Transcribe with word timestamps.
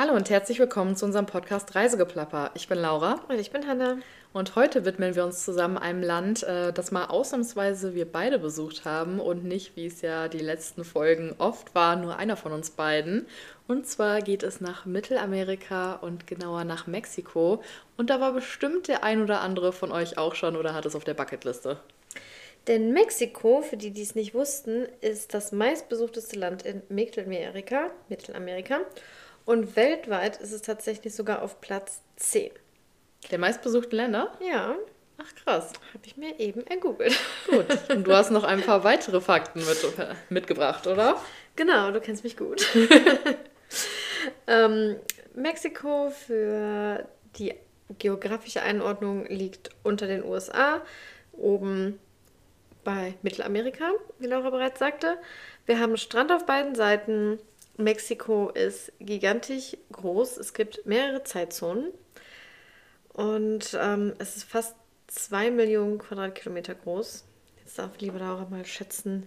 Hallo 0.00 0.14
und 0.14 0.30
herzlich 0.30 0.60
willkommen 0.60 0.94
zu 0.94 1.06
unserem 1.06 1.26
Podcast 1.26 1.74
Reisegeplapper. 1.74 2.52
Ich 2.54 2.68
bin 2.68 2.78
Laura. 2.78 3.20
Und 3.26 3.40
ich 3.40 3.50
bin 3.50 3.66
Hanna. 3.66 3.98
Und 4.32 4.54
heute 4.54 4.84
widmen 4.84 5.16
wir 5.16 5.24
uns 5.24 5.44
zusammen 5.44 5.76
einem 5.76 6.04
Land, 6.04 6.44
äh, 6.44 6.72
das 6.72 6.92
mal 6.92 7.06
ausnahmsweise 7.06 7.96
wir 7.96 8.04
beide 8.04 8.38
besucht 8.38 8.84
haben 8.84 9.18
und 9.18 9.42
nicht, 9.42 9.74
wie 9.74 9.86
es 9.86 10.00
ja 10.00 10.28
die 10.28 10.38
letzten 10.38 10.84
Folgen 10.84 11.34
oft 11.38 11.74
war, 11.74 11.96
nur 11.96 12.16
einer 12.16 12.36
von 12.36 12.52
uns 12.52 12.70
beiden. 12.70 13.26
Und 13.66 13.88
zwar 13.88 14.20
geht 14.20 14.44
es 14.44 14.60
nach 14.60 14.86
Mittelamerika 14.86 15.94
und 15.94 16.28
genauer 16.28 16.62
nach 16.62 16.86
Mexiko. 16.86 17.60
Und 17.96 18.08
da 18.08 18.20
war 18.20 18.32
bestimmt 18.32 18.86
der 18.86 19.02
ein 19.02 19.20
oder 19.20 19.40
andere 19.40 19.72
von 19.72 19.90
euch 19.90 20.16
auch 20.16 20.36
schon 20.36 20.54
oder 20.54 20.74
hat 20.74 20.86
es 20.86 20.94
auf 20.94 21.02
der 21.02 21.14
Bucketliste. 21.14 21.80
Denn 22.68 22.92
Mexiko, 22.92 23.62
für 23.62 23.76
die, 23.76 23.90
die 23.90 24.02
es 24.02 24.14
nicht 24.14 24.32
wussten, 24.32 24.86
ist 25.00 25.34
das 25.34 25.50
meistbesuchteste 25.50 26.38
Land 26.38 26.62
in 26.62 26.82
Mittelamerika. 26.88 27.90
Mittelamerika. 28.08 28.78
Und 29.48 29.76
weltweit 29.76 30.36
ist 30.42 30.52
es 30.52 30.60
tatsächlich 30.60 31.14
sogar 31.14 31.40
auf 31.40 31.62
Platz 31.62 32.02
10. 32.16 32.50
Der 33.30 33.38
meistbesuchten 33.38 33.96
Länder? 33.96 34.36
Ja. 34.46 34.76
Ach 35.16 35.34
krass. 35.42 35.72
Habe 35.94 36.04
ich 36.04 36.18
mir 36.18 36.38
eben 36.38 36.66
ergoogelt. 36.66 37.18
Gut. 37.48 37.64
Und 37.88 38.06
du 38.06 38.12
hast 38.12 38.30
noch 38.30 38.44
ein 38.44 38.60
paar 38.60 38.84
weitere 38.84 39.22
Fakten 39.22 39.60
mit, 39.60 39.78
mitgebracht, 40.28 40.86
oder? 40.86 41.18
Genau, 41.56 41.90
du 41.92 41.98
kennst 41.98 42.24
mich 42.24 42.36
gut. 42.36 42.62
ähm, 44.46 44.96
Mexiko 45.34 46.10
für 46.10 47.08
die 47.38 47.54
geografische 47.98 48.60
Einordnung 48.60 49.24
liegt 49.28 49.70
unter 49.82 50.06
den 50.06 50.24
USA, 50.24 50.82
oben 51.32 51.98
bei 52.84 53.14
Mittelamerika, 53.22 53.92
wie 54.18 54.26
Laura 54.26 54.50
bereits 54.50 54.78
sagte. 54.78 55.16
Wir 55.64 55.80
haben 55.80 55.96
Strand 55.96 56.32
auf 56.32 56.44
beiden 56.44 56.74
Seiten, 56.74 57.38
Mexiko 57.78 58.50
ist 58.50 58.92
gigantisch 59.00 59.76
groß. 59.92 60.36
Es 60.36 60.52
gibt 60.52 60.84
mehrere 60.84 61.24
Zeitzonen. 61.24 61.92
Und 63.12 63.76
ähm, 63.80 64.12
es 64.18 64.36
ist 64.36 64.44
fast 64.44 64.76
zwei 65.06 65.50
Millionen 65.50 65.98
Quadratkilometer 65.98 66.74
groß. 66.74 67.24
Jetzt 67.64 67.78
darf 67.78 67.98
lieber 67.98 68.18
Laura 68.18 68.46
mal 68.50 68.64
schätzen, 68.66 69.26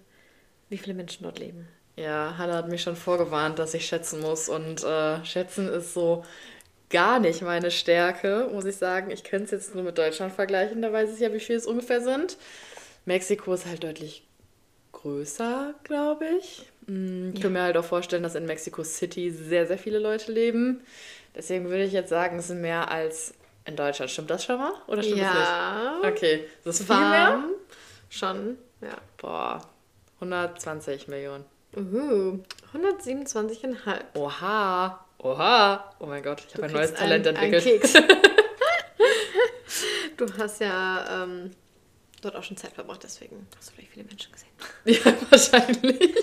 wie 0.69 0.77
viele 0.77 0.93
Menschen 0.93 1.23
dort 1.23 1.39
leben. 1.39 1.67
Ja, 1.95 2.35
Hannah 2.37 2.57
hat 2.57 2.69
mich 2.69 2.81
schon 2.81 2.95
vorgewarnt, 2.95 3.59
dass 3.59 3.73
ich 3.73 3.85
schätzen 3.85 4.21
muss. 4.21 4.49
Und 4.49 4.83
äh, 4.83 5.23
schätzen 5.25 5.67
ist 5.67 5.93
so 5.93 6.23
gar 6.89 7.19
nicht 7.19 7.41
meine 7.41 7.71
Stärke, 7.71 8.49
muss 8.51 8.65
ich 8.65 8.75
sagen. 8.75 9.11
Ich 9.11 9.23
könnte 9.23 9.45
es 9.45 9.51
jetzt 9.51 9.75
nur 9.75 9.83
mit 9.83 9.97
Deutschland 9.97 10.33
vergleichen, 10.33 10.81
da 10.81 10.91
weiß 10.91 11.13
ich 11.13 11.19
ja, 11.19 11.33
wie 11.33 11.39
viel 11.39 11.55
es 11.55 11.65
ungefähr 11.65 12.01
sind. 12.01 12.37
Mexiko 13.05 13.53
ist 13.53 13.65
halt 13.65 13.83
deutlich 13.83 14.27
größer, 14.91 15.73
glaube 15.83 16.25
ich. 16.39 16.70
Ich 16.87 17.41
kann 17.41 17.53
mir 17.53 17.61
halt 17.61 17.77
auch 17.77 17.85
vorstellen, 17.85 18.23
dass 18.23 18.35
in 18.35 18.45
Mexico 18.45 18.83
City 18.83 19.31
sehr, 19.31 19.67
sehr 19.67 19.77
viele 19.77 19.99
Leute 19.99 20.31
leben. 20.31 20.81
Deswegen 21.35 21.69
würde 21.69 21.83
ich 21.83 21.93
jetzt 21.93 22.09
sagen, 22.09 22.39
es 22.39 22.47
sind 22.47 22.61
mehr 22.61 22.91
als 22.91 23.33
in 23.65 23.75
Deutschland. 23.75 24.11
Stimmt 24.11 24.29
das 24.29 24.43
schon 24.43 24.57
mal? 24.57 24.73
Oder 24.87 25.03
stimmt 25.03 25.19
ja. 25.19 25.33
das 25.33 26.01
nicht? 26.01 26.17
Okay. 26.17 26.45
Das 26.63 26.79
ist 26.79 26.87
viel 26.87 26.95
mehr? 26.95 27.43
Schon, 28.09 28.57
ja. 28.81 28.97
Boah. 29.17 29.61
120 30.15 31.07
Millionen. 31.07 31.45
Uh, 31.75 32.39
127,5. 32.73 33.75
Oha. 34.15 35.05
Oha. 35.19 35.93
Oh 35.99 36.05
mein 36.05 36.21
Gott, 36.21 36.43
ich 36.47 36.53
habe 36.55 36.65
ein 36.65 36.73
neues 36.73 36.93
Talent 36.93 37.27
ein, 37.27 37.35
entwickelt. 37.35 37.65
Ein 37.65 37.79
Keks. 37.79 37.93
du 40.17 40.25
hast 40.37 40.59
ja 40.59 41.23
ähm, 41.23 41.51
dort 42.21 42.35
auch 42.35 42.43
schon 42.43 42.57
Zeit 42.57 42.73
verbracht, 42.73 43.03
deswegen 43.03 43.47
hast 43.57 43.69
du 43.69 43.75
vielleicht 43.75 43.91
viele 43.91 44.05
Menschen 44.05 44.31
gesehen. 44.31 44.49
Ja, 44.85 45.13
wahrscheinlich. 45.29 46.13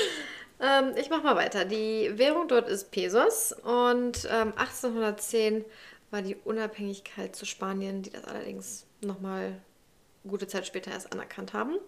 ähm, 0.60 0.94
ich 0.96 1.10
mache 1.10 1.22
mal 1.22 1.36
weiter. 1.36 1.64
Die 1.64 2.10
Währung 2.16 2.48
dort 2.48 2.68
ist 2.68 2.90
Pesos 2.90 3.52
und 3.52 4.28
ähm, 4.30 4.52
1810 4.56 5.64
war 6.10 6.22
die 6.22 6.36
Unabhängigkeit 6.36 7.34
zu 7.34 7.46
Spanien, 7.46 8.02
die 8.02 8.10
das 8.10 8.24
allerdings 8.24 8.86
nochmal 9.00 9.60
gute 10.26 10.46
Zeit 10.46 10.66
später 10.66 10.90
erst 10.90 11.12
anerkannt 11.12 11.52
haben. 11.52 11.78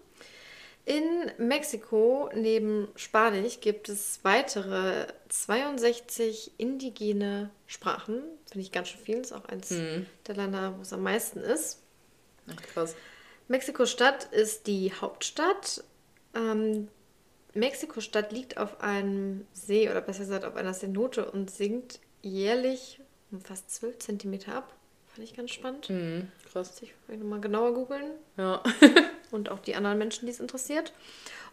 In 0.85 1.31
Mexiko 1.39 2.29
neben 2.35 2.87
Spanisch 2.95 3.59
gibt 3.59 3.89
es 3.89 4.19
weitere 4.21 5.07
62 5.29 6.51
indigene 6.57 7.49
Sprachen. 7.65 8.21
Finde 8.45 8.61
ich 8.61 8.71
ganz 8.71 8.89
schön 8.89 9.01
viel. 9.01 9.17
Ist 9.17 9.31
auch 9.31 9.45
eins 9.45 9.71
mhm. 9.71 10.05
der 10.27 10.35
Länder, 10.35 10.75
wo 10.77 10.83
es 10.83 10.93
am 10.93 11.01
meisten 11.01 11.39
ist. 11.39 11.81
Ach, 12.47 12.61
krass. 12.61 12.95
Mexiko-Stadt 13.47 14.25
ist 14.25 14.67
die 14.67 14.93
Hauptstadt. 14.93 15.83
Ähm, 16.35 16.87
Mexiko-Stadt 17.55 18.31
liegt 18.31 18.57
auf 18.57 18.81
einem 18.81 19.47
See 19.53 19.89
oder 19.89 20.01
besser 20.01 20.19
gesagt 20.19 20.45
auf 20.45 20.55
einer 20.55 20.73
Cenote 20.73 21.31
und 21.31 21.49
sinkt 21.49 21.99
jährlich 22.21 22.99
um 23.31 23.41
fast 23.41 23.71
12 23.71 23.99
Zentimeter 23.99 24.55
ab. 24.55 24.73
Fand 25.07 25.27
ich 25.27 25.35
ganz 25.35 25.51
spannend. 25.51 25.89
Mhm, 25.89 26.29
krass. 26.51 26.81
Ich 26.81 26.93
will 27.07 27.17
nochmal 27.17 27.39
genauer 27.39 27.73
googeln. 27.73 28.11
Ja. 28.37 28.61
und 29.31 29.49
auch 29.49 29.59
die 29.59 29.75
anderen 29.75 29.97
Menschen, 29.97 30.25
die 30.25 30.31
es 30.31 30.39
interessiert. 30.39 30.93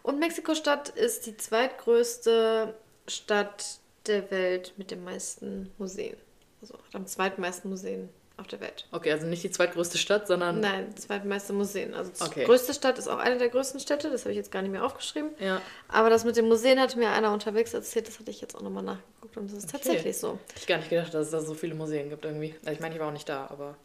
Und 0.01 0.19
Mexiko-Stadt 0.19 0.89
ist 0.89 1.25
die 1.25 1.37
zweitgrößte 1.37 2.73
Stadt 3.07 3.79
der 4.05 4.29
Welt 4.31 4.73
mit 4.77 4.91
den 4.91 5.03
meisten 5.03 5.71
Museen. 5.77 6.17
Also 6.61 6.75
hat 6.75 6.95
am 6.95 7.07
zweitmeisten 7.07 7.69
Museen 7.69 8.09
auf 8.43 8.47
der 8.49 8.59
Welt. 8.59 8.85
Okay, 8.91 9.11
also 9.11 9.25
nicht 9.25 9.43
die 9.43 9.51
zweitgrößte 9.51 9.97
Stadt, 9.97 10.27
sondern. 10.27 10.59
Nein, 10.59 10.95
zweitmeiste 10.97 11.53
Museen. 11.53 11.93
Also 11.93 12.11
die 12.11 12.21
okay. 12.21 12.43
größte 12.43 12.73
Stadt 12.73 12.99
ist 12.99 13.07
auch 13.07 13.17
eine 13.17 13.37
der 13.37 13.49
größten 13.49 13.79
Städte, 13.79 14.09
das 14.09 14.23
habe 14.23 14.31
ich 14.31 14.37
jetzt 14.37 14.51
gar 14.51 14.61
nicht 14.61 14.71
mehr 14.71 14.85
aufgeschrieben. 14.85 15.31
Ja. 15.39 15.61
Aber 15.87 16.09
das 16.09 16.25
mit 16.25 16.35
den 16.35 16.47
Museen 16.47 16.79
hatte 16.79 16.99
mir 16.99 17.09
einer 17.09 17.31
unterwegs 17.31 17.73
erzählt, 17.73 18.07
das 18.07 18.19
hatte 18.19 18.29
ich 18.29 18.41
jetzt 18.41 18.55
auch 18.55 18.61
nochmal 18.61 18.83
nachgeguckt 18.83 19.37
und 19.37 19.49
das 19.49 19.59
ist 19.59 19.73
okay. 19.73 19.83
tatsächlich 19.83 20.17
so. 20.17 20.37
Ich 20.57 20.67
gar 20.67 20.77
nicht 20.77 20.89
gedacht, 20.89 21.13
dass 21.13 21.27
es 21.27 21.31
da 21.31 21.39
so 21.39 21.53
viele 21.53 21.73
Museen 21.73 22.09
gibt 22.09 22.25
irgendwie. 22.25 22.53
Ich 22.69 22.79
meine, 22.81 22.93
ich 22.93 22.99
war 22.99 23.07
auch 23.07 23.13
nicht 23.13 23.29
da, 23.29 23.47
aber. 23.49 23.77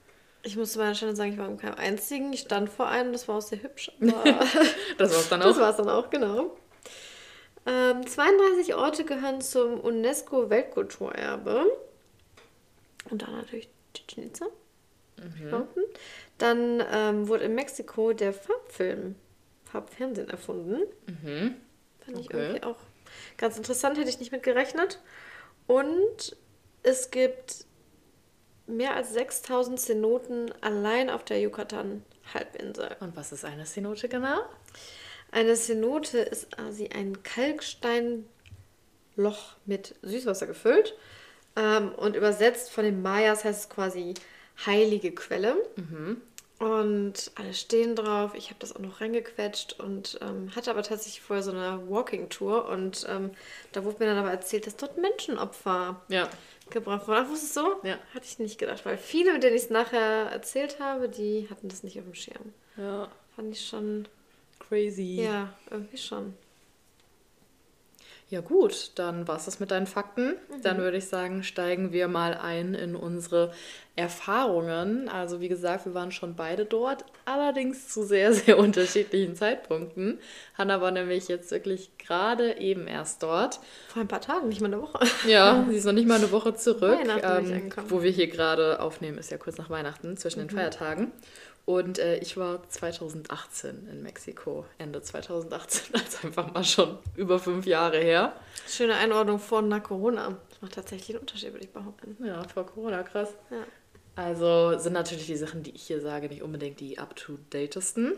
Ich 0.43 0.57
musste 0.57 0.79
meiner 0.79 0.95
Stelle 0.95 1.15
sagen, 1.15 1.33
ich 1.33 1.39
war 1.39 1.49
in 1.49 1.59
keinem 1.59 1.75
einzigen. 1.75 2.33
Ich 2.33 2.41
stand 2.41 2.69
vor 2.69 2.89
einem, 2.89 3.13
das 3.13 3.29
war 3.29 3.37
auch 3.37 3.43
sehr 3.43 3.63
hübsch. 3.63 3.93
das 4.01 5.13
war 5.13 5.21
es 5.21 5.29
dann 5.29 5.43
auch. 5.43 5.47
Das 5.47 5.59
war 5.59 5.71
es 5.71 5.77
dann 5.77 5.89
auch, 5.89 6.11
genau. 6.11 6.57
Ähm, 7.67 8.07
32 8.07 8.75
Orte 8.75 9.05
gehören 9.05 9.41
zum 9.41 9.81
UNESCO-Weltkulturerbe. 9.81 11.67
Und 13.11 13.23
dann 13.23 13.33
natürlich 13.33 13.69
Chichen 14.06 14.25
Itza. 14.25 14.47
Mhm. 15.16 15.66
Dann 16.38 16.84
ähm, 16.92 17.28
wurde 17.28 17.44
in 17.44 17.54
Mexiko 17.54 18.12
der 18.12 18.32
Farbfilm, 18.32 19.16
Farbfernsehen 19.64 20.31
erfunden. 20.31 20.82
Mhm. 21.06 21.56
Fand 22.00 22.19
ich 22.19 22.31
irgendwie 22.31 22.62
auch 22.62 22.78
ganz 23.36 23.56
interessant, 23.56 23.98
hätte 23.98 24.09
ich 24.09 24.20
nicht 24.20 24.32
mit 24.32 24.42
gerechnet. 24.42 25.00
Und 25.66 26.36
es 26.82 27.10
gibt 27.10 27.66
mehr 28.66 28.94
als 28.94 29.12
6000 29.14 29.81
Cenoten 29.81 30.53
allein 30.60 31.10
auf 31.10 31.25
der 31.25 31.41
Yucatan-Halbinsel. 31.41 32.97
Und 33.00 33.16
was 33.16 33.32
ist 33.32 33.44
eine 33.44 33.65
Cenote 33.65 34.09
genau? 34.09 34.41
Eine 35.30 35.56
Cenote 35.56 36.19
ist 36.19 36.53
quasi 36.53 36.88
ein 36.88 37.22
Kalksteinloch 37.22 38.26
mit 39.66 39.94
Süßwasser 40.03 40.47
gefüllt. 40.47 40.97
Ähm, 41.56 41.92
und 41.92 42.16
übersetzt 42.16 42.70
von 42.70 42.84
den 42.84 43.03
Mayas 43.03 43.44
heißt 43.44 43.60
es 43.60 43.69
quasi 43.69 44.14
heilige 44.66 45.12
Quelle. 45.12 45.56
Mhm. 45.76 46.22
Und 46.59 47.31
alle 47.36 47.54
stehen 47.54 47.94
drauf. 47.94 48.32
Ich 48.34 48.47
habe 48.47 48.59
das 48.59 48.75
auch 48.75 48.81
noch 48.81 49.00
reingequetscht 49.00 49.78
und 49.78 50.19
ähm, 50.22 50.54
hatte 50.56 50.70
aber 50.70 50.82
tatsächlich 50.82 51.20
vorher 51.20 51.44
so 51.44 51.53
eine 51.53 51.88
Walking-Tour. 51.88 52.69
Und 52.69 53.06
ähm, 53.09 53.31
da 53.70 53.84
wurde 53.84 53.98
mir 54.00 54.06
dann 54.06 54.19
aber 54.19 54.32
erzählt, 54.32 54.66
dass 54.66 54.76
dort 54.76 54.98
Menschenopfer 54.98 56.03
ja. 56.09 56.28
gebracht 56.70 57.06
wurden. 57.06 57.25
Ach, 57.25 57.31
wusstest 57.31 57.56
du 57.56 57.60
so? 57.60 57.76
Ja. 57.84 57.97
Hatte 58.12 58.26
ich 58.26 58.41
nicht 58.41 58.59
gedacht, 58.59 58.84
weil 58.84 58.98
viele, 58.98 59.32
mit 59.32 59.44
denen 59.44 59.54
ich 59.54 59.62
es 59.62 59.70
nachher 59.70 60.30
erzählt 60.32 60.80
habe, 60.80 61.09
die 61.09 61.47
hatten 61.48 61.69
das 61.69 61.84
nicht 61.84 61.97
auf 61.98 62.04
dem 62.04 62.15
Schirm. 62.15 62.53
Ja. 62.76 63.09
Fand 63.36 63.54
ich 63.54 63.65
schon. 63.65 64.09
Crazy. 64.59 65.22
Ja, 65.22 65.53
irgendwie 65.70 65.97
schon. 65.97 66.34
Ja 68.31 68.43
gut, 68.43 68.93
dann 68.97 69.27
war 69.27 69.37
es 69.37 69.47
das 69.47 69.59
mit 69.59 69.71
deinen 69.71 69.87
Fakten. 69.87 70.33
Mhm. 70.33 70.62
Dann 70.62 70.78
würde 70.78 70.99
ich 70.99 71.06
sagen, 71.06 71.43
steigen 71.43 71.93
wir 71.93 72.09
mal 72.09 72.34
ein 72.34 72.75
in 72.75 72.95
unsere 72.95 73.53
Erfahrungen. 73.97 75.09
Also 75.09 75.41
wie 75.41 75.48
gesagt, 75.48 75.86
wir 75.86 75.95
waren 75.95 76.13
schon 76.13 76.36
beide 76.36 76.66
dort, 76.66 77.07
allerdings 77.25 77.89
zu 77.89 78.04
sehr, 78.04 78.33
sehr 78.34 78.59
unterschiedlichen 78.59 79.34
Zeitpunkten. 79.34 80.19
Hanna 80.59 80.83
war 80.83 80.91
nämlich 80.91 81.28
jetzt 81.28 81.51
wirklich 81.51 81.97
gerade 81.97 82.59
eben 82.59 82.86
erst 82.86 83.22
dort. 83.22 83.60
Vor 83.89 84.03
ein 84.03 84.09
paar 84.09 84.21
Tagen, 84.21 84.48
nicht 84.48 84.60
mal 84.60 84.66
eine 84.66 84.83
Woche. 84.83 85.07
Ja, 85.27 85.65
sie 85.71 85.77
ist 85.77 85.86
noch 85.86 85.92
nicht 85.95 86.07
mal 86.07 86.19
eine 86.19 86.30
Woche 86.30 86.54
zurück. 86.54 86.98
Ähm, 87.22 87.72
wo 87.89 88.03
wir 88.03 88.10
hier 88.10 88.28
gerade 88.28 88.80
aufnehmen, 88.80 89.16
ist 89.16 89.30
ja 89.30 89.39
kurz 89.39 89.57
nach 89.57 89.71
Weihnachten, 89.71 90.19
zwischen 90.19 90.41
den 90.41 90.48
mhm. 90.48 90.59
Feiertagen. 90.59 91.13
Und 91.68 91.98
äh, 91.98 92.16
ich 92.20 92.38
war 92.38 92.66
2018 92.66 93.88
in 93.92 94.03
Mexiko, 94.03 94.65
Ende 94.78 95.03
2018, 95.03 95.94
also 96.00 96.26
einfach 96.26 96.50
mal 96.54 96.65
schon 96.65 96.97
über 97.15 97.38
fünf 97.38 97.66
Jahre 97.66 97.98
her. 97.98 98.32
Schöne 98.66 98.94
Einordnung 98.94 99.38
vor 99.38 99.59
und 99.59 99.68
nach 99.68 99.82
Corona. 99.82 100.38
Das 100.48 100.62
macht 100.62 100.72
tatsächlich 100.76 101.10
einen 101.10 101.18
Unterschied, 101.20 101.53
würde 101.53 101.66
ich 101.66 101.70
behaupten. 101.70 102.16
Ja, 102.24 102.42
vor 102.48 102.65
Corona, 102.65 103.03
krass. 103.03 103.34
Ja. 103.50 103.65
Also 104.16 104.78
sind 104.78 104.94
natürlich 104.94 105.26
die 105.26 105.36
Sachen, 105.36 105.62
die 105.62 105.72
ich 105.72 105.82
hier 105.82 106.00
sage, 106.00 106.28
nicht 106.30 106.42
unbedingt 106.42 106.80
die 106.80 106.98
up-to-datesten. 106.98 108.15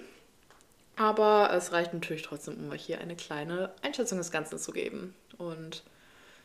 Aber 0.95 1.51
es 1.53 1.73
reicht 1.73 1.93
natürlich 1.93 2.23
trotzdem, 2.23 2.55
um 2.57 2.71
euch 2.71 2.85
hier 2.85 3.01
eine 3.01 3.17
kleine 3.17 3.73
Einschätzung 3.83 4.19
des 4.19 4.31
Ganzen 4.31 4.61
zu 4.61 4.71
geben. 4.71 5.13
Und 5.39 5.83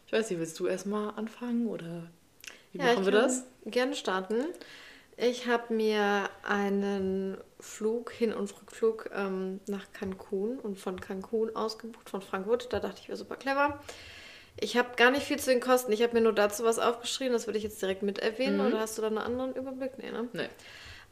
Ich 0.08 0.14
weiß 0.14 0.28
nicht, 0.32 0.40
willst 0.40 0.60
du 0.60 0.66
erstmal 0.66 1.14
anfangen 1.18 1.68
oder 1.68 2.08
wie 2.72 2.80
Ja, 2.80 2.86
machen 2.86 3.06
wir 3.06 3.12
das? 3.12 3.44
gerne 3.68 3.94
starten. 3.94 4.46
Ich 5.18 5.48
habe 5.48 5.74
mir 5.74 6.30
einen 6.44 7.38
Flug, 7.60 8.12
Hin- 8.12 8.34
und 8.34 8.52
Rückflug 8.60 9.10
ähm, 9.16 9.62
nach 9.68 9.86
Cancun 9.94 10.60
und 10.60 10.78
von 10.78 11.00
Cancun 11.00 11.56
ausgebucht, 11.56 12.10
von 12.10 12.22
Frankfurt. 12.22 12.72
Da 12.74 12.80
dachte 12.80 13.00
ich, 13.02 13.08
wäre 13.08 13.18
super 13.18 13.38
clever. 13.38 13.80
Ich 14.60 14.78
habe 14.78 14.90
gar 14.98 15.12
nicht 15.12 15.24
viel 15.26 15.40
zu 15.40 15.50
den 15.52 15.60
Kosten. 15.62 15.92
Ich 15.92 16.02
habe 16.02 16.14
mir 16.14 16.22
nur 16.22 16.34
dazu 16.34 16.64
was 16.64 16.80
aufgeschrieben, 16.80 17.34
das 17.34 17.46
würde 17.48 17.58
ich 17.58 17.64
jetzt 17.64 17.82
direkt 17.82 18.04
mit 18.04 18.20
erwähnen. 18.20 18.60
Oder 18.62 18.80
hast 18.80 18.98
du 18.98 19.02
da 19.02 19.08
einen 19.08 19.18
anderen 19.18 19.54
Überblick? 19.56 19.98
Nee, 19.98 20.12
ne? 20.12 20.28
Nee. 20.34 20.50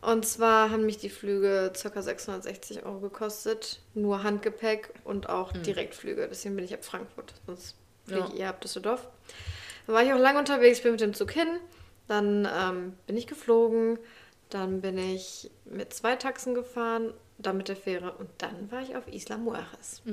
Und 0.01 0.25
zwar 0.25 0.69
haben 0.69 0.85
mich 0.85 0.97
die 0.97 1.09
Flüge 1.09 1.71
ca. 1.81 2.01
660 2.01 2.85
Euro 2.85 2.99
gekostet. 2.99 3.79
Nur 3.93 4.23
Handgepäck 4.23 4.89
und 5.05 5.29
auch 5.29 5.53
Direktflüge. 5.53 6.27
Deswegen 6.29 6.55
bin 6.57 6.65
ich 6.65 6.73
ab 6.73 6.83
Frankfurt. 6.83 7.33
Sonst 7.45 7.75
fliege 8.05 8.19
Ja. 8.19 8.27
ich 8.33 8.39
eher 8.39 8.49
ab 8.49 8.59
Düsseldorf. 8.59 9.07
Dann 9.87 9.95
war 9.95 10.03
ich 10.03 10.11
auch 10.13 10.19
lange 10.19 10.39
unterwegs, 10.39 10.81
bin 10.81 10.91
mit 10.91 11.01
dem 11.01 11.13
Zug 11.13 11.31
hin. 11.31 11.47
Dann 12.13 12.47
ähm, 12.55 12.93
bin 13.07 13.17
ich 13.17 13.25
geflogen. 13.25 13.97
Dann 14.49 14.81
bin 14.81 14.99
ich 14.99 15.49
mit 15.65 15.93
zwei 15.95 16.15
Taxen 16.15 16.53
gefahren, 16.53 17.11
dann 17.39 17.57
mit 17.57 17.69
der 17.69 17.75
Fähre. 17.75 18.11
Und 18.11 18.29
dann 18.37 18.71
war 18.71 18.83
ich 18.83 18.95
auf 18.95 19.07
Isla 19.11 19.37
Mujeres. 19.37 20.03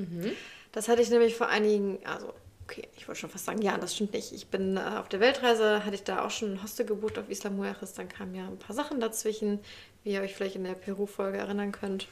Das 0.71 0.87
hatte 0.87 1.03
ich 1.03 1.11
nämlich 1.11 1.35
vor 1.35 1.47
einigen, 1.47 1.99
also 2.05 2.33
okay, 2.63 2.87
ich 2.97 3.07
wollte 3.07 3.21
schon 3.21 3.29
fast 3.29 3.45
sagen, 3.45 3.61
ja, 3.61 3.77
das 3.77 3.93
stimmt 3.93 4.13
nicht. 4.13 4.31
Ich 4.31 4.47
bin 4.47 4.77
äh, 4.77 4.79
auf 4.79 5.09
der 5.09 5.19
Weltreise, 5.19 5.85
hatte 5.85 5.93
ich 5.93 6.03
da 6.03 6.25
auch 6.25 6.31
schon 6.31 6.53
ein 6.53 6.63
Hostel 6.63 6.87
gebucht 6.87 7.19
auf 7.19 7.29
Isla 7.29 7.51
Mujeres. 7.51 7.93
Dann 7.93 8.09
kamen 8.09 8.33
ja 8.33 8.47
ein 8.47 8.57
paar 8.57 8.75
Sachen 8.75 8.99
dazwischen, 8.99 9.59
wie 10.03 10.13
ihr 10.13 10.21
euch 10.21 10.33
vielleicht 10.33 10.55
in 10.55 10.63
der 10.63 10.73
Peru-Folge 10.73 11.37
erinnern 11.37 11.71
könnt. 11.71 12.07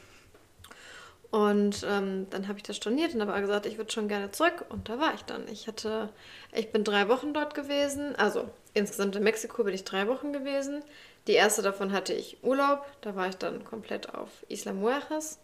Und 1.30 1.86
ähm, 1.88 2.26
dann 2.30 2.48
habe 2.48 2.58
ich 2.58 2.64
das 2.64 2.76
storniert 2.76 3.14
und 3.14 3.20
habe 3.20 3.40
gesagt, 3.40 3.66
ich 3.66 3.78
würde 3.78 3.92
schon 3.92 4.08
gerne 4.08 4.32
zurück. 4.32 4.64
Und 4.68 4.88
da 4.88 4.98
war 4.98 5.14
ich 5.14 5.22
dann. 5.22 5.46
Ich 5.48 5.68
hatte, 5.68 6.08
ich 6.52 6.72
bin 6.72 6.82
drei 6.82 7.08
Wochen 7.08 7.32
dort 7.32 7.54
gewesen. 7.54 8.16
Also 8.16 8.50
insgesamt 8.74 9.14
in 9.14 9.22
Mexiko 9.22 9.62
bin 9.62 9.74
ich 9.74 9.84
drei 9.84 10.08
Wochen 10.08 10.32
gewesen. 10.32 10.82
Die 11.28 11.34
erste 11.34 11.62
davon 11.62 11.92
hatte 11.92 12.12
ich 12.12 12.42
Urlaub. 12.42 12.84
Da 13.02 13.14
war 13.14 13.28
ich 13.28 13.36
dann 13.36 13.64
komplett 13.64 14.12
auf 14.12 14.28
Isla 14.48 14.72
Mujeres. 14.72 15.38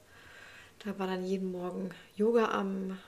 Da 0.84 0.98
war 0.98 1.06
dann 1.06 1.24
jeden 1.24 1.52
Morgen 1.52 1.90
Yoga 2.16 2.50
am, 2.50 2.98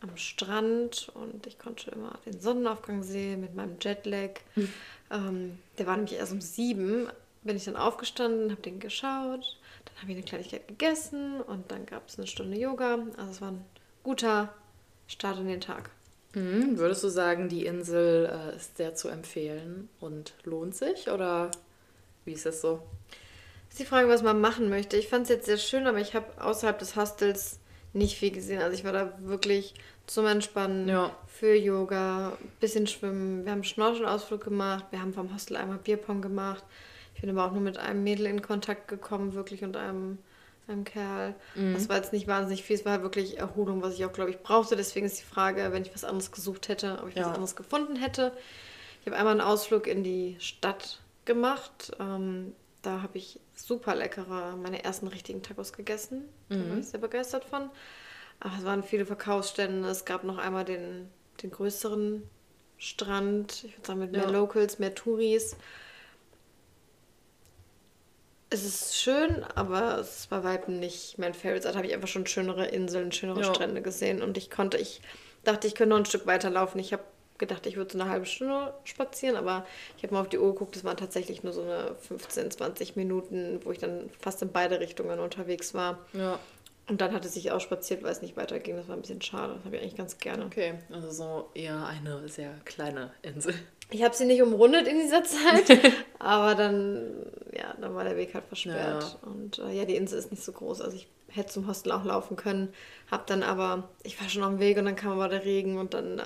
am 0.00 0.16
Strand 0.16 1.10
und 1.14 1.46
ich 1.46 1.58
konnte 1.58 1.90
immer 1.90 2.18
den 2.24 2.40
Sonnenaufgang 2.40 3.02
sehen 3.02 3.40
mit 3.40 3.54
meinem 3.54 3.76
Jetlag. 3.80 4.40
Ähm, 5.10 5.58
der 5.76 5.86
war 5.86 5.96
nämlich 5.96 6.18
erst 6.18 6.32
um 6.32 6.40
sieben. 6.40 7.08
Bin 7.42 7.56
ich 7.56 7.64
dann 7.64 7.76
aufgestanden, 7.76 8.50
habe 8.50 8.62
den 8.62 8.78
geschaut. 8.78 9.58
Dann 9.98 10.02
habe 10.02 10.12
ich 10.12 10.18
eine 10.18 10.24
Kleinigkeit 10.26 10.68
gegessen 10.68 11.40
und 11.40 11.70
dann 11.72 11.84
gab 11.86 12.08
es 12.08 12.18
eine 12.18 12.26
Stunde 12.28 12.56
Yoga. 12.56 12.98
Also 13.16 13.30
es 13.32 13.40
war 13.40 13.50
ein 13.50 13.64
guter 14.04 14.54
Start 15.08 15.38
in 15.40 15.48
den 15.48 15.60
Tag. 15.60 15.90
Mhm. 16.34 16.78
Würdest 16.78 17.02
du 17.02 17.08
sagen, 17.08 17.48
die 17.48 17.66
Insel 17.66 18.26
äh, 18.26 18.56
ist 18.56 18.76
sehr 18.76 18.94
zu 18.94 19.08
empfehlen 19.08 19.88
und 19.98 20.34
lohnt 20.44 20.76
sich? 20.76 21.10
Oder 21.10 21.50
wie 22.24 22.32
ist 22.32 22.46
das 22.46 22.60
so? 22.60 22.82
ist 23.70 23.78
die 23.80 23.84
Frage, 23.84 24.08
was 24.08 24.22
man 24.22 24.40
machen 24.40 24.70
möchte. 24.70 24.96
Ich 24.96 25.08
fand 25.08 25.24
es 25.24 25.28
jetzt 25.28 25.46
sehr 25.46 25.58
schön, 25.58 25.86
aber 25.86 25.98
ich 25.98 26.14
habe 26.14 26.26
außerhalb 26.42 26.78
des 26.78 26.96
Hostels 26.96 27.58
nicht 27.92 28.16
viel 28.16 28.30
gesehen. 28.30 28.62
Also 28.62 28.74
ich 28.74 28.84
war 28.84 28.92
da 28.92 29.12
wirklich 29.22 29.74
zum 30.06 30.26
Entspannen, 30.26 30.88
Ja. 30.88 31.14
für 31.26 31.54
Yoga, 31.54 32.38
bisschen 32.60 32.86
schwimmen. 32.86 33.44
Wir 33.44 33.52
haben 33.52 33.64
Schnorchelausflug 33.64 34.42
gemacht. 34.44 34.84
Wir 34.90 35.00
haben 35.02 35.12
vom 35.12 35.34
Hostel 35.34 35.56
einmal 35.56 35.78
Bierpong 35.78 36.22
gemacht. 36.22 36.64
Ich 37.18 37.22
bin 37.22 37.30
aber 37.30 37.46
auch 37.46 37.50
nur 37.52 37.60
mit 37.60 37.78
einem 37.78 38.04
Mädel 38.04 38.26
in 38.26 38.42
Kontakt 38.42 38.86
gekommen, 38.86 39.34
wirklich, 39.34 39.64
und 39.64 39.76
einem, 39.76 40.18
einem 40.68 40.84
Kerl. 40.84 41.34
Das 41.74 41.88
war 41.88 41.96
jetzt 41.96 42.12
nicht 42.12 42.28
wahnsinnig 42.28 42.62
viel. 42.62 42.76
Es 42.76 42.84
war 42.84 42.92
halt 42.92 43.02
wirklich 43.02 43.38
Erholung, 43.38 43.82
was 43.82 43.94
ich 43.94 44.04
auch, 44.04 44.12
glaube 44.12 44.30
ich, 44.30 44.38
brauchte. 44.38 44.76
Deswegen 44.76 45.04
ist 45.04 45.18
die 45.18 45.24
Frage, 45.24 45.72
wenn 45.72 45.82
ich 45.82 45.92
was 45.92 46.04
anderes 46.04 46.30
gesucht 46.30 46.68
hätte, 46.68 47.00
ob 47.02 47.08
ich 47.08 47.16
Ja. 47.16 47.22
was 47.22 47.30
anderes 47.30 47.56
gefunden 47.56 47.96
hätte. 47.96 48.30
Ich 49.00 49.06
habe 49.08 49.16
einmal 49.16 49.32
einen 49.32 49.40
Ausflug 49.40 49.88
in 49.88 50.04
die 50.04 50.36
Stadt 50.38 51.00
gemacht. 51.24 51.90
Ähm, 51.98 52.54
da 52.82 53.02
habe 53.02 53.18
ich 53.18 53.40
super 53.56 53.96
leckere, 53.96 54.54
meine 54.56 54.84
ersten 54.84 55.08
richtigen 55.08 55.42
Tacos 55.42 55.72
gegessen. 55.72 56.22
Da 56.48 56.70
war 56.70 56.78
ich 56.78 56.86
sehr 56.86 57.00
begeistert 57.00 57.44
von. 57.46 57.68
Aber 58.38 58.52
es 58.56 58.64
waren 58.64 58.84
viele 58.84 59.06
Verkaufsstände. 59.06 59.88
Es 59.88 60.04
gab 60.04 60.22
noch 60.22 60.38
einmal 60.38 60.64
den, 60.64 61.08
den 61.42 61.50
größeren 61.50 62.22
Strand. 62.76 63.64
Ich 63.64 63.76
würde 63.76 63.86
sagen, 63.88 63.98
mit 63.98 64.12
mehr 64.12 64.22
Ja. 64.22 64.30
Locals, 64.30 64.78
mehr 64.78 64.94
Touris. 64.94 65.56
Es 68.50 68.64
ist 68.64 68.96
schön, 68.96 69.44
aber 69.54 69.98
es 69.98 70.20
ist 70.20 70.30
bei 70.30 70.42
Weitem 70.42 70.80
nicht 70.80 71.18
mein 71.18 71.34
Favorite. 71.34 71.68
Da 71.68 71.74
habe 71.74 71.86
ich 71.86 71.94
einfach 71.94 72.08
schon 72.08 72.26
schönere 72.26 72.66
Inseln, 72.66 73.12
schönere 73.12 73.42
Ja. 73.42 73.54
Strände 73.54 73.82
gesehen. 73.82 74.22
Und 74.22 74.38
ich 74.38 74.50
konnte, 74.50 74.78
ich 74.78 75.02
dachte, 75.44 75.66
ich 75.66 75.74
könnte 75.74 75.90
noch 75.90 75.98
ein 75.98 76.06
Stück 76.06 76.26
weiterlaufen. 76.26 76.80
Ich 76.80 76.92
habe 76.92 77.04
gedacht, 77.36 77.66
ich 77.66 77.76
würde 77.76 77.92
so 77.92 78.00
eine 78.00 78.10
halbe 78.10 78.26
Stunde 78.26 78.74
spazieren, 78.84 79.36
aber 79.36 79.64
ich 79.96 80.02
habe 80.02 80.14
mal 80.14 80.22
auf 80.22 80.28
die 80.28 80.38
Uhr 80.38 80.52
geguckt, 80.52 80.76
es 80.76 80.82
waren 80.84 80.96
tatsächlich 80.96 81.42
nur 81.44 81.52
so 81.52 81.62
eine 81.62 81.94
15, 82.08 82.50
20 82.50 82.96
Minuten, 82.96 83.60
wo 83.64 83.70
ich 83.70 83.78
dann 83.78 84.10
fast 84.18 84.42
in 84.42 84.50
beide 84.50 84.80
Richtungen 84.80 85.20
unterwegs 85.20 85.72
war. 85.74 85.98
Ja. 86.14 86.38
Und 86.88 87.00
dann 87.02 87.12
hat 87.12 87.24
es 87.24 87.34
sich 87.34 87.52
ausspaziert, 87.52 88.02
weil 88.02 88.12
es 88.12 88.22
nicht 88.22 88.36
weiterging. 88.36 88.76
Das 88.76 88.88
war 88.88 88.96
ein 88.96 89.02
bisschen 89.02 89.20
schade. 89.20 89.54
Das 89.54 89.64
habe 89.64 89.76
ich 89.76 89.82
eigentlich 89.82 89.96
ganz 89.96 90.18
gerne. 90.18 90.46
Okay, 90.46 90.74
also 90.90 91.10
so 91.10 91.50
eher 91.54 91.86
eine 91.86 92.26
sehr 92.28 92.54
kleine 92.64 93.12
Insel. 93.22 93.54
Ich 93.90 94.02
habe 94.02 94.14
sie 94.14 94.26
nicht 94.26 94.42
umrundet 94.42 94.86
in 94.86 94.98
dieser 95.00 95.24
Zeit, 95.24 95.78
aber 96.18 96.54
dann, 96.54 97.24
ja, 97.56 97.74
dann 97.80 97.94
war 97.94 98.04
der 98.04 98.16
Weg 98.16 98.34
halt 98.34 98.44
versperrt. 98.46 99.18
Und 99.22 99.58
äh, 99.60 99.70
ja, 99.72 99.84
die 99.86 99.96
Insel 99.96 100.18
ist 100.18 100.30
nicht 100.30 100.44
so 100.44 100.52
groß. 100.52 100.80
Also 100.82 100.96
ich 100.96 101.08
hätte 101.28 101.52
zum 101.52 101.66
Hostel 101.66 101.92
auch 101.92 102.04
laufen 102.04 102.36
können, 102.36 102.72
habe 103.10 103.22
dann 103.26 103.42
aber, 103.42 103.88
ich 104.02 104.20
war 104.20 104.28
schon 104.28 104.42
auf 104.42 104.50
dem 104.50 104.60
Weg 104.60 104.76
und 104.78 104.84
dann 104.84 104.96
kam 104.96 105.12
aber 105.12 105.28
der 105.28 105.44
Regen 105.44 105.78
und 105.78 105.94
dann 105.94 106.18
äh, 106.18 106.22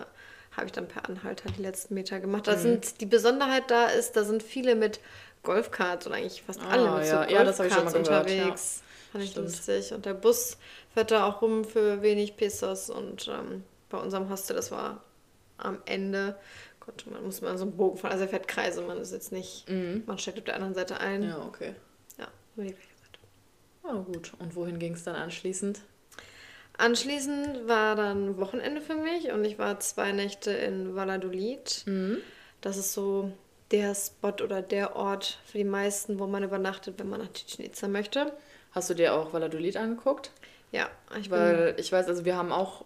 habe 0.57 0.67
ich 0.67 0.73
dann 0.73 0.89
per 0.89 1.09
Anhalter 1.09 1.51
die 1.57 1.63
letzten 1.63 1.95
Meter 1.95 2.21
gemacht. 2.21 2.47
Da 2.47 2.57
sind, 2.57 3.01
die 3.01 3.07
Besonderheit 3.07 3.65
da 3.71 3.87
ist, 3.87 4.17
da 4.17 4.25
sind 4.25 4.43
viele 4.43 4.75
mit 4.75 5.01
Golfkarts 5.45 6.07
und 6.07 6.13
eigentlich 6.13 6.43
fast 6.43 6.61
alle 6.63 6.89
Ah, 6.89 6.99
mit 6.99 7.07
ja. 7.07 7.25
so 7.27 7.33
Ja, 7.33 7.43
Golfkarts 7.45 7.95
mal 7.95 8.03
gehört, 8.03 8.31
ja. 8.31 8.37
unterwegs. 8.43 8.83
Fand 9.13 9.25
ich 9.25 9.31
Stimmt. 9.31 9.47
lustig. 9.47 9.93
Und 9.93 10.05
der 10.07 10.15
Bus 10.15 10.57
fährt 10.95 11.11
da 11.11 11.27
auch 11.27 11.43
rum 11.43 11.65
für 11.65 12.03
wenig 12.03 12.37
Pesos 12.37 12.91
und 12.91 13.29
ähm, 13.29 13.63
bei 13.91 13.99
unserem 13.99 14.31
Hostel, 14.31 14.57
das 14.57 14.71
war 14.71 15.03
am 15.59 15.79
Ende, 15.85 16.37
Gott, 16.85 17.05
man 17.11 17.25
muss 17.25 17.41
mal 17.41 17.57
so 17.57 17.65
einen 17.65 17.77
Bogen 17.77 17.97
fahren. 17.97 18.13
Also 18.13 18.25
er 18.25 18.29
fährt 18.29 18.49
Kreise, 18.49 18.83
man 18.83 18.99
ist 18.99 19.13
jetzt 19.13 19.31
nicht, 19.33 19.67
man 20.07 20.19
steigt 20.19 20.39
auf 20.39 20.45
der 20.45 20.55
anderen 20.57 20.75
Seite 20.75 20.99
ein. 21.01 21.23
Ja, 21.23 21.29
Ja, 21.29 21.45
okay. 21.47 21.75
nur 22.57 22.67
die 22.67 22.73
gleiche 22.73 22.89
Seite. 22.97 23.19
Ah, 23.85 24.03
gut. 24.13 24.33
Und 24.39 24.55
wohin 24.57 24.79
ging 24.79 24.95
es 24.95 25.05
dann 25.05 25.15
anschließend? 25.17 25.81
Anschließend 26.79 27.69
war 27.69 27.97
dann 27.97 28.39
Wochenende 28.39 28.81
für 28.81 28.95
mich 28.95 29.31
und 29.31 29.45
ich 29.45 29.59
war 29.59 29.79
zwei 29.81 30.13
Nächte 30.13 30.51
in 30.51 30.95
Valladolid. 30.97 31.85
Das 32.61 32.77
ist 32.77 32.93
so 32.95 33.31
der 33.71 33.95
Spot 33.95 34.33
oder 34.43 34.63
der 34.63 34.97
Ort 34.97 35.39
für 35.45 35.59
die 35.59 35.65
meisten, 35.65 36.19
wo 36.19 36.27
man 36.27 36.43
übernachtet, 36.43 36.99
wenn 36.99 37.09
man 37.09 37.21
nach 37.21 37.33
Chichen 37.33 37.65
Itza 37.65 37.89
möchte. 37.89 38.33
Hast 38.73 38.91
du 38.91 38.95
dir 38.95 39.15
auch 39.15 39.33
Valladolid 39.33 39.77
angeguckt? 39.77 40.31
Ja, 40.73 40.89
ich 41.19 41.29
bin 41.29 41.39
Weil 41.39 41.75
ich 41.79 41.93
weiß, 41.93 42.07
also 42.09 42.25
wir 42.25 42.37
haben 42.37 42.53
auch 42.53 42.85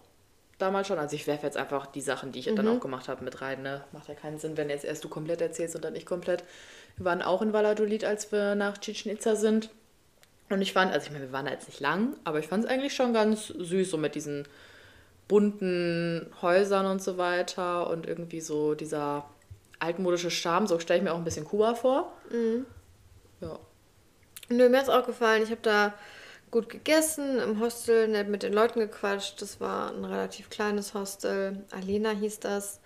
damals 0.58 0.86
schon, 0.88 0.98
also 0.98 1.14
ich 1.14 1.26
werfe 1.26 1.46
jetzt 1.46 1.56
einfach 1.56 1.86
die 1.86 2.00
Sachen, 2.00 2.32
die 2.32 2.38
ich 2.40 2.46
dann 2.46 2.68
auch 2.68 2.80
gemacht 2.80 3.08
habe, 3.08 3.24
mit 3.24 3.40
rein. 3.40 3.62
Ne? 3.62 3.84
Macht 3.92 4.08
ja 4.08 4.14
keinen 4.14 4.38
Sinn, 4.38 4.56
wenn 4.56 4.70
jetzt 4.70 4.84
erst 4.84 5.04
du 5.04 5.08
komplett 5.08 5.40
erzählst 5.40 5.76
und 5.76 5.84
dann 5.84 5.94
ich 5.94 6.06
komplett. 6.06 6.44
Wir 6.96 7.04
waren 7.04 7.22
auch 7.22 7.42
in 7.42 7.52
Valladolid, 7.52 8.04
als 8.04 8.32
wir 8.32 8.54
nach 8.54 8.78
Chichen 8.78 9.10
Itza 9.10 9.36
sind. 9.36 9.70
Und 10.48 10.62
ich 10.62 10.72
fand, 10.72 10.92
also 10.92 11.06
ich 11.06 11.12
meine, 11.12 11.24
wir 11.24 11.32
waren 11.32 11.46
da 11.46 11.52
jetzt 11.52 11.68
nicht 11.68 11.80
lang, 11.80 12.16
aber 12.24 12.38
ich 12.38 12.46
fand 12.46 12.64
es 12.64 12.70
eigentlich 12.70 12.94
schon 12.94 13.12
ganz 13.12 13.48
süß, 13.48 13.90
so 13.90 13.98
mit 13.98 14.14
diesen 14.14 14.46
bunten 15.28 16.30
Häusern 16.40 16.86
und 16.86 17.02
so 17.02 17.18
weiter 17.18 17.90
und 17.90 18.06
irgendwie 18.06 18.40
so 18.40 18.74
dieser 18.74 19.28
altmodische 19.80 20.30
Charme. 20.30 20.68
So 20.68 20.78
stelle 20.78 20.98
ich 20.98 21.04
mir 21.04 21.12
auch 21.12 21.18
ein 21.18 21.24
bisschen 21.24 21.44
Kuba 21.44 21.74
vor. 21.74 22.12
Ja. 23.40 23.58
Nö, 24.48 24.68
mir 24.68 24.78
hat's 24.78 24.88
auch 24.88 25.04
gefallen. 25.04 25.42
Ich 25.42 25.50
habe 25.50 25.62
da 25.62 25.94
gut 26.50 26.68
gegessen, 26.68 27.38
im 27.38 27.60
Hostel 27.60 28.08
nett 28.08 28.28
mit 28.28 28.42
den 28.42 28.52
Leuten 28.52 28.80
gequatscht. 28.80 29.40
Das 29.42 29.60
war 29.60 29.92
ein 29.92 30.04
relativ 30.04 30.50
kleines 30.50 30.94
Hostel. 30.94 31.64
Alena 31.70 32.10
hieß 32.10 32.40
das. 32.40 32.80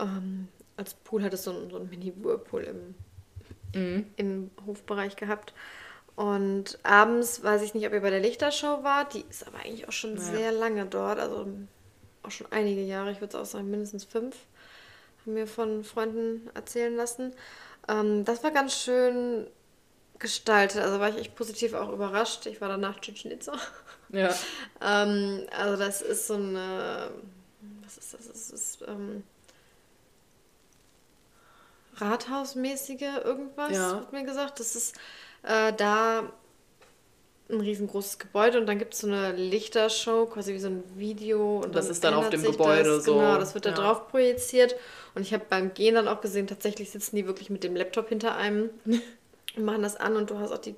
Ähm, 0.00 0.48
als 0.76 0.94
Pool 0.94 1.22
hat 1.22 1.34
es 1.34 1.44
so 1.44 1.50
einen, 1.52 1.70
so 1.70 1.76
einen 1.76 1.90
Mini-Whirlpool 1.90 2.64
im, 3.74 4.06
im 4.16 4.50
Hofbereich 4.66 5.16
gehabt. 5.16 5.52
Und 6.16 6.78
abends 6.82 7.42
weiß 7.42 7.62
ich 7.62 7.74
nicht, 7.74 7.86
ob 7.86 7.92
ihr 7.92 8.00
bei 8.00 8.10
der 8.10 8.20
Lichtershow 8.20 8.82
wart. 8.82 9.14
Die 9.14 9.24
ist 9.28 9.46
aber 9.46 9.58
eigentlich 9.58 9.88
auch 9.88 9.92
schon 9.92 10.16
Ja. 10.16 10.22
sehr 10.22 10.52
lange 10.52 10.86
dort. 10.86 11.18
Also 11.18 11.46
auch 12.22 12.30
schon 12.30 12.46
einige 12.50 12.82
Jahre. 12.82 13.12
Ich 13.12 13.20
würde 13.20 13.38
auch 13.40 13.46
sagen, 13.46 13.70
mindestens 13.70 14.04
fünf. 14.04 14.36
Haben 15.24 15.34
mir 15.34 15.46
von 15.46 15.84
Freunden 15.84 16.50
erzählen 16.54 16.94
lassen. 16.96 17.32
Ähm, 17.88 18.24
das 18.24 18.42
war 18.42 18.50
ganz 18.50 18.76
schön 18.76 19.46
gestaltet. 20.22 20.80
Also 20.80 21.00
war 21.00 21.10
ich 21.10 21.18
echt 21.18 21.34
positiv 21.34 21.74
auch 21.74 21.92
überrascht. 21.92 22.46
Ich 22.46 22.60
war 22.62 22.68
danach 22.68 23.00
Chichen 23.00 23.30
Itza. 23.30 23.52
Ja. 24.08 24.34
ähm, 24.80 25.46
also 25.58 25.76
das 25.76 26.00
ist 26.00 26.28
so 26.28 26.34
eine, 26.34 27.10
was 27.82 27.98
ist 27.98 28.14
das? 28.14 28.28
Das 28.28 28.50
ist 28.50 28.84
ähm, 28.88 29.24
Rathausmäßige 31.96 33.02
irgendwas, 33.24 33.72
Ja. 33.72 34.00
wird 34.00 34.12
mir 34.12 34.24
gesagt. 34.24 34.60
Das 34.60 34.76
ist 34.76 34.96
äh, 35.42 35.72
da 35.74 36.32
ein 37.50 37.60
riesengroßes 37.60 38.18
Gebäude 38.18 38.58
und 38.58 38.66
dann 38.66 38.78
gibt 38.78 38.94
es 38.94 39.00
so 39.00 39.08
eine 39.08 39.32
Lichtershow, 39.32 40.26
quasi 40.26 40.54
wie 40.54 40.58
so 40.58 40.68
ein 40.68 40.84
Video. 40.96 41.58
Und 41.58 41.74
das 41.74 41.88
ist 41.90 42.02
dann 42.04 42.14
auf 42.14 42.30
dem 42.30 42.42
Gebäude 42.42 42.96
das, 42.96 43.04
so. 43.04 43.16
Genau, 43.16 43.38
das 43.38 43.54
wird 43.54 43.66
da 43.66 43.70
ja. 43.70 43.76
drauf 43.76 44.08
projiziert. 44.08 44.76
Und 45.14 45.22
ich 45.22 45.34
habe 45.34 45.44
beim 45.48 45.74
Gehen 45.74 45.96
dann 45.96 46.08
auch 46.08 46.20
gesehen, 46.20 46.46
tatsächlich 46.46 46.90
sitzen 46.90 47.16
die 47.16 47.26
wirklich 47.26 47.50
mit 47.50 47.64
dem 47.64 47.76
Laptop 47.76 48.08
hinter 48.08 48.36
einem 48.36 48.70
machen 49.58 49.82
das 49.82 49.96
an 49.96 50.16
und 50.16 50.30
du 50.30 50.38
hast 50.38 50.52
auch 50.52 50.58
die 50.58 50.76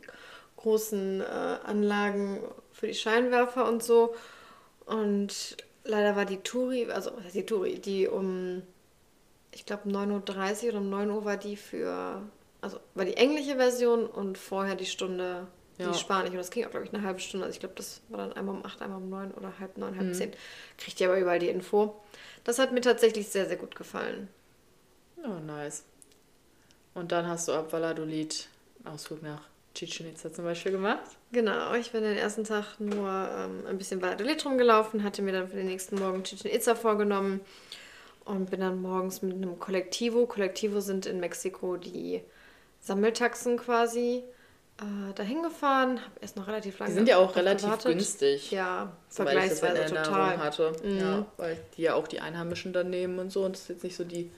großen 0.56 1.20
äh, 1.20 1.24
Anlagen 1.24 2.40
für 2.72 2.86
die 2.86 2.94
Scheinwerfer 2.94 3.68
und 3.68 3.82
so. 3.82 4.14
Und 4.86 5.56
leider 5.84 6.16
war 6.16 6.24
die 6.24 6.38
Touri, 6.38 6.90
also 6.90 7.12
die 7.32 7.46
Touri, 7.46 7.78
die 7.78 8.08
um, 8.08 8.62
ich 9.52 9.66
glaube 9.66 9.88
9.30 9.88 10.64
Uhr 10.64 10.68
oder 10.70 10.78
um 10.78 10.90
9 10.90 11.10
Uhr 11.10 11.24
war 11.24 11.36
die 11.36 11.56
für, 11.56 12.22
also 12.60 12.80
war 12.94 13.04
die 13.04 13.16
englische 13.16 13.56
Version 13.56 14.06
und 14.06 14.38
vorher 14.38 14.74
die 14.74 14.86
Stunde 14.86 15.46
ja. 15.78 15.90
die 15.90 15.98
Spanisch. 15.98 16.30
Und 16.30 16.38
das 16.38 16.50
ging 16.50 16.64
auch, 16.64 16.70
glaube 16.70 16.86
ich, 16.86 16.94
eine 16.94 17.02
halbe 17.02 17.20
Stunde. 17.20 17.46
Also 17.46 17.54
ich 17.54 17.60
glaube, 17.60 17.74
das 17.76 18.00
war 18.08 18.18
dann 18.18 18.32
einmal 18.34 18.56
um 18.56 18.64
8, 18.64 18.82
einmal 18.82 18.98
um 18.98 19.08
9 19.10 19.32
oder 19.32 19.58
halb 19.58 19.76
9, 19.76 19.96
halb 19.96 20.08
mhm. 20.08 20.14
10. 20.14 20.32
Kriegt 20.78 21.00
ihr 21.00 21.08
aber 21.08 21.18
überall 21.18 21.38
die 21.38 21.48
Info. 21.48 22.00
Das 22.44 22.58
hat 22.58 22.72
mir 22.72 22.80
tatsächlich 22.80 23.28
sehr, 23.28 23.46
sehr 23.46 23.56
gut 23.56 23.74
gefallen. 23.74 24.28
Oh, 25.24 25.40
nice. 25.44 25.84
Und 26.94 27.12
dann 27.12 27.26
hast 27.26 27.48
du 27.48 27.52
ab 27.52 27.72
Valladolid 27.72 28.48
Ausflug 28.84 29.22
nach 29.22 29.40
Chichen 29.74 30.06
Itza 30.06 30.32
zum 30.32 30.44
Beispiel 30.44 30.72
gemacht? 30.72 31.02
Genau, 31.32 31.74
ich 31.74 31.90
bin 31.90 32.02
den 32.02 32.16
ersten 32.16 32.44
Tag 32.44 32.78
nur 32.78 33.08
ähm, 33.08 33.66
ein 33.66 33.78
bisschen 33.78 34.00
Valladolid 34.00 34.44
rumgelaufen, 34.44 35.02
hatte 35.02 35.22
mir 35.22 35.32
dann 35.32 35.48
für 35.48 35.56
den 35.56 35.66
nächsten 35.66 35.96
Morgen 35.96 36.22
Chichen 36.22 36.50
Itza 36.50 36.74
vorgenommen 36.74 37.40
und 38.24 38.50
bin 38.50 38.60
dann 38.60 38.80
morgens 38.80 39.22
mit 39.22 39.34
einem 39.34 39.58
Kollektivo. 39.58 40.26
Kollektivo 40.26 40.80
sind 40.80 41.06
in 41.06 41.20
Mexiko 41.20 41.76
die 41.76 42.22
Sammeltaxen 42.80 43.56
quasi 43.56 44.22
äh, 44.78 45.14
dahin 45.14 45.42
gefahren, 45.42 46.00
habe 46.00 46.12
erst 46.20 46.36
noch 46.36 46.46
relativ 46.46 46.78
lange. 46.78 46.90
Die 46.90 46.94
sind 46.96 47.08
ja 47.08 47.18
auch 47.18 47.36
relativ 47.36 47.66
gewartet. 47.66 47.92
günstig. 47.92 48.50
Ja, 48.50 48.92
vergleichsweise 49.08 49.86
total. 49.86 50.38
hatte. 50.38 50.72
Mhm. 50.82 50.98
Ja, 50.98 51.26
weil 51.36 51.58
die 51.76 51.82
ja 51.82 51.94
auch 51.94 52.08
die 52.08 52.20
Einheimischen 52.20 52.72
dann 52.72 52.90
nehmen 52.90 53.18
und 53.18 53.30
so 53.32 53.44
und 53.44 53.56
es 53.56 53.68
jetzt 53.68 53.84
nicht 53.84 53.96
so 53.96 54.04
die 54.04 54.30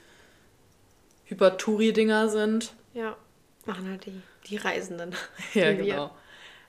Hyper-Touri-Dinger 1.24 2.28
sind. 2.28 2.72
Ja, 2.94 3.16
machen 3.64 3.88
halt 3.88 4.06
die, 4.06 4.20
die 4.48 4.56
Reisenden. 4.56 5.14
ja, 5.54 5.72
genau. 5.72 5.84
Wir. 5.84 6.10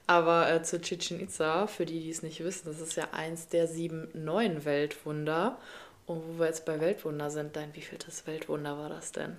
Aber 0.08 0.50
äh, 0.50 0.64
zu 0.64 0.80
Chichen 0.80 1.20
Itza, 1.20 1.68
für 1.68 1.86
die, 1.86 2.00
die 2.00 2.10
es 2.10 2.24
nicht 2.24 2.42
wissen, 2.44 2.64
das 2.66 2.80
ist 2.80 2.96
ja 2.96 3.10
eins 3.12 3.50
der 3.50 3.68
sieben 3.68 4.10
neuen 4.14 4.64
Weltwunder. 4.64 5.58
Und 6.06 6.22
wo 6.26 6.40
wir 6.40 6.46
jetzt 6.48 6.66
bei 6.66 6.80
Weltwunder 6.80 7.30
sind, 7.30 7.56
dein 7.58 7.76
wievieltes 7.76 8.26
Weltwunder 8.26 8.78
war 8.78 8.88
das 8.88 9.12
denn? 9.12 9.36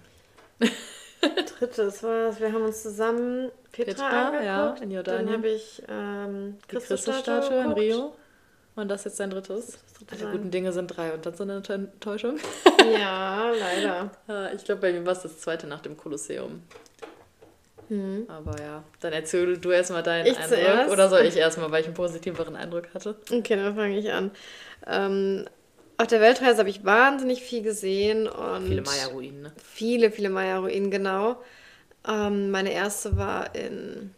Drittes 1.59 2.03
war 2.03 2.29
es. 2.29 2.41
Wir 2.41 2.53
haben 2.53 2.65
uns 2.65 2.83
zusammen 2.83 3.51
Petra, 3.73 3.93
Petra 3.93 4.27
angeguckt. 4.27 4.45
Ja, 4.45 4.75
in 4.75 4.91
Jordanien. 4.91 5.27
Dann 5.27 5.35
habe 5.35 5.49
ich 5.49 5.83
ähm, 5.89 6.59
die 6.65 6.77
Christusstatue 6.77 7.61
in 7.61 7.73
Rio. 7.73 8.15
Und 8.77 8.89
das 8.89 9.01
ist 9.01 9.05
jetzt 9.07 9.21
dein 9.21 9.31
drittes? 9.31 9.79
Alle 10.09 10.23
also 10.23 10.33
guten 10.37 10.53
Dinge 10.53 10.73
sind 10.73 10.87
drei 10.87 11.13
und 11.13 11.27
dann 11.27 11.35
so 11.35 11.43
eine 11.43 11.61
Enttäuschung. 11.69 12.39
Ja, 12.93 13.51
leider. 13.51 14.11
ich 14.55 14.65
glaube, 14.65 14.83
bei 14.83 14.93
mir 14.93 15.05
war 15.05 15.15
es 15.15 15.23
das 15.23 15.41
zweite 15.41 15.67
nach 15.67 15.81
dem 15.81 15.97
Kolosseum. 15.97 16.63
Mhm. 17.89 18.25
Aber 18.29 18.61
ja, 18.61 18.85
dann 19.01 19.13
erzähl 19.13 19.57
du 19.57 19.71
erstmal 19.71 20.03
deinen 20.03 20.27
ich 20.27 20.37
Eindruck. 20.37 20.59
Zuerst? 20.59 20.93
Oder 20.93 21.09
soll 21.09 21.23
ich 21.23 21.37
erstmal, 21.37 21.71
weil 21.71 21.81
ich 21.81 21.87
einen 21.87 21.95
positiveren 21.95 22.57
Eindruck 22.57 22.93
hatte? 22.95 23.17
Okay, 23.33 23.57
dann 23.57 23.75
fange 23.75 23.99
ich 23.99 24.13
an. 24.13 24.31
Ähm, 24.87 25.47
auf 25.97 26.07
der 26.07 26.21
Weltreise 26.21 26.59
habe 26.59 26.71
ich 26.71 26.85
wahnsinnig 26.85 27.43
viel 27.43 27.63
gesehen. 27.63 28.29
Und 28.29 28.69
viele 28.69 28.83
Maya-Ruinen, 28.83 29.43
ne? 29.43 29.53
Viele, 29.65 30.11
viele 30.11 30.31
Maya-Ruinen, 30.31 30.91
genau. 30.91 31.43
Ähm, 32.07 32.51
meine 32.51 32.73
erste 32.73 33.17
war 33.17 33.55
in, 33.55 34.15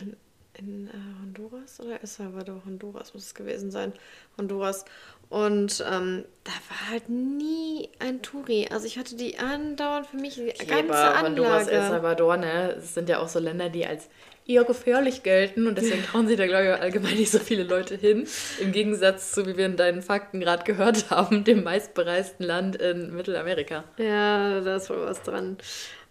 in, 0.00 0.16
in 0.58 0.88
äh, 0.88 0.90
Honduras 1.22 1.80
oder 1.80 2.00
El 2.00 2.06
Salvador? 2.06 2.62
Honduras 2.64 3.14
muss 3.14 3.24
es 3.24 3.34
gewesen 3.34 3.70
sein. 3.70 3.92
Honduras. 4.38 4.84
Und 5.28 5.84
ähm, 5.90 6.24
da 6.44 6.52
war 6.68 6.90
halt 6.90 7.08
nie 7.08 7.88
ein 7.98 8.22
Touri. 8.22 8.68
Also 8.70 8.86
ich 8.86 8.98
hatte 8.98 9.16
die 9.16 9.38
andauernd 9.38 10.06
für 10.06 10.16
mich 10.16 10.34
die 10.34 10.48
okay, 10.48 10.66
ganze 10.66 10.94
aber 10.94 11.16
Anlage. 11.16 11.26
Honduras, 11.26 11.68
El 11.68 11.82
Salvador, 11.82 12.36
ne? 12.36 12.74
Es 12.78 12.94
sind 12.94 13.08
ja 13.08 13.18
auch 13.18 13.28
so 13.28 13.38
Länder, 13.38 13.68
die 13.68 13.86
als 13.86 14.08
eher 14.46 14.64
gefährlich 14.64 15.22
gelten 15.22 15.66
und 15.66 15.76
deswegen 15.76 16.02
trauen 16.10 16.28
sich 16.28 16.36
da, 16.36 16.46
glaube 16.46 16.64
ich, 16.64 16.80
allgemein 16.80 17.16
nicht 17.16 17.30
so 17.30 17.38
viele 17.38 17.64
Leute 17.64 17.96
hin. 17.96 18.26
Im 18.60 18.72
Gegensatz 18.72 19.32
zu, 19.32 19.46
wie 19.46 19.56
wir 19.56 19.66
in 19.66 19.76
deinen 19.76 20.02
Fakten 20.02 20.40
gerade 20.40 20.64
gehört 20.64 21.10
haben, 21.10 21.44
dem 21.44 21.64
meistbereisten 21.64 22.46
Land 22.46 22.76
in 22.76 23.14
Mittelamerika. 23.14 23.84
Ja, 23.98 24.60
da 24.60 24.76
ist 24.76 24.88
wohl 24.90 25.04
was 25.04 25.22
dran. 25.22 25.56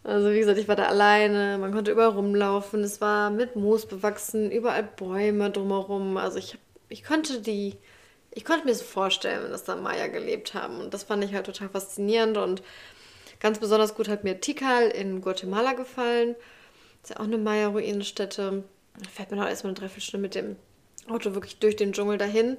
Also 0.05 0.31
wie 0.31 0.37
gesagt, 0.37 0.59
ich 0.59 0.67
war 0.67 0.75
da 0.75 0.83
alleine, 0.83 1.57
man 1.57 1.73
konnte 1.73 1.89
überall 1.89 2.09
rumlaufen, 2.09 2.83
es 2.83 3.01
war 3.01 3.31
mit 3.31 3.55
Moos 3.55 3.87
bewachsen, 3.87 4.51
überall 4.51 4.83
Bäume 4.83 5.49
drumherum. 5.49 6.17
Also 6.17 6.37
ich, 6.37 6.59
ich 6.89 7.03
konnte 7.03 7.41
die, 7.41 7.75
ich 8.29 8.45
konnte 8.45 8.65
mir 8.67 8.75
so 8.75 8.83
vorstellen, 8.83 9.49
dass 9.49 9.63
da 9.63 9.75
Maya 9.75 10.05
gelebt 10.05 10.53
haben. 10.53 10.79
Und 10.79 10.93
das 10.93 11.05
fand 11.05 11.23
ich 11.23 11.33
halt 11.33 11.47
total 11.47 11.69
faszinierend 11.69 12.37
und 12.37 12.61
ganz 13.39 13.57
besonders 13.57 13.95
gut 13.95 14.07
hat 14.07 14.23
mir 14.23 14.39
Tikal 14.39 14.89
in 14.89 15.21
Guatemala 15.21 15.73
gefallen. 15.73 16.35
Ist 17.01 17.09
ja 17.09 17.19
auch 17.19 17.23
eine 17.23 17.39
Maya-Ruinenstätte. 17.39 18.63
Da 18.99 19.09
fährt 19.09 19.31
man 19.31 19.39
halt 19.39 19.49
erstmal 19.49 19.71
eine 19.71 19.79
Dreiviertelstunde 19.79 20.21
mit 20.21 20.35
dem 20.35 20.55
Auto 21.09 21.33
wirklich 21.33 21.57
durch 21.57 21.77
den 21.77 21.93
Dschungel 21.93 22.19
dahin. 22.19 22.57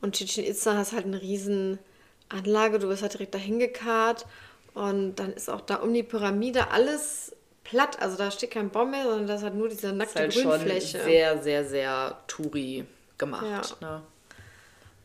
Und 0.00 0.14
Chichen 0.14 0.44
Itza 0.44 0.76
hast 0.76 0.92
halt 0.92 1.06
eine 1.06 1.20
riesen 1.20 1.80
Anlage. 2.28 2.78
Du 2.78 2.88
wirst 2.88 3.02
halt 3.02 3.14
direkt 3.14 3.34
dahin 3.34 3.58
gekarrt. 3.58 4.26
Und 4.74 5.16
dann 5.16 5.32
ist 5.32 5.48
auch 5.48 5.60
da 5.60 5.76
um 5.76 5.94
die 5.94 6.02
Pyramide 6.02 6.70
alles 6.70 7.34
platt. 7.62 8.00
Also 8.00 8.16
da 8.16 8.30
steht 8.30 8.50
kein 8.50 8.70
Baum 8.70 8.90
mehr, 8.90 9.04
sondern 9.04 9.26
das 9.26 9.42
hat 9.42 9.54
nur 9.54 9.68
diese 9.68 9.92
nackte 9.92 10.24
ist 10.24 10.36
halt 10.36 10.46
Grünfläche. 10.46 10.98
Schon 10.98 11.06
sehr, 11.06 11.42
sehr, 11.42 11.64
sehr 11.64 12.18
Touri 12.26 12.84
gemacht. 13.16 13.76
Ja. 13.80 13.88
Ne? 13.88 14.02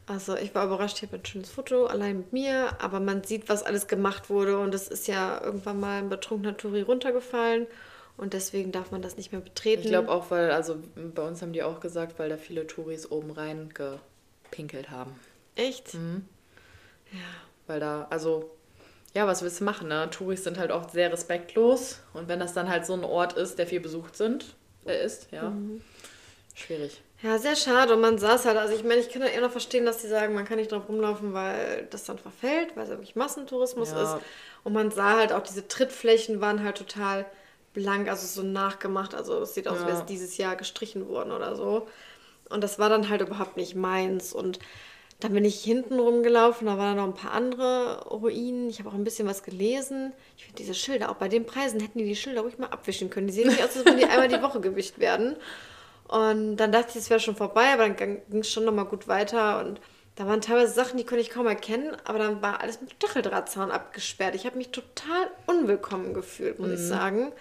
Also 0.07 0.35
ich 0.35 0.55
war 0.55 0.65
überrascht, 0.65 0.97
ich 0.97 1.03
habe 1.03 1.17
ein 1.17 1.25
schönes 1.25 1.51
Foto, 1.51 1.85
allein 1.85 2.17
mit 2.17 2.33
mir, 2.33 2.81
aber 2.81 2.99
man 2.99 3.23
sieht, 3.23 3.47
was 3.47 3.61
alles 3.61 3.87
gemacht 3.87 4.31
wurde 4.31 4.57
und 4.57 4.73
es 4.73 4.87
ist 4.87 5.07
ja 5.07 5.39
irgendwann 5.39 5.79
mal 5.79 5.99
ein 5.99 6.09
betrunkener 6.09 6.57
Touri 6.57 6.81
runtergefallen 6.81 7.67
und 8.17 8.33
deswegen 8.33 8.71
darf 8.71 8.89
man 8.89 9.03
das 9.03 9.17
nicht 9.17 9.31
mehr 9.31 9.41
betreten. 9.41 9.83
Ich 9.83 9.89
glaube 9.89 10.09
auch, 10.09 10.31
weil, 10.31 10.49
also 10.49 10.77
bei 10.95 11.21
uns 11.21 11.43
haben 11.43 11.53
die 11.53 11.61
auch 11.61 11.79
gesagt, 11.79 12.17
weil 12.17 12.27
da 12.27 12.37
viele 12.37 12.65
Touris 12.65 13.11
oben 13.11 13.29
rein 13.29 13.69
gepinkelt 13.71 14.89
haben. 14.89 15.13
Echt? 15.55 15.93
Mhm. 15.93 16.25
Ja. 17.11 17.19
Weil 17.67 17.79
da, 17.79 18.07
also, 18.09 18.49
ja, 19.13 19.25
was 19.25 19.41
willst 19.41 19.59
du 19.59 19.63
machen, 19.63 19.87
ne? 19.87 20.09
Touris 20.11 20.43
sind 20.43 20.57
halt 20.57 20.71
oft 20.71 20.91
sehr 20.91 21.11
respektlos. 21.11 21.99
Und 22.13 22.27
wenn 22.27 22.39
das 22.39 22.53
dann 22.53 22.69
halt 22.69 22.85
so 22.85 22.93
ein 22.93 23.03
Ort 23.03 23.33
ist, 23.33 23.57
der 23.57 23.67
viel 23.67 23.79
besucht 23.79 24.15
sind, 24.15 24.55
der 24.85 25.01
ist, 25.01 25.31
ja, 25.31 25.49
mhm. 25.49 25.81
schwierig. 26.53 27.01
Ja, 27.21 27.37
sehr 27.37 27.55
schade. 27.55 27.95
Und 27.95 28.01
man 28.01 28.17
saß 28.17 28.45
halt, 28.45 28.57
also 28.57 28.73
ich 28.73 28.83
meine, 28.83 29.01
ich 29.01 29.09
kann 29.09 29.21
ja 29.21 29.27
eher 29.27 29.41
noch 29.41 29.51
verstehen, 29.51 29.85
dass 29.85 29.97
die 29.97 30.07
sagen, 30.07 30.33
man 30.33 30.45
kann 30.45 30.57
nicht 30.57 30.71
drauf 30.71 30.87
rumlaufen, 30.87 31.33
weil 31.33 31.87
das 31.89 32.05
dann 32.05 32.17
verfällt, 32.17 32.75
weil 32.75 32.83
es 32.83 32.89
ja 32.89 32.95
wirklich 32.95 33.15
Massentourismus 33.15 33.91
ja. 33.91 34.15
ist. 34.15 34.23
Und 34.63 34.73
man 34.73 34.89
sah 34.91 35.17
halt 35.17 35.33
auch, 35.33 35.41
diese 35.41 35.67
Trittflächen 35.67 36.39
waren 36.39 36.63
halt 36.63 36.77
total 36.77 37.25
blank, 37.73 38.07
also 38.09 38.25
so 38.25 38.47
nachgemacht. 38.47 39.15
Also 39.15 39.41
es 39.41 39.53
sieht 39.53 39.67
aus, 39.67 39.79
ja. 39.79 39.81
als 39.81 39.87
wäre 39.87 39.99
es 39.99 40.05
dieses 40.05 40.37
Jahr 40.37 40.55
gestrichen 40.55 41.09
worden 41.09 41.31
oder 41.31 41.55
so. 41.55 41.87
Und 42.49 42.63
das 42.63 42.79
war 42.79 42.89
dann 42.89 43.09
halt 43.09 43.21
überhaupt 43.21 43.57
nicht 43.57 43.75
meins. 43.75 44.31
Und 44.31 44.59
dann 45.19 45.33
bin 45.33 45.43
ich 45.43 45.61
hinten 45.61 45.99
rumgelaufen, 45.99 46.67
da 46.67 46.77
waren 46.77 46.95
noch 46.95 47.03
ein 47.03 47.13
paar 47.13 47.31
andere 47.31 48.07
Ruinen. 48.07 48.69
Ich 48.69 48.79
habe 48.79 48.89
auch 48.89 48.93
ein 48.93 49.03
bisschen 49.03 49.27
was 49.27 49.43
gelesen. 49.43 50.13
Ich 50.37 50.45
finde 50.45 50.57
diese 50.57 50.73
Schilder, 50.73 51.11
auch 51.11 51.15
bei 51.15 51.27
den 51.27 51.45
Preisen 51.45 51.81
hätten 51.81 51.99
die 51.99 52.05
die 52.05 52.15
Schilder 52.15 52.41
ruhig 52.41 52.57
mal 52.57 52.67
abwischen 52.67 53.09
können. 53.09 53.27
Die 53.27 53.33
sehen 53.33 53.49
nicht 53.49 53.59
aus, 53.59 53.75
als 53.75 53.85
würden 53.85 53.97
die 53.97 54.05
einmal 54.05 54.29
die 54.29 54.41
Woche 54.41 54.61
gewischt 54.61 54.97
werden. 54.99 55.35
Und 56.07 56.55
dann 56.55 56.71
dachte 56.71 56.91
ich, 56.91 56.95
es 56.95 57.09
wäre 57.09 57.19
schon 57.19 57.35
vorbei, 57.35 57.73
aber 57.73 57.89
dann 57.89 57.97
ging 58.29 58.39
es 58.39 58.51
schon 58.51 58.63
nochmal 58.63 58.85
gut 58.85 59.09
weiter. 59.09 59.59
Und 59.59 59.81
da 60.15 60.25
waren 60.25 60.39
teilweise 60.39 60.73
Sachen, 60.73 60.97
die 60.97 61.03
konnte 61.03 61.21
ich 61.21 61.29
kaum 61.29 61.47
erkennen, 61.47 61.97
aber 62.05 62.19
dann 62.19 62.41
war 62.41 62.61
alles 62.61 62.79
mit 62.79 62.91
Stacheldrahtzaun 62.91 63.71
abgesperrt. 63.71 64.35
Ich 64.35 64.45
habe 64.45 64.57
mich 64.57 64.69
total 64.69 65.29
unwillkommen 65.47 66.13
gefühlt, 66.13 66.59
muss 66.59 66.69
mhm. 66.69 66.73
ich 66.75 66.79
sagen. 66.79 67.31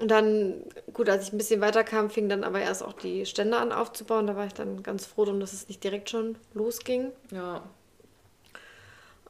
Und 0.00 0.10
dann, 0.10 0.64
gut, 0.94 1.08
als 1.08 1.26
ich 1.26 1.32
ein 1.32 1.38
bisschen 1.38 1.60
weiter 1.60 1.84
kam, 1.84 2.08
fing 2.08 2.28
dann 2.28 2.42
aber 2.42 2.60
erst 2.60 2.82
auch 2.82 2.94
die 2.94 3.26
Stände 3.26 3.58
an 3.58 3.70
aufzubauen. 3.70 4.26
Da 4.26 4.34
war 4.34 4.46
ich 4.46 4.54
dann 4.54 4.82
ganz 4.82 5.04
froh 5.04 5.26
drum, 5.26 5.40
dass 5.40 5.52
es 5.52 5.68
nicht 5.68 5.84
direkt 5.84 6.08
schon 6.08 6.36
losging. 6.54 7.12
Ja. 7.30 7.62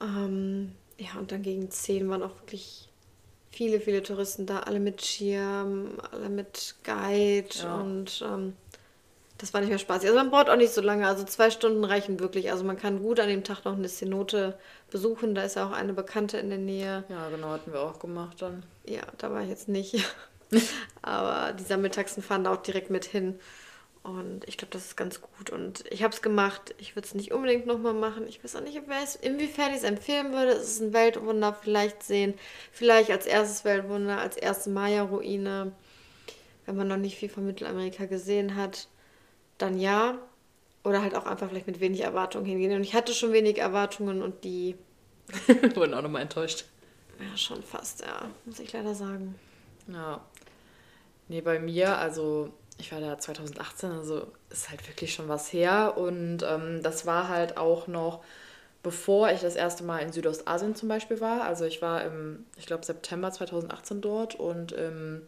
Ähm, 0.00 0.72
ja, 0.96 1.18
und 1.18 1.32
dann 1.32 1.42
gegen 1.42 1.70
10 1.70 2.08
waren 2.08 2.22
auch 2.22 2.36
wirklich 2.40 2.88
viele, 3.50 3.80
viele 3.80 4.02
Touristen 4.02 4.46
da, 4.46 4.60
alle 4.60 4.80
mit 4.80 5.04
Schirm, 5.04 5.98
alle 6.12 6.28
mit 6.28 6.76
Guide 6.84 7.48
ja. 7.54 7.80
und 7.80 8.24
ähm, 8.24 8.54
das 9.38 9.54
war 9.54 9.60
nicht 9.60 9.70
mehr 9.70 9.78
spaßig. 9.78 10.08
Also 10.08 10.18
man 10.18 10.30
braucht 10.30 10.50
auch 10.50 10.56
nicht 10.56 10.72
so 10.72 10.82
lange, 10.82 11.06
also 11.06 11.24
zwei 11.24 11.50
Stunden 11.50 11.82
reichen 11.84 12.20
wirklich. 12.20 12.50
Also 12.50 12.62
man 12.62 12.76
kann 12.76 13.02
gut 13.02 13.18
an 13.18 13.28
dem 13.28 13.42
Tag 13.42 13.64
noch 13.64 13.74
eine 13.74 13.88
Cenote 13.88 14.58
besuchen, 14.90 15.34
da 15.34 15.42
ist 15.42 15.56
ja 15.56 15.66
auch 15.66 15.72
eine 15.72 15.94
Bekannte 15.94 16.38
in 16.38 16.50
der 16.50 16.58
Nähe. 16.58 17.04
Ja, 17.08 17.28
genau, 17.30 17.48
hatten 17.48 17.72
wir 17.72 17.80
auch 17.80 17.98
gemacht 17.98 18.42
dann. 18.42 18.62
Ja, 18.84 19.02
da 19.18 19.32
war 19.32 19.42
ich 19.42 19.48
jetzt 19.48 19.68
nicht. 19.68 19.94
Aber 21.02 21.52
die 21.52 21.64
Sammeltaxen 21.64 22.22
fahren 22.22 22.44
da 22.44 22.52
auch 22.52 22.62
direkt 22.62 22.90
mit 22.90 23.04
hin. 23.04 23.38
Und 24.02 24.48
ich 24.48 24.56
glaube, 24.56 24.72
das 24.72 24.86
ist 24.86 24.96
ganz 24.96 25.20
gut. 25.20 25.50
Und 25.50 25.84
ich 25.90 26.02
habe 26.02 26.14
es 26.14 26.22
gemacht. 26.22 26.74
Ich 26.78 26.96
würde 26.96 27.06
es 27.06 27.14
nicht 27.14 27.32
unbedingt 27.32 27.66
nochmal 27.66 27.92
machen. 27.92 28.26
Ich 28.26 28.42
weiß 28.42 28.56
auch 28.56 28.62
nicht, 28.62 28.76
inwiefern 28.76 29.70
ich 29.70 29.78
es 29.78 29.84
empfehlen 29.84 30.32
würde. 30.32 30.52
Es 30.52 30.72
ist 30.72 30.80
ein 30.80 30.92
Weltwunder. 30.94 31.52
Vielleicht 31.52 32.02
sehen. 32.02 32.34
Vielleicht 32.72 33.10
als 33.10 33.26
erstes 33.26 33.64
Weltwunder, 33.64 34.18
als 34.18 34.36
erste 34.36 34.70
Maya-Ruine. 34.70 35.72
wenn 36.64 36.76
man 36.76 36.88
noch 36.88 36.96
nicht 36.96 37.16
viel 37.16 37.28
von 37.28 37.46
Mittelamerika 37.46 38.06
gesehen 38.06 38.56
hat, 38.56 38.88
dann 39.58 39.78
ja. 39.78 40.18
Oder 40.82 41.02
halt 41.02 41.14
auch 41.14 41.26
einfach 41.26 41.50
vielleicht 41.50 41.66
mit 41.66 41.80
wenig 41.80 42.00
Erwartungen 42.00 42.46
hingehen. 42.46 42.72
Und 42.72 42.82
ich 42.82 42.94
hatte 42.94 43.12
schon 43.12 43.32
wenig 43.34 43.58
Erwartungen 43.58 44.22
und 44.22 44.44
die 44.44 44.76
wurden 45.74 45.92
auch 45.92 46.02
nochmal 46.02 46.22
enttäuscht. 46.22 46.64
Ja, 47.20 47.36
schon 47.36 47.62
fast, 47.62 48.00
ja, 48.00 48.30
muss 48.46 48.58
ich 48.60 48.72
leider 48.72 48.94
sagen. 48.94 49.34
Ja. 49.88 50.22
Nee, 51.30 51.42
bei 51.42 51.60
mir, 51.60 51.96
also 51.96 52.50
ich 52.78 52.90
war 52.90 53.00
da 53.00 53.16
2018, 53.16 53.92
also 53.92 54.26
ist 54.50 54.68
halt 54.68 54.88
wirklich 54.88 55.14
schon 55.14 55.28
was 55.28 55.52
her. 55.52 55.94
Und 55.96 56.42
ähm, 56.42 56.82
das 56.82 57.06
war 57.06 57.28
halt 57.28 57.56
auch 57.56 57.86
noch, 57.86 58.24
bevor 58.82 59.30
ich 59.30 59.40
das 59.40 59.54
erste 59.54 59.84
Mal 59.84 60.00
in 60.00 60.12
Südostasien 60.12 60.74
zum 60.74 60.88
Beispiel 60.88 61.20
war. 61.20 61.44
Also 61.44 61.66
ich 61.66 61.80
war 61.82 62.02
im, 62.02 62.46
ich 62.58 62.66
glaube, 62.66 62.84
September 62.84 63.30
2018 63.30 64.00
dort 64.00 64.34
und 64.34 64.72
im 64.72 65.22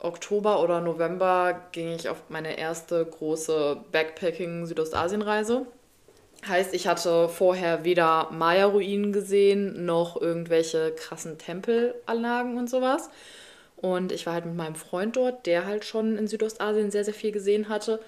Oktober 0.00 0.64
oder 0.64 0.80
November 0.80 1.68
ging 1.70 1.92
ich 1.94 2.08
auf 2.08 2.24
meine 2.28 2.58
erste 2.58 3.06
große 3.06 3.84
Backpacking-Südostasien-Reise. 3.92 5.64
Heißt, 6.44 6.74
ich 6.74 6.88
hatte 6.88 7.28
vorher 7.28 7.84
weder 7.84 8.32
Maya-Ruinen 8.32 9.12
gesehen, 9.12 9.86
noch 9.86 10.20
irgendwelche 10.20 10.90
krassen 10.90 11.38
Tempelanlagen 11.38 12.58
und 12.58 12.68
sowas. 12.68 13.10
Und 13.80 14.12
ich 14.12 14.26
war 14.26 14.34
halt 14.34 14.44
mit 14.44 14.56
meinem 14.56 14.74
Freund 14.74 15.16
dort, 15.16 15.46
der 15.46 15.66
halt 15.66 15.84
schon 15.84 16.16
in 16.16 16.26
Südostasien 16.26 16.90
sehr, 16.90 17.04
sehr 17.04 17.14
viel 17.14 17.32
gesehen 17.32 17.68
hatte. 17.68 18.00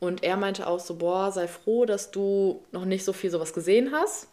Und 0.00 0.22
er 0.22 0.36
meinte 0.36 0.66
auch 0.66 0.80
so, 0.80 0.94
boah, 0.96 1.32
sei 1.32 1.48
froh, 1.48 1.84
dass 1.84 2.10
du 2.10 2.62
noch 2.72 2.84
nicht 2.84 3.04
so 3.04 3.12
viel 3.12 3.30
sowas 3.30 3.52
gesehen 3.52 3.92
hast. 3.92 4.28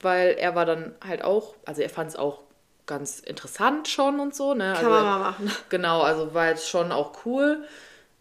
Weil 0.00 0.36
er 0.38 0.54
war 0.54 0.66
dann 0.66 0.94
halt 1.06 1.24
auch, 1.24 1.54
also 1.64 1.80
er 1.80 1.88
fand 1.88 2.10
es 2.10 2.16
auch 2.16 2.40
ganz 2.86 3.20
interessant 3.20 3.88
schon 3.88 4.20
und 4.20 4.34
so. 4.34 4.54
Ne? 4.54 4.74
Kann 4.74 4.86
also, 4.86 4.90
man 4.90 5.04
mal 5.04 5.18
machen. 5.18 5.50
Genau, 5.70 6.02
also 6.02 6.34
war 6.34 6.48
jetzt 6.48 6.68
schon 6.68 6.92
auch 6.92 7.24
cool. 7.24 7.64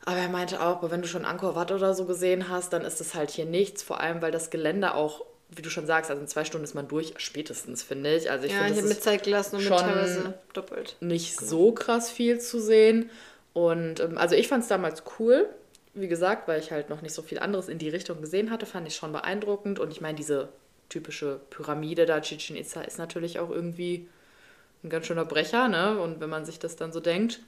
Aber 0.06 0.18
er 0.18 0.30
meinte 0.30 0.62
auch, 0.62 0.90
wenn 0.90 1.02
du 1.02 1.08
schon 1.08 1.26
Angkor 1.26 1.56
Wat 1.56 1.72
oder 1.72 1.94
so 1.94 2.06
gesehen 2.06 2.50
hast, 2.50 2.74
dann 2.74 2.84
ist 2.84 3.00
das 3.00 3.16
halt 3.16 3.32
hier 3.32 3.46
nichts. 3.46 3.84
Vor 3.84 4.00
allem, 4.00 4.22
weil 4.22 4.32
das 4.32 4.50
Gelände 4.50 4.94
auch, 4.96 5.26
wie 5.56 5.62
du 5.62 5.70
schon 5.70 5.86
sagst, 5.86 6.10
also 6.10 6.22
in 6.22 6.28
zwei 6.28 6.46
Stunden 6.46 6.64
ist 6.64 6.74
man 6.74 6.88
durch, 6.88 7.14
spätestens, 7.18 7.84
finde 7.84 8.16
ich. 8.16 8.30
Also 8.30 8.46
ich 8.46 8.52
ja, 8.52 8.60
finde, 8.60 8.74
ich 8.74 8.80
habe 8.80 8.88
mir 8.90 9.00
Zeit 9.00 9.24
gelassen 9.24 9.56
und 9.58 9.64
mit 9.64 9.70
teilweise 9.72 10.34
doppelt. 10.54 10.96
Nicht 11.00 11.38
genau. 11.38 11.50
so 11.50 11.72
krass 11.72 12.10
viel 12.10 12.40
zu 12.40 12.60
sehen. 12.62 13.10
Und 13.54 14.00
ähm, 14.00 14.18
also 14.18 14.36
ich 14.36 14.48
fand 14.48 14.64
es 14.64 14.70
damals 14.70 15.04
cool. 15.20 15.50
Wie 15.94 16.08
gesagt, 16.08 16.48
weil 16.48 16.60
ich 16.60 16.72
halt 16.72 16.90
noch 16.90 17.02
nicht 17.02 17.14
so 17.14 17.22
viel 17.22 17.40
anderes 17.40 17.68
in 17.68 17.78
die 17.78 17.90
Richtung 17.90 18.22
gesehen 18.22 18.50
hatte, 18.50 18.66
fand 18.66 18.88
ich 18.88 18.96
schon 18.96 19.12
beeindruckend. 19.12 19.80
Und 19.80 19.92
ich 19.92 20.02
meine, 20.02 20.18
diese 20.18 20.50
typische 20.90 21.40
Pyramide 21.50 22.06
da, 22.06 22.20
Chichen 22.22 22.56
Itza, 22.56 22.82
ist 22.82 22.98
natürlich 22.98 23.40
auch 23.40 23.50
irgendwie 23.50 24.08
ein 24.84 24.90
ganz 24.90 25.06
schöner 25.06 25.26
Brecher, 25.26 25.68
ne? 25.68 26.00
Und 26.00 26.20
wenn 26.20 26.30
man 26.30 26.46
sich 26.46 26.60
das 26.60 26.76
dann 26.76 26.92
so 26.92 27.00
denkt. 27.00 27.42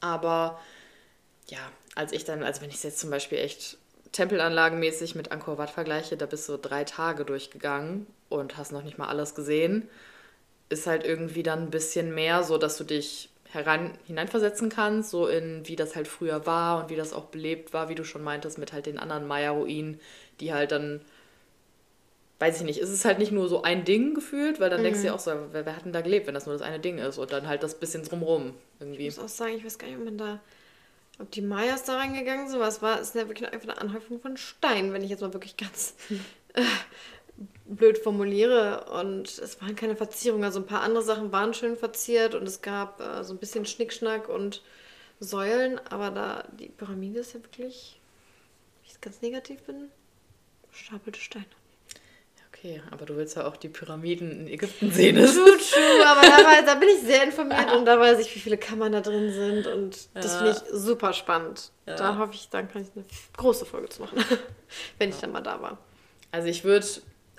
Aber 0.00 0.60
ja, 1.48 1.58
als 1.94 2.12
ich 2.12 2.24
dann, 2.24 2.42
also 2.42 2.60
wenn 2.60 2.70
ich 2.70 2.76
es 2.76 2.82
jetzt 2.82 2.98
zum 2.98 3.10
Beispiel 3.10 3.38
echt 3.38 3.78
tempelanlagenmäßig 4.12 5.14
mit 5.14 5.32
Angkor 5.32 5.58
Wat 5.58 5.70
vergleiche, 5.70 6.16
da 6.16 6.26
bist 6.26 6.48
du 6.48 6.56
drei 6.56 6.84
Tage 6.84 7.24
durchgegangen 7.24 8.06
und 8.28 8.56
hast 8.56 8.72
noch 8.72 8.82
nicht 8.82 8.98
mal 8.98 9.08
alles 9.08 9.34
gesehen, 9.34 9.88
ist 10.68 10.86
halt 10.86 11.04
irgendwie 11.04 11.42
dann 11.42 11.64
ein 11.64 11.70
bisschen 11.70 12.14
mehr 12.14 12.42
so, 12.42 12.58
dass 12.58 12.76
du 12.76 12.84
dich 12.84 13.30
herein, 13.52 13.92
hineinversetzen 14.06 14.68
kannst, 14.68 15.10
so 15.10 15.26
in 15.26 15.66
wie 15.66 15.76
das 15.76 15.96
halt 15.96 16.08
früher 16.08 16.46
war 16.46 16.82
und 16.82 16.90
wie 16.90 16.96
das 16.96 17.12
auch 17.12 17.26
belebt 17.26 17.72
war, 17.72 17.88
wie 17.88 17.94
du 17.94 18.04
schon 18.04 18.22
meintest, 18.22 18.58
mit 18.58 18.72
halt 18.72 18.86
den 18.86 18.98
anderen 18.98 19.26
Maya-Ruinen, 19.26 20.00
die 20.38 20.52
halt 20.52 20.70
dann, 20.72 21.00
weiß 22.38 22.58
ich 22.58 22.62
nicht, 22.62 22.78
ist 22.78 22.90
es 22.90 23.04
halt 23.04 23.18
nicht 23.18 23.32
nur 23.32 23.48
so 23.48 23.62
ein 23.62 23.84
Ding 23.84 24.14
gefühlt, 24.14 24.60
weil 24.60 24.70
dann 24.70 24.80
mhm. 24.80 24.84
denkst 24.84 25.00
du 25.00 25.06
ja 25.06 25.12
mhm. 25.12 25.16
auch 25.18 25.22
so, 25.22 25.32
wer, 25.52 25.66
wer 25.66 25.76
hat 25.76 25.84
denn 25.84 25.92
da 25.92 26.00
gelebt, 26.00 26.26
wenn 26.26 26.34
das 26.34 26.46
nur 26.46 26.54
das 26.54 26.62
eine 26.62 26.78
Ding 26.78 26.98
ist 26.98 27.18
und 27.18 27.32
dann 27.32 27.48
halt 27.48 27.62
das 27.62 27.74
bisschen 27.74 28.04
drumrum 28.04 28.54
irgendwie. 28.78 29.08
Ich 29.08 29.16
muss 29.16 29.24
auch 29.24 29.28
sagen, 29.28 29.54
ich 29.56 29.64
weiß 29.64 29.78
gar 29.78 29.88
nicht, 29.88 29.98
ob 29.98 30.04
man 30.04 30.18
da 30.18 30.40
ob 31.20 31.30
die 31.30 31.42
Mayas 31.42 31.84
da 31.84 31.96
reingegangen 31.96 32.48
sind, 32.48 32.60
was 32.60 32.82
war, 32.82 33.00
ist 33.00 33.14
ja 33.14 33.28
wirklich 33.28 33.52
einfach 33.52 33.68
eine 33.68 33.80
Anhäufung 33.80 34.20
von 34.20 34.36
Stein, 34.36 34.92
wenn 34.92 35.02
ich 35.02 35.10
jetzt 35.10 35.20
mal 35.20 35.32
wirklich 35.32 35.56
ganz 35.56 35.94
äh, 36.54 36.62
blöd 37.66 37.98
formuliere. 37.98 38.86
Und 38.92 39.28
es 39.38 39.60
waren 39.60 39.76
keine 39.76 39.96
Verzierungen. 39.96 40.44
Also 40.44 40.60
ein 40.60 40.66
paar 40.66 40.82
andere 40.82 41.02
Sachen 41.02 41.32
waren 41.32 41.54
schön 41.54 41.76
verziert 41.76 42.34
und 42.34 42.46
es 42.46 42.62
gab 42.62 43.00
äh, 43.00 43.22
so 43.22 43.34
ein 43.34 43.38
bisschen 43.38 43.66
Schnickschnack 43.66 44.28
und 44.28 44.62
Säulen, 45.20 45.78
aber 45.90 46.10
da 46.10 46.44
die 46.58 46.70
Pyramide 46.70 47.20
ist 47.20 47.34
ja 47.34 47.42
wirklich, 47.42 48.00
wenn 48.74 48.84
ich 48.84 48.88
jetzt 48.92 49.02
ganz 49.02 49.20
negativ 49.20 49.60
bin, 49.64 49.90
stapelte 50.72 51.20
Steine. 51.20 51.44
Okay, 52.60 52.82
aber 52.90 53.06
du 53.06 53.16
willst 53.16 53.36
ja 53.36 53.46
auch 53.46 53.56
die 53.56 53.70
Pyramiden 53.70 54.30
in 54.32 54.46
Ägypten 54.46 54.90
sehen. 54.90 55.16
True, 55.16 55.56
true, 55.56 56.06
aber 56.06 56.20
da, 56.20 56.44
war, 56.44 56.62
da, 56.62 56.74
bin 56.74 56.90
ich 56.90 57.00
sehr 57.00 57.24
informiert 57.24 57.72
und 57.72 57.86
da 57.86 57.98
weiß 57.98 58.18
ich, 58.18 58.34
wie 58.34 58.38
viele 58.38 58.58
Kammern 58.58 58.92
da 58.92 59.00
drin 59.00 59.32
sind 59.32 59.66
und 59.66 59.96
ja. 59.96 60.20
das 60.20 60.36
finde 60.36 60.50
ich 60.52 60.58
super 60.70 61.14
spannend. 61.14 61.70
Ja. 61.86 61.96
Da 61.96 62.18
hoffe 62.18 62.34
ich, 62.34 62.50
dann 62.50 62.70
kann 62.70 62.82
ich 62.82 62.88
eine 62.94 63.06
große 63.34 63.64
Folge 63.64 63.88
zu 63.88 64.02
machen, 64.02 64.18
wenn 64.98 65.08
ja. 65.08 65.14
ich 65.14 65.20
dann 65.22 65.32
mal 65.32 65.40
da 65.40 65.62
war. 65.62 65.78
Also 66.32 66.48
ich 66.48 66.62
würde 66.62 66.86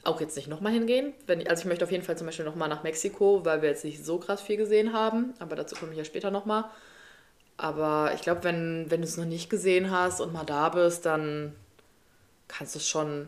auch 0.04 0.20
jetzt 0.20 0.36
nicht 0.36 0.48
nochmal 0.48 0.74
hingehen. 0.74 1.14
Wenn, 1.28 1.48
also 1.48 1.62
ich 1.62 1.68
möchte 1.68 1.86
auf 1.86 1.92
jeden 1.92 2.04
Fall 2.04 2.18
zum 2.18 2.26
Beispiel 2.26 2.46
nochmal 2.46 2.68
nach 2.68 2.82
Mexiko, 2.82 3.46
weil 3.46 3.62
wir 3.62 3.70
jetzt 3.70 3.86
nicht 3.86 4.04
so 4.04 4.18
krass 4.18 4.42
viel 4.42 4.58
gesehen 4.58 4.92
haben, 4.92 5.36
aber 5.38 5.56
dazu 5.56 5.76
komme 5.76 5.92
ich 5.92 6.00
ja 6.00 6.04
später 6.04 6.32
nochmal. 6.32 6.66
Aber 7.58 8.12
ich 8.16 8.22
glaube, 8.22 8.44
wenn, 8.44 8.90
wenn 8.90 9.02
du 9.02 9.08
es 9.08 9.18
noch 9.18 9.26
nicht 9.26 9.52
gesehen 9.52 9.92
hast 9.92 10.20
und 10.20 10.34
mal 10.34 10.46
da 10.46 10.70
bist, 10.70 11.06
dann 11.06 11.56
kannst 12.48 12.74
du 12.74 12.80
es 12.80 12.88
schon 12.88 13.28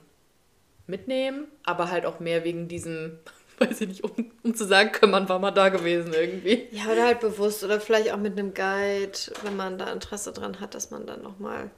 mitnehmen, 0.87 1.47
aber 1.63 1.89
halt 1.89 2.05
auch 2.05 2.19
mehr 2.19 2.43
wegen 2.43 2.67
diesem, 2.67 3.19
weiß 3.59 3.81
ich 3.81 3.87
nicht, 3.87 4.03
um, 4.03 4.31
um 4.43 4.55
zu 4.55 4.65
sagen, 4.65 4.91
können 4.91 5.11
man 5.11 5.29
war 5.29 5.39
mal 5.39 5.51
da 5.51 5.69
gewesen 5.69 6.13
irgendwie. 6.13 6.67
Ja, 6.71 6.91
oder 6.91 7.05
halt 7.05 7.19
bewusst 7.19 7.63
oder 7.63 7.79
vielleicht 7.79 8.11
auch 8.11 8.17
mit 8.17 8.37
einem 8.37 8.53
Guide, 8.53 9.17
wenn 9.43 9.55
man 9.55 9.77
da 9.77 9.91
Interesse 9.91 10.33
dran 10.33 10.59
hat, 10.59 10.75
dass 10.75 10.91
man 10.91 11.05
dann 11.05 11.21
nochmal 11.21 11.69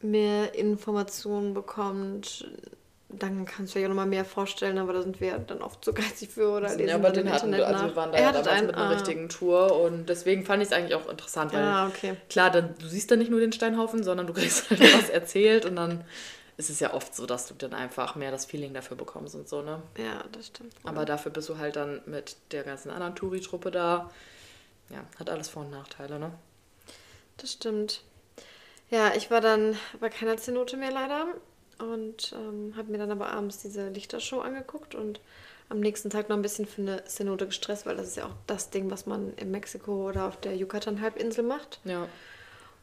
mehr 0.00 0.54
Informationen 0.54 1.54
bekommt. 1.54 2.48
Dann 3.10 3.46
kannst 3.46 3.74
du 3.74 3.78
ja 3.78 3.88
nochmal 3.88 4.06
mehr 4.06 4.26
vorstellen, 4.26 4.76
aber 4.76 4.92
da 4.92 5.00
sind 5.00 5.18
wir 5.22 5.38
dann 5.38 5.62
oft 5.62 5.82
so 5.82 5.94
geizig 5.94 6.28
für 6.28 6.50
oder 6.50 6.68
lesen 6.68 6.88
ja, 6.88 6.94
aber 6.96 7.08
den 7.08 7.32
hatten 7.32 7.50
wir, 7.50 7.66
also 7.66 7.86
wir 7.86 7.96
waren 7.96 8.12
da 8.12 8.18
ja 8.18 8.32
damals 8.32 8.48
einen, 8.48 8.66
mit 8.66 8.76
einer 8.76 8.84
ah. 8.84 8.90
richtigen 8.90 9.30
Tour 9.30 9.80
und 9.80 10.10
deswegen 10.10 10.44
fand 10.44 10.62
ich 10.62 10.68
es 10.68 10.74
eigentlich 10.74 10.94
auch 10.94 11.08
interessant, 11.08 11.54
weil 11.54 11.62
ah, 11.62 11.86
okay. 11.86 12.16
klar, 12.28 12.50
dann, 12.50 12.74
du 12.78 12.86
siehst 12.86 13.10
dann 13.10 13.18
nicht 13.18 13.30
nur 13.30 13.40
den 13.40 13.52
Steinhaufen, 13.52 14.02
sondern 14.02 14.26
du 14.26 14.34
kriegst 14.34 14.68
halt 14.68 14.80
was 14.80 15.08
erzählt 15.08 15.64
und 15.64 15.76
dann 15.76 16.04
ist 16.58 16.70
es 16.70 16.80
ja 16.80 16.92
oft 16.92 17.14
so, 17.14 17.24
dass 17.24 17.46
du 17.46 17.54
dann 17.54 17.72
einfach 17.72 18.16
mehr 18.16 18.32
das 18.32 18.44
Feeling 18.44 18.74
dafür 18.74 18.96
bekommst 18.96 19.34
und 19.36 19.48
so, 19.48 19.62
ne? 19.62 19.80
Ja, 19.96 20.24
das 20.32 20.48
stimmt. 20.48 20.74
Aber 20.84 21.04
dafür 21.04 21.30
bist 21.30 21.48
du 21.48 21.56
halt 21.56 21.76
dann 21.76 22.02
mit 22.04 22.36
der 22.50 22.64
ganzen 22.64 22.90
anderen 22.90 23.14
Touri-Truppe 23.14 23.70
da. 23.70 24.10
Ja, 24.90 25.04
hat 25.18 25.30
alles 25.30 25.48
Vor- 25.48 25.62
und 25.62 25.70
Nachteile, 25.70 26.18
ne? 26.18 26.32
Das 27.36 27.52
stimmt. 27.52 28.02
Ja, 28.90 29.14
ich 29.14 29.30
war 29.30 29.40
dann 29.40 29.76
bei 30.00 30.08
keiner 30.08 30.36
Zenote 30.36 30.76
mehr 30.76 30.90
leider 30.90 31.28
und 31.78 32.32
ähm, 32.32 32.74
habe 32.76 32.90
mir 32.90 32.98
dann 32.98 33.12
aber 33.12 33.30
abends 33.30 33.58
diese 33.58 33.88
Lichtershow 33.88 34.40
angeguckt 34.40 34.96
und 34.96 35.20
am 35.68 35.78
nächsten 35.78 36.10
Tag 36.10 36.28
noch 36.28 36.36
ein 36.36 36.42
bisschen 36.42 36.66
für 36.66 36.82
eine 36.82 37.04
Cenote 37.04 37.46
gestresst, 37.46 37.86
weil 37.86 37.96
das 37.96 38.08
ist 38.08 38.16
ja 38.16 38.26
auch 38.26 38.34
das 38.48 38.70
Ding, 38.70 38.90
was 38.90 39.06
man 39.06 39.34
in 39.34 39.52
Mexiko 39.52 40.08
oder 40.08 40.26
auf 40.26 40.40
der 40.40 40.56
Yucatan-Halbinsel 40.56 41.44
macht. 41.44 41.78
Ja. 41.84 42.08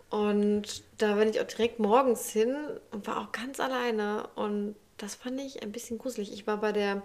Und 0.10 0.84
da 0.98 1.16
bin 1.16 1.30
ich 1.30 1.42
auch 1.42 1.48
direkt 1.48 1.80
morgens 1.80 2.30
hin 2.30 2.56
und 2.92 3.08
war 3.08 3.22
auch 3.22 3.32
ganz 3.32 3.60
alleine. 3.60 4.28
Und 4.36 4.76
das 4.98 5.16
fand 5.16 5.40
ich 5.42 5.62
ein 5.64 5.72
bisschen 5.72 5.98
gruselig. 5.98 6.32
Ich 6.32 6.48
war 6.48 6.58
bei 6.58 6.72
der 6.72 7.02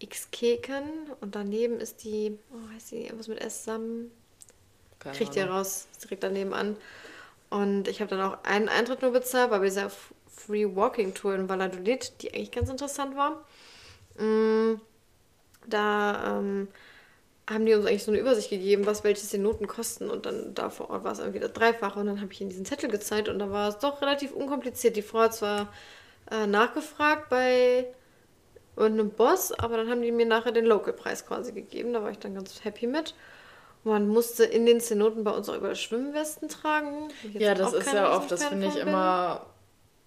X-Keken 0.00 0.84
und 1.20 1.34
daneben 1.34 1.80
ist 1.80 2.04
die, 2.04 2.38
oh, 2.52 2.74
heißt 2.74 2.90
die 2.90 3.04
irgendwas 3.04 3.28
mit 3.28 3.40
S 3.40 3.64
zusammen? 3.64 4.10
Kriegt 4.98 5.36
ihr 5.36 5.50
raus, 5.50 5.86
ist 5.92 6.04
direkt 6.04 6.22
daneben 6.22 6.54
an. 6.54 6.76
Und 7.50 7.88
ich 7.88 8.00
habe 8.00 8.16
dann 8.16 8.32
auch 8.32 8.42
einen 8.42 8.68
Eintritt 8.68 9.02
nur 9.02 9.12
bezahlt, 9.12 9.50
weil 9.50 9.60
bei 9.60 9.66
dieser 9.66 9.90
Free 10.28 10.66
Walking 10.74 11.14
Tour 11.14 11.34
in 11.34 11.48
Valladolid, 11.48 12.12
die 12.20 12.34
eigentlich 12.34 12.50
ganz 12.50 12.68
interessant 12.70 13.14
war. 13.16 13.44
Mm, 14.18 14.80
da 15.66 16.38
ähm, 16.38 16.68
haben 17.48 17.66
die 17.66 17.74
uns 17.74 17.84
eigentlich 17.86 18.04
so 18.04 18.10
eine 18.10 18.20
Übersicht 18.20 18.50
gegeben, 18.50 18.86
was 18.86 19.04
welches 19.04 19.28
die 19.30 19.38
Noten 19.38 19.66
kosten. 19.66 20.08
Und 20.10 20.26
dann 20.26 20.54
da 20.54 20.70
vor 20.70 20.90
Ort 20.90 21.04
war 21.04 21.12
es 21.12 21.18
irgendwie 21.18 21.40
das 21.40 21.52
Dreifache. 21.52 22.00
Und 22.00 22.06
dann 22.06 22.20
habe 22.20 22.32
ich 22.32 22.40
in 22.40 22.48
diesen 22.48 22.64
Zettel 22.64 22.90
gezeigt 22.90 23.28
und 23.28 23.38
da 23.38 23.50
war 23.50 23.68
es 23.68 23.78
doch 23.78 24.00
relativ 24.00 24.32
unkompliziert. 24.32 24.96
Die 24.96 25.02
Frau 25.02 25.20
hat 25.20 25.34
zwar 25.34 25.72
äh, 26.30 26.46
nachgefragt 26.46 27.28
bei 27.28 27.86
einem 28.76 29.10
Boss, 29.10 29.52
aber 29.52 29.76
dann 29.76 29.88
haben 29.90 30.02
die 30.02 30.10
mir 30.10 30.26
nachher 30.26 30.52
den 30.52 30.64
Local-Preis 30.64 31.26
quasi 31.26 31.52
gegeben. 31.52 31.92
Da 31.92 32.02
war 32.02 32.10
ich 32.10 32.18
dann 32.18 32.34
ganz 32.34 32.64
happy 32.64 32.86
mit. 32.86 33.14
Man 33.84 34.08
musste 34.08 34.44
in 34.44 34.64
den 34.64 34.80
Zenoten 34.80 35.24
bei 35.24 35.30
uns 35.30 35.48
auch 35.50 35.56
überall 35.56 35.76
Schwimmwesten 35.76 36.48
tragen. 36.48 37.08
Ja, 37.34 37.54
das 37.54 37.74
ist 37.74 37.92
ja 37.92 38.16
oft, 38.16 38.32
das 38.32 38.44
finde 38.44 38.68
ich 38.68 38.74
bin. 38.74 38.88
immer 38.88 39.46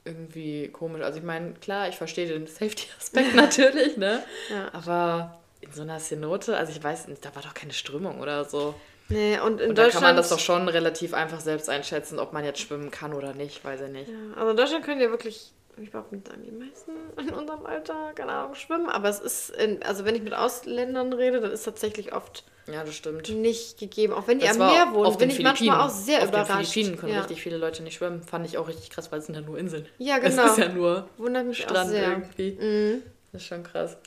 irgendwie 0.03 0.69
komisch. 0.69 1.03
Also 1.03 1.19
ich 1.19 1.23
meine, 1.23 1.53
klar, 1.53 1.87
ich 1.87 1.95
verstehe 1.95 2.27
den 2.27 2.47
Safety-Aspekt 2.47 3.35
natürlich, 3.35 3.95
ne? 3.97 4.23
Ja. 4.49 4.69
Aber 4.73 5.39
in 5.67 5.73
so 5.73 5.81
einer 5.83 5.99
Cenote, 5.99 6.57
also 6.57 6.71
ich 6.71 6.83
weiß, 6.83 7.07
da 7.21 7.35
war 7.35 7.41
doch 7.41 7.53
keine 7.53 7.73
Strömung 7.73 8.19
oder 8.19 8.45
so. 8.45 8.75
Nee, 9.09 9.39
und 9.39 9.61
in 9.61 9.69
und 9.69 9.77
Deutschland. 9.77 9.77
Da 9.77 9.89
kann 9.91 10.03
man 10.03 10.15
das 10.17 10.29
doch 10.29 10.39
schon 10.39 10.67
relativ 10.67 11.13
einfach 11.13 11.39
selbst 11.39 11.69
einschätzen, 11.69 12.19
ob 12.19 12.33
man 12.33 12.43
jetzt 12.43 12.59
schwimmen 12.59 12.91
kann 12.91 13.13
oder 13.13 13.33
nicht, 13.33 13.63
weiß 13.63 13.81
ich 13.81 13.91
nicht. 13.91 14.09
Ja, 14.09 14.35
also 14.35 14.51
in 14.51 14.57
Deutschland 14.57 14.85
können 14.85 14.99
ja 14.99 15.09
wirklich 15.09 15.53
ich 15.81 15.91
glaube, 15.91 16.07
mit 16.11 16.27
die 16.43 16.51
meisten 16.51 16.91
in 17.17 17.33
unserem 17.33 17.65
Alter, 17.65 18.11
keine 18.15 18.31
Ahnung, 18.31 18.55
schwimmen. 18.55 18.89
Aber 18.89 19.09
es 19.09 19.19
ist, 19.19 19.51
in, 19.51 19.83
also 19.83 20.05
wenn 20.05 20.15
ich 20.15 20.23
mit 20.23 20.33
Ausländern 20.33 21.13
rede, 21.13 21.39
dann 21.39 21.51
ist 21.51 21.63
tatsächlich 21.63 22.13
oft 22.13 22.43
ja, 22.67 22.83
das 22.83 22.95
stimmt. 22.95 23.29
nicht 23.29 23.77
gegeben. 23.77 24.13
Auch 24.13 24.27
wenn 24.27 24.39
die 24.39 24.47
das 24.47 24.59
am 24.59 24.71
Meer 24.71 24.93
wohnen, 24.93 25.17
bin 25.17 25.29
ich 25.29 25.41
manchmal 25.41 25.81
auch 25.81 25.89
sehr 25.89 26.23
auf 26.23 26.29
überrascht. 26.29 26.51
Auf 26.51 26.57
den 26.57 26.65
Philippinen 26.65 26.97
können 26.97 27.13
ja. 27.13 27.19
richtig 27.19 27.41
viele 27.41 27.57
Leute 27.57 27.83
nicht 27.83 27.95
schwimmen. 27.95 28.23
Fand 28.23 28.45
ich 28.45 28.57
auch 28.57 28.67
richtig 28.67 28.89
krass, 28.89 29.11
weil 29.11 29.19
es 29.19 29.27
sind 29.27 29.35
ja 29.35 29.41
nur 29.41 29.57
Inseln. 29.57 29.85
Ja, 29.99 30.17
genau. 30.17 30.45
Es 30.45 30.51
ist 30.51 30.57
ja 30.57 30.69
nur 30.69 31.07
Wundert 31.17 31.45
mich 31.45 31.59
Strand 31.59 31.77
auch 31.77 31.85
sehr. 31.85 32.09
irgendwie. 32.09 32.51
Mhm. 32.59 33.03
Das 33.31 33.41
ist 33.41 33.47
schon 33.47 33.63
krass. 33.63 33.97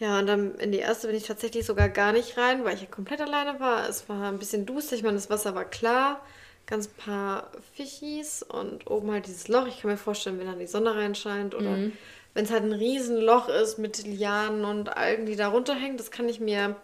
Ja, 0.00 0.18
und 0.18 0.26
dann 0.26 0.56
in 0.56 0.72
die 0.72 0.78
erste 0.78 1.06
bin 1.06 1.16
ich 1.16 1.26
tatsächlich 1.26 1.64
sogar 1.64 1.88
gar 1.88 2.12
nicht 2.12 2.36
rein, 2.36 2.64
weil 2.64 2.74
ich 2.74 2.82
ja 2.82 2.88
komplett 2.88 3.20
alleine 3.20 3.60
war. 3.60 3.88
Es 3.88 4.08
war 4.08 4.28
ein 4.28 4.38
bisschen 4.38 4.66
durstig, 4.66 4.98
ich 4.98 5.04
meine, 5.04 5.16
das 5.16 5.30
Wasser 5.30 5.54
war 5.54 5.64
klar 5.64 6.20
ganz 6.66 6.88
paar 6.88 7.50
Fischis 7.74 8.42
und 8.42 8.90
oben 8.90 9.10
halt 9.10 9.26
dieses 9.26 9.48
Loch. 9.48 9.66
Ich 9.66 9.80
kann 9.80 9.90
mir 9.90 9.96
vorstellen, 9.96 10.38
wenn 10.38 10.46
dann 10.46 10.58
die 10.58 10.66
Sonne 10.66 10.94
reinscheint 10.94 11.54
oder 11.54 11.70
mhm. 11.70 11.92
wenn 12.32 12.44
es 12.44 12.50
halt 12.50 12.64
ein 12.64 12.72
Riesenloch 12.72 13.48
ist 13.48 13.78
mit 13.78 14.06
Lianen 14.06 14.64
und 14.64 14.96
Algen, 14.96 15.26
die 15.26 15.36
da 15.36 15.48
runterhängen, 15.48 15.96
das 15.96 16.10
kann 16.10 16.28
ich 16.28 16.40
mir, 16.40 16.76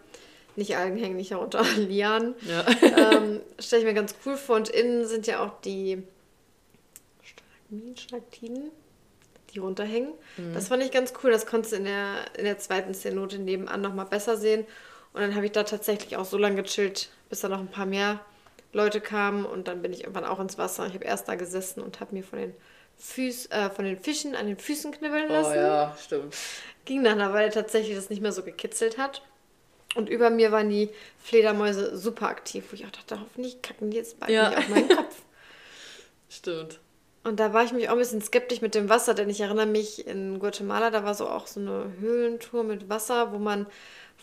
nicht 0.55 0.77
Algen 0.77 0.97
hängen 0.97 1.17
nicht 1.17 1.31
darunter, 1.31 1.63
Lianen, 1.77 2.35
ja. 2.41 2.65
ähm, 2.81 3.41
stelle 3.59 3.81
ich 3.81 3.87
mir 3.87 3.93
ganz 3.93 4.15
cool 4.25 4.37
vor. 4.37 4.57
Und 4.57 4.69
innen 4.69 5.05
sind 5.07 5.27
ja 5.27 5.43
auch 5.43 5.59
die 5.61 6.03
Stalagminen, 7.23 7.97
Stalaktiden, 7.97 8.71
die 9.51 9.59
runterhängen. 9.59 10.13
Mhm. 10.37 10.53
Das 10.53 10.67
fand 10.67 10.83
ich 10.83 10.91
ganz 10.91 11.13
cool. 11.23 11.31
Das 11.31 11.45
konntest 11.45 11.73
du 11.73 11.77
in 11.77 11.85
der, 11.85 12.15
in 12.37 12.45
der 12.45 12.57
zweiten 12.57 12.93
Szenote 12.93 13.39
nebenan 13.39 13.81
nochmal 13.81 14.05
besser 14.05 14.37
sehen. 14.37 14.65
Und 15.13 15.21
dann 15.21 15.35
habe 15.35 15.45
ich 15.45 15.51
da 15.51 15.63
tatsächlich 15.63 16.17
auch 16.17 16.25
so 16.25 16.37
lange 16.37 16.61
gechillt, 16.61 17.09
bis 17.29 17.41
da 17.41 17.49
noch 17.49 17.59
ein 17.59 17.67
paar 17.67 17.85
mehr 17.85 18.19
Leute 18.73 19.01
kamen 19.01 19.45
und 19.45 19.67
dann 19.67 19.81
bin 19.81 19.91
ich 19.91 20.01
irgendwann 20.01 20.23
auch 20.23 20.39
ins 20.39 20.57
Wasser. 20.57 20.87
Ich 20.87 20.93
habe 20.93 21.03
erst 21.03 21.27
da 21.27 21.35
gesessen 21.35 21.81
und 21.81 21.99
habe 21.99 22.15
mir 22.15 22.23
von 22.23 22.39
den, 22.39 22.53
Füß, 22.97 23.47
äh, 23.47 23.69
von 23.69 23.85
den 23.85 23.99
Fischen 23.99 24.35
an 24.35 24.47
den 24.47 24.57
Füßen 24.57 24.91
knibbeln 24.91 25.25
oh 25.29 25.33
lassen. 25.33 25.53
Oh 25.53 25.55
ja, 25.55 25.97
stimmt. 26.01 26.35
Ging 26.85 27.03
dann 27.03 27.19
aber, 27.19 27.33
weil 27.33 27.49
tatsächlich 27.49 27.95
das 27.95 28.09
nicht 28.09 28.21
mehr 28.21 28.31
so 28.31 28.43
gekitzelt 28.43 28.97
hat. 28.97 29.23
Und 29.95 30.07
über 30.07 30.29
mir 30.29 30.51
waren 30.51 30.69
die 30.69 30.89
Fledermäuse 31.21 31.97
super 31.97 32.27
aktiv, 32.27 32.63
wo 32.69 32.75
ich 32.75 32.85
auch 32.85 32.91
dachte, 32.91 33.19
hoffentlich 33.19 33.61
kacken 33.61 33.91
die 33.91 33.97
jetzt 33.97 34.19
bald 34.19 34.31
ja. 34.31 34.49
nicht 34.49 34.57
auf 34.57 34.69
meinen 34.69 34.89
Kopf. 34.89 35.21
Stimmt. 36.29 36.79
Und 37.23 37.39
da 37.39 37.53
war 37.53 37.63
ich 37.63 37.71
mich 37.71 37.87
auch 37.87 37.93
ein 37.93 37.99
bisschen 37.99 38.21
skeptisch 38.21 38.61
mit 38.61 38.73
dem 38.73 38.89
Wasser, 38.89 39.13
denn 39.13 39.29
ich 39.29 39.41
erinnere 39.41 39.67
mich 39.67 40.07
in 40.07 40.39
Guatemala, 40.39 40.89
da 40.89 41.03
war 41.03 41.13
so 41.13 41.27
auch 41.27 41.45
so 41.45 41.59
eine 41.59 41.93
Höhlentour 41.99 42.63
mit 42.63 42.89
Wasser, 42.89 43.31
wo 43.31 43.37
man 43.37 43.67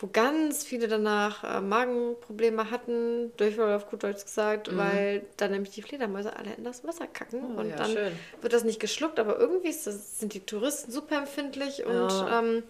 wo 0.01 0.07
ganz 0.07 0.65
viele 0.65 0.87
danach 0.87 1.43
äh, 1.43 1.61
Magenprobleme 1.61 2.71
hatten, 2.71 3.33
Durchfall 3.37 3.75
auf 3.75 3.89
gut 3.91 4.05
Deutsch 4.05 4.25
gesagt, 4.25 4.71
mhm. 4.71 4.79
weil 4.79 5.27
dann 5.37 5.51
nämlich 5.51 5.75
die 5.75 5.83
Fledermäuse 5.83 6.37
alle 6.37 6.55
in 6.55 6.65
das 6.65 6.85
Wasser 6.85 7.07
kacken 7.07 7.57
oh, 7.57 7.61
und 7.61 7.71
ja, 7.71 7.77
dann 7.77 7.93
schön. 7.93 8.13
wird 8.41 8.53
das 8.53 8.65
nicht 8.65 8.81
geschluckt, 8.81 9.19
aber 9.19 9.39
irgendwie 9.39 9.73
das, 9.73 10.19
sind 10.19 10.35
die 10.35 10.41
Touristen 10.41 10.93
super 10.93 11.17
empfindlich 11.17 11.85
und 11.85 12.11
ja. 12.11 12.41
ähm, 12.41 12.63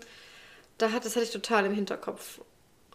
da 0.78 0.92
hat, 0.92 1.04
das 1.04 1.16
hatte 1.16 1.24
ich 1.24 1.32
total 1.32 1.66
im 1.66 1.74
Hinterkopf 1.74 2.40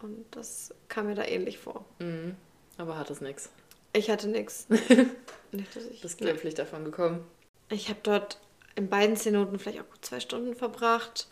und 0.02 0.24
das 0.32 0.74
kam 0.88 1.06
mir 1.06 1.14
da 1.14 1.24
ähnlich 1.24 1.58
vor. 1.58 1.84
Mhm. 2.00 2.34
Aber 2.76 2.98
hat 2.98 3.10
es 3.10 3.20
nichts. 3.20 3.50
Ich 3.94 4.10
hatte 4.10 4.28
nichts. 4.28 4.66
Nicht, 5.52 5.76
dass 5.76 5.86
ich. 5.86 6.00
Das 6.00 6.16
glimpflich 6.16 6.54
davon 6.54 6.84
gekommen. 6.84 7.24
Ich 7.70 7.88
habe 7.88 8.00
dort 8.02 8.40
in 8.74 8.88
beiden 8.88 9.16
Zenoten 9.16 9.58
vielleicht 9.58 9.80
auch 9.80 9.88
gut 9.88 10.04
zwei 10.04 10.20
Stunden 10.20 10.54
verbracht. 10.54 11.28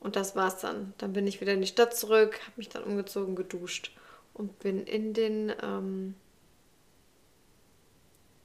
Und 0.00 0.16
das 0.16 0.36
war's 0.36 0.58
dann. 0.58 0.92
Dann 0.98 1.14
bin 1.14 1.26
ich 1.26 1.40
wieder 1.40 1.54
in 1.54 1.62
die 1.62 1.66
Stadt 1.66 1.96
zurück, 1.96 2.40
habe 2.42 2.52
mich 2.56 2.68
dann 2.68 2.84
umgezogen, 2.84 3.34
geduscht 3.34 3.96
und 4.34 4.58
bin 4.58 4.84
in 4.86 5.14
den 5.14 5.50
ähm, 5.62 6.14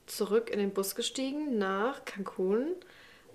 zurück 0.05 0.49
in 0.49 0.59
den 0.59 0.71
Bus 0.71 0.95
gestiegen 0.95 1.57
nach 1.57 2.05
Cancun, 2.05 2.75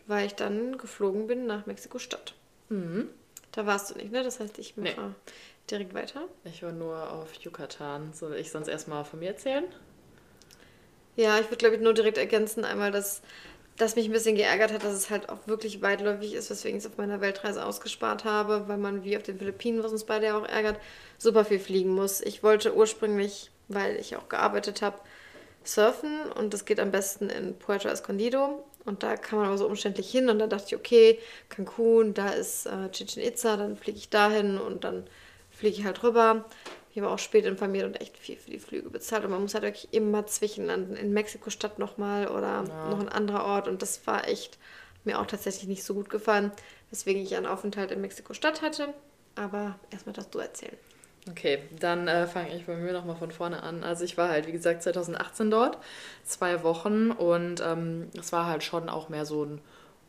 weil 0.06 0.26
ich 0.26 0.34
dann 0.34 0.78
geflogen 0.78 1.26
bin 1.26 1.46
nach 1.46 1.66
Mexiko-Stadt. 1.66 2.34
Mhm. 2.70 3.10
Da 3.52 3.66
warst 3.66 3.90
du 3.90 3.94
nicht, 3.94 4.10
ne? 4.10 4.22
Das 4.22 4.40
heißt, 4.40 4.58
ich 4.58 4.76
mache 4.78 5.00
nee. 5.00 5.32
direkt 5.70 5.92
weiter. 5.92 6.26
Ich 6.44 6.62
war 6.62 6.72
nur 6.72 7.12
auf 7.12 7.34
Yucatan. 7.34 8.14
Soll 8.14 8.34
ich 8.36 8.50
sonst 8.50 8.68
erstmal 8.68 9.04
von 9.04 9.18
mir 9.18 9.28
erzählen? 9.28 9.64
Ja, 11.16 11.38
ich 11.38 11.46
würde, 11.46 11.58
glaube 11.58 11.76
ich, 11.76 11.80
nur 11.80 11.94
direkt 11.94 12.18
ergänzen, 12.18 12.64
einmal, 12.64 12.90
dass 12.90 13.22
das 13.76 13.96
mich 13.96 14.06
ein 14.06 14.12
bisschen 14.12 14.36
geärgert 14.36 14.72
hat, 14.72 14.84
dass 14.84 14.92
es 14.92 15.10
halt 15.10 15.28
auch 15.28 15.46
wirklich 15.46 15.82
weitläufig 15.82 16.34
ist, 16.34 16.50
weswegen 16.50 16.78
ich 16.78 16.84
es 16.84 16.90
auf 16.90 16.96
meiner 16.96 17.20
Weltreise 17.20 17.64
ausgespart 17.64 18.24
habe, 18.24 18.68
weil 18.68 18.78
man 18.78 19.04
wie 19.04 19.16
auf 19.16 19.22
den 19.22 19.38
Philippinen, 19.38 19.82
was 19.82 19.92
uns 19.92 20.04
beide 20.04 20.26
ja 20.26 20.38
auch 20.38 20.46
ärgert, 20.46 20.78
super 21.18 21.44
viel 21.44 21.58
fliegen 21.58 21.90
muss. 21.90 22.20
Ich 22.20 22.42
wollte 22.42 22.74
ursprünglich, 22.74 23.50
weil 23.68 23.96
ich 23.96 24.16
auch 24.16 24.28
gearbeitet 24.28 24.82
habe, 24.82 24.98
surfen 25.64 26.30
und 26.32 26.52
das 26.52 26.64
geht 26.66 26.78
am 26.78 26.90
besten 26.90 27.30
in 27.30 27.58
Puerto 27.58 27.88
Escondido 27.88 28.64
und 28.84 29.02
da 29.02 29.16
kann 29.16 29.38
man 29.38 29.48
aber 29.48 29.58
so 29.58 29.66
umständlich 29.66 30.10
hin 30.10 30.28
und 30.28 30.38
da 30.38 30.46
dachte 30.46 30.66
ich, 30.68 30.76
okay, 30.76 31.18
Cancun, 31.48 32.12
da 32.14 32.28
ist 32.30 32.66
äh, 32.66 32.90
Chichen 32.90 33.22
Itza, 33.22 33.56
dann 33.56 33.76
fliege 33.76 33.98
ich 33.98 34.10
dahin 34.10 34.58
und 34.58 34.84
dann 34.84 35.04
fliege 35.50 35.78
ich 35.78 35.84
halt 35.84 36.02
rüber. 36.02 36.44
Ich 36.94 37.00
habe 37.00 37.10
auch 37.10 37.18
spät 37.18 37.44
informiert 37.44 37.86
und 37.86 38.00
echt 38.00 38.16
viel 38.16 38.36
für 38.36 38.52
die 38.52 38.60
Flüge 38.60 38.88
bezahlt. 38.88 39.24
Und 39.24 39.32
man 39.32 39.42
muss 39.42 39.54
halt 39.54 39.64
wirklich 39.64 39.92
immer 39.92 40.28
zwischenlanden. 40.28 40.94
In 40.94 41.12
Mexiko-Stadt 41.12 41.80
nochmal 41.80 42.28
oder 42.28 42.62
ja. 42.68 42.88
noch 42.88 43.00
ein 43.00 43.08
anderer 43.08 43.44
Ort. 43.44 43.66
Und 43.66 43.82
das 43.82 44.06
war 44.06 44.28
echt 44.28 44.58
mir 45.02 45.18
auch 45.18 45.26
tatsächlich 45.26 45.66
nicht 45.66 45.82
so 45.82 45.94
gut 45.94 46.08
gefallen, 46.08 46.52
weswegen 46.90 47.20
ich 47.20 47.34
einen 47.34 47.46
Aufenthalt 47.46 47.90
in 47.90 48.00
Mexiko-Stadt 48.00 48.62
hatte. 48.62 48.94
Aber 49.34 49.76
erstmal 49.90 50.12
das 50.12 50.30
du 50.30 50.38
erzählen. 50.38 50.76
Okay, 51.28 51.64
dann 51.80 52.06
äh, 52.06 52.28
fange 52.28 52.54
ich 52.54 52.64
bei 52.64 52.76
mir 52.76 52.92
nochmal 52.92 53.16
von 53.16 53.32
vorne 53.32 53.64
an. 53.64 53.82
Also 53.82 54.04
ich 54.04 54.16
war 54.16 54.28
halt, 54.28 54.46
wie 54.46 54.52
gesagt, 54.52 54.84
2018 54.84 55.50
dort, 55.50 55.78
zwei 56.22 56.62
Wochen 56.62 57.10
und 57.10 57.60
ähm, 57.60 58.08
es 58.16 58.32
war 58.32 58.46
halt 58.46 58.62
schon 58.62 58.88
auch 58.88 59.08
mehr 59.08 59.26
so 59.26 59.44
ein 59.44 59.60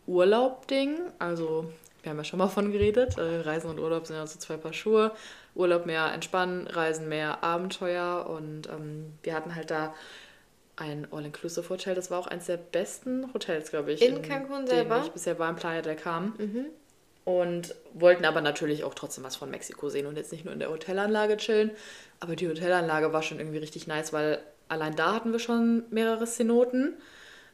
Urlaub-Ding. 0.06 1.00
Also 1.18 1.72
wir 2.04 2.12
haben 2.12 2.18
ja 2.18 2.24
schon 2.24 2.38
mal 2.38 2.48
von 2.48 2.72
geredet. 2.72 3.18
Äh, 3.18 3.42
Reisen 3.42 3.72
und 3.72 3.80
Urlaub 3.80 4.06
sind 4.06 4.18
ja 4.18 4.28
so 4.28 4.38
zwei 4.38 4.58
Paar 4.58 4.74
Schuhe. 4.74 5.14
Urlaub 5.56 5.86
mehr 5.86 6.12
entspannen, 6.14 6.68
Reisen 6.68 7.10
mehr 7.10 7.44
Abenteuer. 7.44 8.28
Und 8.30 8.68
ähm, 8.68 9.14
wir 9.24 9.34
hatten 9.34 9.56
halt 9.56 9.72
da 9.72 9.94
ein 10.76 11.08
All-Inclusive-Hotel. 11.12 11.96
Das 11.96 12.12
war 12.12 12.20
auch 12.20 12.28
eines 12.28 12.46
der 12.46 12.58
besten 12.58 13.34
Hotels, 13.34 13.72
glaube 13.72 13.94
ich. 13.94 14.02
In, 14.02 14.18
in 14.18 14.22
Cancun 14.22 14.68
selber? 14.68 15.02
ich 15.04 15.12
bisher 15.12 15.40
war 15.40 15.50
in 15.50 15.56
Playa 15.56 15.82
del 15.82 15.96
Carmen. 15.96 16.34
Mhm. 16.38 16.66
Und 17.24 17.74
wollten 17.94 18.24
aber 18.26 18.42
natürlich 18.42 18.84
auch 18.84 18.94
trotzdem 18.94 19.24
was 19.24 19.36
von 19.36 19.50
Mexiko 19.50 19.90
sehen 19.90 20.06
und 20.06 20.16
jetzt 20.16 20.32
nicht 20.32 20.46
nur 20.46 20.54
in 20.54 20.60
der 20.60 20.70
Hotelanlage 20.70 21.38
chillen. 21.38 21.72
Aber 22.20 22.36
die 22.36 22.48
Hotelanlage 22.48 23.14
war 23.14 23.24
schon 23.24 23.40
irgendwie 23.40 23.58
richtig 23.58 23.88
nice, 23.88 24.14
weil 24.14 24.40
allein 24.68 24.96
da 24.96 25.16
hatten 25.16 25.32
wir 25.32 25.40
schon 25.40 25.86
mehrere 25.90 26.26
Cenoten 26.28 26.94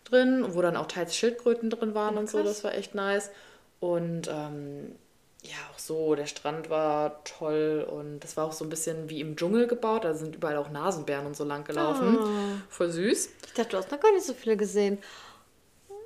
drin, 0.04 0.46
wo 0.50 0.62
dann 0.62 0.76
auch 0.76 0.88
teils 0.88 1.16
Schildkröten 1.16 1.70
drin 1.70 1.94
waren 1.94 2.16
ja, 2.16 2.20
und 2.20 2.30
so. 2.30 2.44
Das 2.44 2.64
war 2.66 2.74
echt 2.76 2.96
nice. 2.96 3.32
Und 3.80 4.28
ähm, 4.28 4.96
ja, 5.44 5.56
auch 5.74 5.80
so, 5.80 6.14
der 6.14 6.28
Strand 6.28 6.70
war 6.70 7.24
toll 7.24 7.88
und 7.90 8.20
das 8.20 8.38
war 8.38 8.46
auch 8.46 8.54
so 8.54 8.64
ein 8.64 8.70
bisschen 8.70 9.10
wie 9.10 9.22
im 9.22 9.36
Dschungel 9.36 9.68
gebaut. 9.68 10.04
Da 10.04 10.14
sind 10.14 10.36
überall 10.36 10.58
auch 10.58 10.70
Nasenbären 10.70 11.26
und 11.26 11.36
so 11.36 11.44
lang 11.44 11.64
gelaufen. 11.64 12.18
Oh. 12.20 12.28
Voll 12.70 12.90
süß. 12.90 13.30
Ich 13.48 13.54
dachte, 13.54 13.72
du 13.72 13.78
hast 13.78 13.92
noch 13.92 14.00
gar 14.00 14.12
nicht 14.12 14.26
so 14.26 14.34
viele 14.34 14.56
gesehen. 14.56 15.00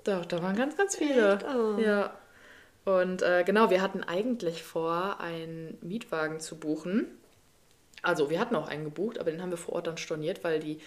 Doch, 0.05 0.25
da 0.25 0.41
waren 0.41 0.55
ganz, 0.55 0.77
ganz 0.77 0.95
viele. 0.95 1.39
Oh. 1.43 1.79
Ja. 1.79 2.13
Und 2.85 3.23
äh, 3.23 3.43
genau, 3.43 3.69
wir 3.69 3.81
hatten 3.81 4.03
eigentlich 4.03 4.63
vor, 4.63 5.19
einen 5.19 5.77
Mietwagen 5.81 6.39
zu 6.39 6.57
buchen. 6.57 7.07
Also, 8.03 8.29
wir 8.29 8.39
hatten 8.39 8.55
auch 8.55 8.67
einen 8.67 8.83
gebucht, 8.85 9.19
aber 9.19 9.31
den 9.31 9.41
haben 9.41 9.49
wir 9.49 9.57
vor 9.57 9.73
Ort 9.73 9.87
dann 9.87 9.97
storniert, 9.97 10.43
weil 10.43 10.59
die 10.59 10.79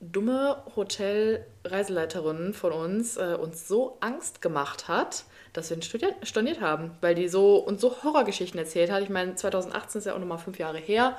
dumme 0.00 0.62
Hotel-Reiseleiterin 0.76 2.54
von 2.54 2.72
uns 2.72 3.16
äh, 3.16 3.36
uns 3.38 3.68
so 3.68 3.98
Angst 4.00 4.40
gemacht 4.40 4.88
hat, 4.88 5.24
dass 5.52 5.68
wir 5.70 5.76
ihn 5.76 5.82
storniert 6.22 6.60
haben, 6.60 6.92
weil 7.00 7.14
die 7.14 7.28
so 7.28 7.56
uns 7.56 7.80
so 7.80 8.02
Horrorgeschichten 8.02 8.58
erzählt 8.58 8.90
hat. 8.90 9.02
Ich 9.02 9.10
meine, 9.10 9.34
2018 9.34 9.98
ist 9.98 10.04
ja 10.06 10.14
auch 10.14 10.18
nochmal 10.18 10.38
fünf 10.38 10.58
Jahre 10.58 10.78
her. 10.78 11.18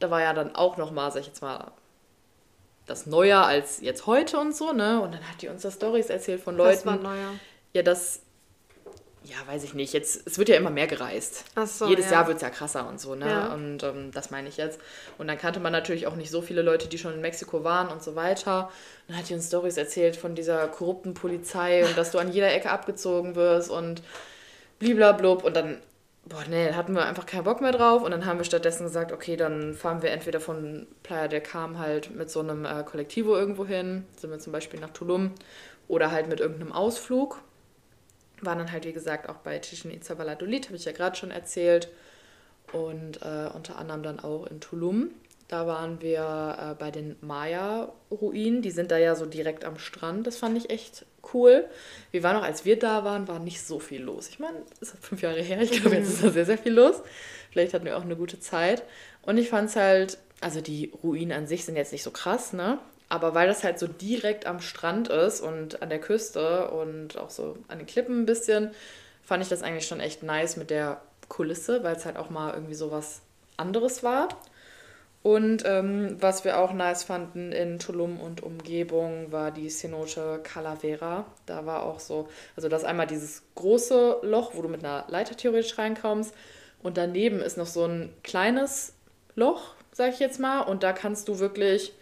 Da 0.00 0.10
war 0.10 0.20
ja 0.20 0.32
dann 0.32 0.56
auch 0.56 0.76
nochmal, 0.76 1.12
sag 1.12 1.20
ich 1.20 1.28
jetzt 1.28 1.40
mal, 1.40 1.70
das 2.86 3.06
neuer 3.06 3.44
als 3.44 3.80
jetzt 3.80 4.06
heute 4.06 4.38
und 4.38 4.54
so, 4.54 4.72
ne? 4.72 5.00
Und 5.00 5.14
dann 5.14 5.22
hat 5.30 5.40
die 5.40 5.48
uns 5.48 5.62
da 5.62 5.70
Stories 5.70 6.10
erzählt 6.10 6.42
von 6.42 6.56
Leuten. 6.56 6.78
Was 6.78 6.86
war 6.86 6.96
neuer? 6.96 7.30
Ja, 7.72 7.82
das 7.82 8.23
ja, 9.26 9.36
weiß 9.46 9.64
ich 9.64 9.72
nicht. 9.72 9.94
Jetzt, 9.94 10.26
es 10.26 10.36
wird 10.36 10.50
ja 10.50 10.56
immer 10.56 10.70
mehr 10.70 10.86
gereist. 10.86 11.44
Ach 11.54 11.66
so, 11.66 11.86
Jedes 11.86 12.06
ja. 12.06 12.12
Jahr 12.12 12.26
wird 12.26 12.36
es 12.36 12.42
ja 12.42 12.50
krasser 12.50 12.86
und 12.86 13.00
so, 13.00 13.14
ne? 13.14 13.26
Ja. 13.26 13.54
Und 13.54 13.82
ähm, 13.82 14.10
das 14.12 14.30
meine 14.30 14.48
ich 14.50 14.58
jetzt. 14.58 14.78
Und 15.16 15.28
dann 15.28 15.38
kannte 15.38 15.60
man 15.60 15.72
natürlich 15.72 16.06
auch 16.06 16.14
nicht 16.14 16.30
so 16.30 16.42
viele 16.42 16.60
Leute, 16.60 16.88
die 16.88 16.98
schon 16.98 17.14
in 17.14 17.22
Mexiko 17.22 17.64
waren 17.64 17.88
und 17.88 18.02
so 18.02 18.16
weiter. 18.16 18.64
Und 18.64 19.14
dann 19.14 19.16
hat 19.16 19.28
die 19.30 19.34
uns 19.34 19.46
Stories 19.46 19.78
erzählt 19.78 20.16
von 20.16 20.34
dieser 20.34 20.68
korrupten 20.68 21.14
Polizei 21.14 21.86
und 21.86 21.96
dass 21.96 22.10
du 22.10 22.18
an 22.18 22.32
jeder 22.32 22.52
Ecke 22.52 22.70
abgezogen 22.70 23.34
wirst 23.34 23.70
und 23.70 24.02
bliblablub. 24.78 25.42
Und 25.42 25.56
dann, 25.56 25.78
boah, 26.26 26.44
nee, 26.50 26.72
hatten 26.72 26.92
wir 26.92 27.06
einfach 27.06 27.24
keinen 27.24 27.44
Bock 27.44 27.62
mehr 27.62 27.72
drauf. 27.72 28.02
Und 28.02 28.10
dann 28.10 28.26
haben 28.26 28.38
wir 28.38 28.44
stattdessen 28.44 28.84
gesagt, 28.84 29.10
okay, 29.10 29.36
dann 29.36 29.72
fahren 29.72 30.02
wir 30.02 30.10
entweder 30.10 30.38
von 30.38 30.86
Playa 31.02 31.28
del 31.28 31.40
Carmen 31.40 31.78
halt 31.78 32.14
mit 32.14 32.30
so 32.30 32.40
einem 32.40 32.66
äh, 32.66 32.84
Kollektivo 32.84 33.34
irgendwo 33.36 33.64
hin. 33.64 34.04
Sind 34.16 34.30
wir 34.30 34.38
zum 34.38 34.52
Beispiel 34.52 34.80
nach 34.80 34.90
Tulum. 34.90 35.32
Oder 35.88 36.10
halt 36.10 36.28
mit 36.28 36.40
irgendeinem 36.40 36.72
Ausflug 36.72 37.40
waren 38.40 38.58
dann 38.58 38.72
halt, 38.72 38.84
wie 38.84 38.92
gesagt, 38.92 39.28
auch 39.28 39.36
bei 39.36 39.58
Chichen 39.58 39.90
Itza 39.90 40.18
Valladolid, 40.18 40.66
habe 40.66 40.76
ich 40.76 40.84
ja 40.84 40.92
gerade 40.92 41.16
schon 41.16 41.30
erzählt. 41.30 41.88
Und 42.72 43.22
äh, 43.22 43.48
unter 43.54 43.78
anderem 43.78 44.02
dann 44.02 44.20
auch 44.20 44.46
in 44.46 44.60
Tulum. 44.60 45.10
Da 45.48 45.66
waren 45.66 46.00
wir 46.00 46.56
äh, 46.58 46.74
bei 46.74 46.90
den 46.90 47.16
Maya-Ruinen. 47.20 48.62
Die 48.62 48.70
sind 48.70 48.90
da 48.90 48.98
ja 48.98 49.14
so 49.14 49.26
direkt 49.26 49.64
am 49.64 49.78
Strand. 49.78 50.26
Das 50.26 50.38
fand 50.38 50.56
ich 50.56 50.70
echt 50.70 51.04
cool. 51.32 51.66
Wir 52.10 52.22
waren 52.22 52.36
auch, 52.36 52.42
als 52.42 52.64
wir 52.64 52.78
da 52.78 53.04
waren, 53.04 53.28
war 53.28 53.38
nicht 53.38 53.62
so 53.62 53.78
viel 53.78 54.02
los. 54.02 54.28
Ich 54.28 54.38
meine, 54.38 54.56
es 54.80 54.92
ist 54.92 55.04
fünf 55.04 55.22
Jahre 55.22 55.42
her. 55.42 55.60
Ich 55.60 55.70
glaube, 55.72 55.96
jetzt 55.96 56.08
ist 56.08 56.24
da 56.24 56.30
sehr, 56.30 56.46
sehr 56.46 56.58
viel 56.58 56.72
los. 56.72 57.02
Vielleicht 57.50 57.74
hatten 57.74 57.84
wir 57.84 57.96
auch 57.96 58.02
eine 58.02 58.16
gute 58.16 58.40
Zeit. 58.40 58.82
Und 59.22 59.38
ich 59.38 59.50
fand 59.50 59.68
es 59.68 59.76
halt, 59.76 60.18
also 60.40 60.60
die 60.60 60.92
Ruinen 61.02 61.32
an 61.32 61.46
sich 61.46 61.64
sind 61.64 61.76
jetzt 61.76 61.92
nicht 61.92 62.02
so 62.02 62.10
krass, 62.10 62.52
ne? 62.52 62.78
Aber 63.14 63.32
weil 63.32 63.46
das 63.46 63.62
halt 63.62 63.78
so 63.78 63.86
direkt 63.86 64.44
am 64.44 64.58
Strand 64.58 65.06
ist 65.06 65.40
und 65.40 65.80
an 65.82 65.88
der 65.88 66.00
Küste 66.00 66.68
und 66.72 67.16
auch 67.16 67.30
so 67.30 67.56
an 67.68 67.78
den 67.78 67.86
Klippen 67.86 68.22
ein 68.22 68.26
bisschen, 68.26 68.72
fand 69.22 69.40
ich 69.40 69.48
das 69.48 69.62
eigentlich 69.62 69.86
schon 69.86 70.00
echt 70.00 70.24
nice 70.24 70.56
mit 70.56 70.68
der 70.68 71.00
Kulisse, 71.28 71.84
weil 71.84 71.94
es 71.94 72.06
halt 72.06 72.16
auch 72.16 72.28
mal 72.28 72.52
irgendwie 72.54 72.74
so 72.74 72.90
was 72.90 73.20
anderes 73.56 74.02
war. 74.02 74.30
Und 75.22 75.62
ähm, 75.64 76.16
was 76.18 76.44
wir 76.44 76.58
auch 76.58 76.72
nice 76.72 77.04
fanden 77.04 77.52
in 77.52 77.78
Tulum 77.78 78.18
und 78.18 78.42
Umgebung 78.42 79.30
war 79.30 79.52
die 79.52 79.68
Cenote 79.68 80.40
Calavera. 80.42 81.24
Da 81.46 81.64
war 81.66 81.84
auch 81.84 82.00
so, 82.00 82.28
also 82.56 82.68
das 82.68 82.82
ist 82.82 82.88
einmal 82.88 83.06
dieses 83.06 83.44
große 83.54 84.22
Loch, 84.22 84.54
wo 84.54 84.62
du 84.62 84.68
mit 84.68 84.84
einer 84.84 85.04
Leiter 85.06 85.36
theoretisch 85.36 85.78
reinkommst. 85.78 86.34
Und 86.82 86.96
daneben 86.96 87.38
ist 87.38 87.58
noch 87.58 87.68
so 87.68 87.84
ein 87.84 88.12
kleines 88.24 88.92
Loch, 89.36 89.76
sag 89.92 90.12
ich 90.12 90.18
jetzt 90.18 90.40
mal. 90.40 90.62
Und 90.62 90.82
da 90.82 90.92
kannst 90.92 91.28
du 91.28 91.38
wirklich, 91.38 91.94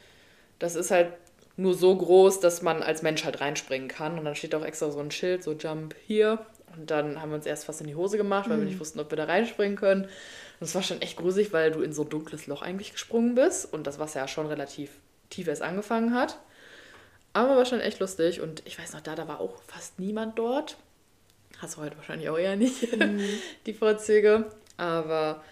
das 0.63 0.77
ist 0.77 0.91
halt 0.91 1.13
nur 1.57 1.75
so 1.75 1.95
groß, 1.95 2.41
dass 2.41 2.63
man 2.63 2.83
als 2.83 3.03
Mensch 3.03 3.25
halt 3.25 3.41
reinspringen 3.41 3.89
kann. 3.89 4.19
Und 4.19 4.25
dann 4.25 4.35
steht 4.35 4.55
auch 4.55 4.65
extra 4.65 4.91
so 4.91 5.01
ein 5.01 5.11
Schild, 5.11 5.43
so 5.43 5.53
Jump 5.53 5.95
hier. 6.07 6.45
Und 6.77 6.91
dann 6.91 7.21
haben 7.21 7.31
wir 7.31 7.37
uns 7.37 7.47
erst 7.47 7.67
fast 7.67 7.81
in 7.81 7.87
die 7.87 7.95
Hose 7.95 8.17
gemacht, 8.17 8.49
weil 8.49 8.57
mhm. 8.57 8.63
wir 8.63 8.69
nicht 8.69 8.81
wussten, 8.81 9.01
ob 9.01 9.11
wir 9.11 9.17
da 9.17 9.25
reinspringen 9.25 9.77
können. 9.77 10.05
Und 10.05 10.67
es 10.67 10.75
war 10.75 10.83
schon 10.83 11.03
echt 11.03 11.19
gruselig, 11.19 11.53
weil 11.53 11.71
du 11.71 11.83
in 11.83 11.93
so 11.93 12.03
ein 12.03 12.09
dunkles 12.09 12.47
Loch 12.47 12.63
eigentlich 12.63 12.93
gesprungen 12.93 13.35
bist 13.35 13.73
und 13.73 13.87
das 13.87 13.99
Wasser 13.99 14.21
ja 14.21 14.29
schon 14.29 14.47
relativ 14.47 14.91
tief 15.29 15.49
erst 15.49 15.63
angefangen 15.63 16.15
hat. 16.15 16.39
Aber 17.35 17.57
war 17.57 17.67
schon 17.67 17.81
echt 17.81 17.99
lustig 17.99 18.41
und 18.41 18.63
ich 18.67 18.79
weiß 18.79 18.93
noch, 18.93 19.01
da, 19.01 19.15
da 19.15 19.27
war 19.27 19.41
auch 19.41 19.63
fast 19.63 19.99
niemand 19.99 20.39
dort. 20.39 20.77
Hast 21.59 21.77
du 21.77 21.83
heute 21.83 21.97
wahrscheinlich 21.97 22.29
auch 22.29 22.39
eher 22.39 22.57
nicht, 22.57 22.97
mhm. 22.97 23.21
die 23.67 23.75
Vorzüge. 23.75 24.47
Aber 24.77 25.43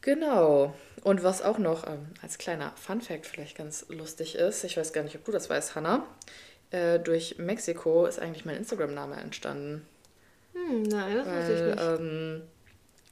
genau. 0.00 0.74
Und 1.06 1.22
was 1.22 1.40
auch 1.40 1.58
noch 1.58 1.86
ähm, 1.86 2.08
als 2.20 2.36
kleiner 2.36 2.72
Fun-Fact 2.74 3.26
vielleicht 3.26 3.56
ganz 3.56 3.86
lustig 3.90 4.34
ist, 4.34 4.64
ich 4.64 4.76
weiß 4.76 4.92
gar 4.92 5.04
nicht, 5.04 5.14
ob 5.14 5.24
du 5.24 5.30
das 5.30 5.48
weißt, 5.48 5.76
Hannah, 5.76 6.04
äh, 6.72 6.98
durch 6.98 7.38
Mexiko 7.38 8.06
ist 8.06 8.18
eigentlich 8.18 8.44
mein 8.44 8.56
Instagram-Name 8.56 9.14
entstanden. 9.14 9.86
Hm, 10.52 10.82
nein, 10.82 11.14
das 11.18 11.28
weiß 11.28 11.48
ich 11.48 11.64
nicht. 11.64 11.80
Ähm, 11.80 12.42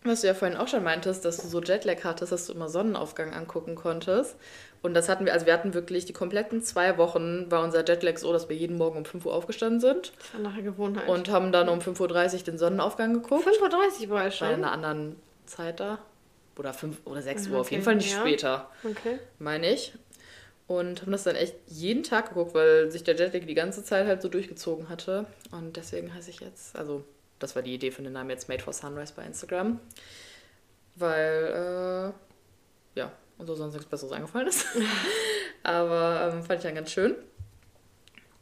was 0.02 0.22
du 0.22 0.26
ja 0.26 0.35
vorhin 0.35 0.57
auch 0.57 0.66
schon 0.66 0.83
meintest, 0.83 1.24
dass 1.24 1.37
du 1.37 1.46
so 1.46 1.62
Jetlag 1.62 2.02
hattest, 2.02 2.33
dass 2.33 2.48
du 2.48 2.54
immer 2.54 2.68
Sonnenaufgang 2.68 3.33
angucken 3.33 3.76
konntest. 3.76 4.35
Und 4.83 4.94
das 4.94 5.09
hatten 5.09 5.24
wir, 5.24 5.33
also 5.33 5.46
wir 5.46 5.52
hatten 5.52 5.72
wirklich 5.72 6.04
die 6.04 6.12
kompletten 6.12 6.64
zwei 6.64 6.98
Wochen, 6.98 7.48
war 7.52 7.62
unser 7.62 7.87
Jetlag 7.87 8.18
so, 8.18 8.33
dass 8.33 8.48
wir 8.48 8.57
jeden 8.57 8.76
Morgen 8.76 8.98
um 8.98 9.04
5 9.04 9.24
Uhr 9.24 9.33
aufgestanden 9.33 9.78
sind. 9.78 10.12
Das 10.18 10.35
war 10.35 10.40
nachher 10.40 10.62
Gewohnheit. 10.62 11.09
Und 11.09 11.30
haben 11.30 11.52
dann 11.52 11.68
um 11.68 11.78
5.30 11.78 12.38
Uhr 12.38 12.42
den 12.42 12.59
Sonnenaufgang 12.59 13.14
geguckt. 13.14 13.46
5.30 13.46 14.09
Uhr 14.09 14.11
war 14.11 14.26
ich 14.26 14.35
schon? 14.35 14.48
Bei 14.48 14.54
einer 14.54 14.72
anderen 14.72 15.14
Zeit 15.46 15.78
da. 15.78 16.00
Oder 16.56 16.72
5 16.72 16.98
oder 17.04 17.22
6 17.22 17.48
Uhr, 17.48 17.60
auf 17.60 17.70
jeden 17.70 17.82
Fall 17.82 17.96
nicht 17.96 18.12
ja. 18.12 18.20
später. 18.20 18.70
Okay. 18.84 19.18
Meine 19.38 19.72
ich. 19.72 19.92
Und 20.66 21.02
haben 21.02 21.12
das 21.12 21.24
dann 21.24 21.36
echt 21.36 21.56
jeden 21.66 22.02
Tag 22.02 22.30
geguckt, 22.30 22.54
weil 22.54 22.90
sich 22.90 23.04
der 23.04 23.16
Jetlag 23.16 23.44
die 23.44 23.54
ganze 23.54 23.84
Zeit 23.84 24.06
halt 24.06 24.22
so 24.22 24.28
durchgezogen 24.28 24.88
hatte. 24.88 25.26
Und 25.50 25.76
deswegen 25.76 26.14
heiße 26.14 26.30
ich 26.30 26.40
jetzt, 26.40 26.76
also 26.76 27.04
das 27.38 27.54
war 27.54 27.62
die 27.62 27.74
Idee 27.74 27.90
von 27.90 28.04
dem 28.04 28.14
Namen 28.14 28.30
jetzt 28.30 28.48
Made 28.48 28.62
for 28.62 28.72
Sunrise 28.72 29.12
bei 29.14 29.24
Instagram. 29.24 29.78
Weil, 30.96 32.12
äh, 32.94 32.98
ja, 32.98 33.12
und 33.36 33.46
so 33.46 33.54
sonst 33.54 33.74
nichts 33.74 33.88
Besseres 33.88 34.12
eingefallen 34.12 34.48
ist. 34.48 34.66
Aber 35.62 36.32
ähm, 36.32 36.42
fand 36.42 36.60
ich 36.60 36.64
dann 36.64 36.74
ganz 36.74 36.92
schön. 36.92 37.14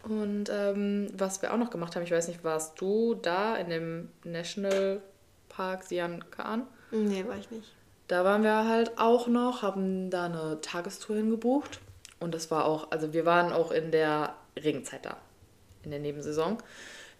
Und 0.04 0.50
ähm, 0.50 1.08
was 1.16 1.42
wir 1.42 1.52
auch 1.52 1.58
noch 1.58 1.70
gemacht 1.70 1.96
haben, 1.96 2.02
ich 2.02 2.10
weiß 2.10 2.28
nicht, 2.28 2.44
warst 2.44 2.80
du 2.80 3.14
da 3.14 3.56
in 3.56 3.70
dem 3.70 4.08
National 4.24 5.00
Park 5.48 5.84
Sian 5.84 6.28
Kaan? 6.30 6.66
Nee, 6.90 7.24
war 7.26 7.38
ich 7.38 7.50
nicht. 7.50 7.72
Da 8.12 8.26
waren 8.26 8.42
wir 8.42 8.68
halt 8.68 8.98
auch 8.98 9.26
noch, 9.26 9.62
haben 9.62 10.10
da 10.10 10.26
eine 10.26 10.58
Tagestour 10.60 11.16
hingebucht. 11.16 11.80
Und 12.20 12.34
das 12.34 12.50
war 12.50 12.66
auch, 12.66 12.90
also 12.90 13.14
wir 13.14 13.24
waren 13.24 13.54
auch 13.54 13.72
in 13.72 13.90
der 13.90 14.34
Regenzeit 14.54 15.06
da, 15.06 15.16
in 15.82 15.92
der 15.92 15.98
Nebensaison. 15.98 16.58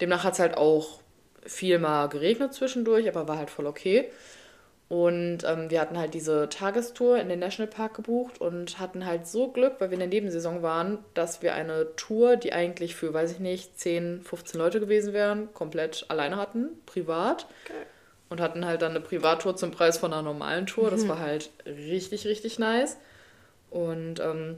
Demnach 0.03 0.23
hat 0.23 0.35
es 0.35 0.39
halt 0.39 0.59
auch 0.59 1.01
viel 1.47 1.79
mal 1.79 2.11
geregnet 2.11 2.53
zwischendurch, 2.53 3.09
aber 3.09 3.27
war 3.27 3.39
halt 3.39 3.49
voll 3.49 3.65
okay. 3.65 4.11
Und 4.91 5.45
ähm, 5.45 5.71
wir 5.71 5.81
hatten 5.81 5.97
halt 5.97 6.13
diese 6.13 6.51
Tagestour 6.51 7.17
in 7.17 7.31
den 7.31 7.39
Nationalpark 7.39 7.95
gebucht 7.95 8.39
und 8.39 8.79
hatten 8.79 9.07
halt 9.07 9.27
so 9.27 9.49
Glück, 9.49 9.77
weil 9.79 9.89
wir 9.89 9.95
in 9.95 10.01
der 10.01 10.09
Nebensaison 10.09 10.63
waren, 10.63 10.99
dass 11.15 11.41
wir 11.41 11.55
eine 11.55 11.97
Tour, 11.97 12.37
die 12.37 12.53
eigentlich 12.53 12.97
für, 12.97 13.15
weiß 13.15 13.33
ich 13.33 13.39
nicht, 13.39 13.79
10, 13.81 14.21
15 14.25 14.61
Leute 14.61 14.79
gewesen 14.79 15.15
wären, 15.15 15.55
komplett 15.55 16.05
alleine 16.09 16.37
hatten, 16.37 16.69
privat. 16.85 17.47
Okay. 17.65 17.87
Und 18.33 18.41
hatten 18.41 18.65
halt 18.65 18.83
dann 18.83 18.93
eine 18.93 19.01
Privattour 19.01 19.57
zum 19.57 19.71
Preis 19.71 19.99
von 19.99 20.13
einer 20.13 20.23
normalen 20.23 20.67
Tour. 20.67 20.91
Das 20.91 21.05
mhm. 21.05 21.09
war 21.09 21.19
halt 21.19 21.51
richtig, 21.67 22.27
richtig 22.27 22.59
nice. 22.59 22.97
Und 23.71 24.21
ähm, 24.21 24.57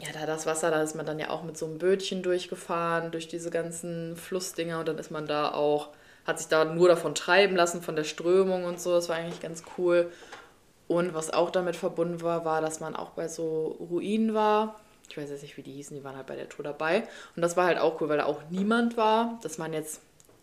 ja, 0.00 0.08
da 0.12 0.26
das 0.26 0.44
Wasser, 0.44 0.70
da 0.70 0.82
ist 0.82 0.96
man 0.96 1.06
dann 1.06 1.18
ja 1.18 1.30
auch 1.30 1.44
mit 1.44 1.56
so 1.56 1.66
einem 1.66 1.78
Bötchen 1.78 2.22
durchgefahren, 2.22 3.12
durch 3.12 3.28
diese 3.28 3.50
ganzen 3.50 4.16
Flussdinger 4.16 4.80
und 4.80 4.88
dann 4.88 4.98
ist 4.98 5.10
man 5.10 5.26
da 5.26 5.52
auch 5.52 5.90
hat 6.26 6.38
sich 6.38 6.48
da 6.48 6.64
nur 6.64 6.88
davon 6.88 7.14
treiben 7.14 7.54
lassen, 7.54 7.82
von 7.82 7.94
der 7.94 8.04
Strömung 8.04 8.64
und 8.64 8.80
so. 8.80 8.92
Das 8.92 9.08
war 9.08 9.16
eigentlich 9.16 9.40
ganz 9.40 9.62
cool. 9.78 10.10
Und 10.88 11.14
was 11.14 11.32
auch 11.32 11.50
damit 11.50 11.76
verbunden 11.76 12.20
war, 12.20 12.44
war, 12.44 12.60
dass 12.60 12.80
man 12.80 12.96
auch 12.96 13.10
bei 13.10 13.28
so 13.28 13.76
Ruinen 13.90 14.34
war. 14.34 14.80
Ich 15.08 15.16
weiß 15.16 15.30
jetzt 15.30 15.42
nicht, 15.42 15.56
wie 15.56 15.62
die 15.62 15.72
hießen, 15.72 15.96
die 15.96 16.02
waren 16.02 16.16
halt 16.16 16.26
bei 16.26 16.34
der 16.34 16.48
Tour 16.48 16.64
dabei. 16.64 17.06
Und 17.36 17.42
das 17.42 17.56
war 17.56 17.66
halt 17.66 17.78
auch 17.78 18.00
cool, 18.00 18.08
weil 18.08 18.18
da 18.18 18.24
auch 18.24 18.42
niemand 18.50 18.96
war. 18.96 19.38
Dass 19.42 19.56
man 19.56 19.72
jetzt 19.72 20.00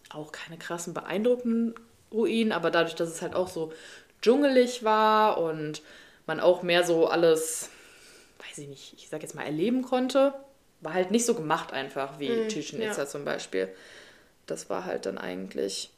auch 0.09 0.31
keine 0.31 0.57
krassen, 0.57 0.93
beeindruckenden 0.93 1.75
Ruinen, 2.13 2.51
aber 2.51 2.71
dadurch, 2.71 2.95
dass 2.95 3.09
es 3.09 3.21
halt 3.21 3.35
auch 3.35 3.49
so 3.49 3.73
dschungelig 4.21 4.83
war 4.83 5.37
und 5.39 5.81
man 6.27 6.39
auch 6.39 6.63
mehr 6.63 6.83
so 6.83 7.07
alles, 7.07 7.69
weiß 8.47 8.59
ich 8.59 8.67
nicht, 8.67 8.93
ich 8.97 9.09
sag 9.09 9.21
jetzt 9.21 9.35
mal, 9.35 9.43
erleben 9.43 9.81
konnte, 9.81 10.33
war 10.81 10.93
halt 10.93 11.11
nicht 11.11 11.25
so 11.25 11.33
gemacht 11.33 11.73
einfach 11.73 12.19
wie 12.19 12.29
mm, 12.29 12.47
Chichen 12.49 12.81
Itza 12.81 13.03
ja. 13.03 13.07
zum 13.07 13.25
Beispiel 13.25 13.69
das 14.45 14.69
war 14.69 14.85
halt 14.85 15.05
dann 15.05 15.17
eigentlich, 15.17 15.91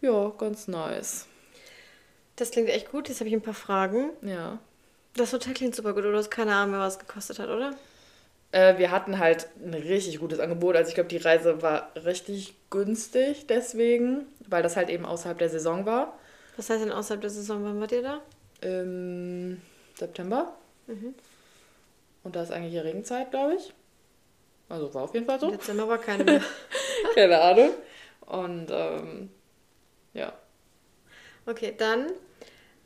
ja, 0.00 0.32
ganz 0.38 0.68
nice. 0.68 1.26
Das 2.36 2.50
klingt 2.50 2.68
echt 2.68 2.90
gut. 2.90 3.08
Jetzt 3.08 3.20
habe 3.20 3.28
ich 3.28 3.34
ein 3.34 3.42
paar 3.42 3.54
Fragen. 3.54 4.10
Ja. 4.22 4.58
Das 5.14 5.32
Hotel 5.32 5.54
klingt 5.54 5.74
super 5.74 5.94
gut, 5.94 6.02
oder 6.02 6.12
du 6.12 6.18
hast 6.18 6.30
keine 6.30 6.54
Ahnung 6.54 6.72
mehr, 6.72 6.80
was 6.80 6.94
es 6.94 6.98
gekostet 6.98 7.38
hat, 7.38 7.48
oder? 7.48 7.74
Äh, 8.52 8.78
wir 8.78 8.90
hatten 8.90 9.18
halt 9.18 9.48
ein 9.62 9.74
richtig 9.74 10.18
gutes 10.18 10.40
Angebot. 10.40 10.76
Also 10.76 10.88
ich 10.88 10.94
glaube, 10.94 11.08
die 11.08 11.16
Reise 11.16 11.62
war 11.62 11.92
richtig 11.96 12.54
günstig 12.70 13.46
deswegen, 13.46 14.26
weil 14.48 14.62
das 14.62 14.76
halt 14.76 14.90
eben 14.90 15.04
außerhalb 15.04 15.38
der 15.38 15.48
Saison 15.48 15.86
war. 15.86 16.18
Was 16.56 16.70
heißt 16.70 16.82
denn 16.82 16.92
außerhalb 16.92 17.20
der 17.20 17.30
Saison? 17.30 17.64
Wann 17.64 17.80
wart 17.80 17.92
ihr 17.92 18.02
da? 18.02 18.20
Im 18.60 19.60
September. 19.94 20.54
Mhm. 20.86 21.14
Und 22.22 22.34
da 22.34 22.42
ist 22.42 22.50
eigentlich 22.50 22.72
die 22.72 22.78
Regenzeit, 22.78 23.30
glaube 23.30 23.54
ich. 23.54 23.72
Also 24.68 24.92
war 24.94 25.02
auf 25.02 25.14
jeden 25.14 25.26
Fall 25.26 25.38
so. 25.38 25.50
Dezember 25.50 25.86
war 25.86 25.98
keine 25.98 26.24
mehr. 26.24 26.42
keine 27.14 27.40
Ahnung. 27.40 27.70
Und 28.26 28.68
ähm, 28.70 29.30
ja. 30.12 30.32
Okay, 31.46 31.74
dann, 31.76 32.10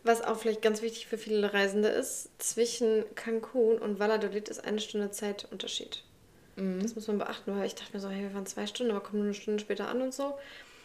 was 0.03 0.23
auch 0.23 0.39
vielleicht 0.39 0.63
ganz 0.63 0.83
wichtig 0.83 1.07
für 1.07 1.19
viele 1.19 1.53
Reisende 1.53 1.89
ist, 1.89 2.31
zwischen 2.39 3.05
Cancun 3.15 3.79
und 3.79 3.99
Valladolid 3.99 4.49
ist 4.49 4.65
eine 4.65 4.81
Stunde 4.81 5.11
Zeitunterschied. 5.11 6.03
Mhm. 6.57 6.83
Das 6.83 6.95
muss 6.95 7.07
man 7.07 7.19
beachten, 7.19 7.57
weil 7.57 7.67
ich 7.67 7.75
dachte 7.75 7.93
mir 7.93 8.01
so, 8.01 8.09
hey, 8.09 8.23
wir 8.23 8.35
waren 8.35 8.47
zwei 8.47 8.67
Stunden, 8.67 8.93
aber 8.93 9.01
kommen 9.01 9.19
nur 9.19 9.27
eine 9.27 9.35
Stunde 9.35 9.61
später 9.61 9.89
an 9.89 10.01
und 10.03 10.15
so. 10.15 10.39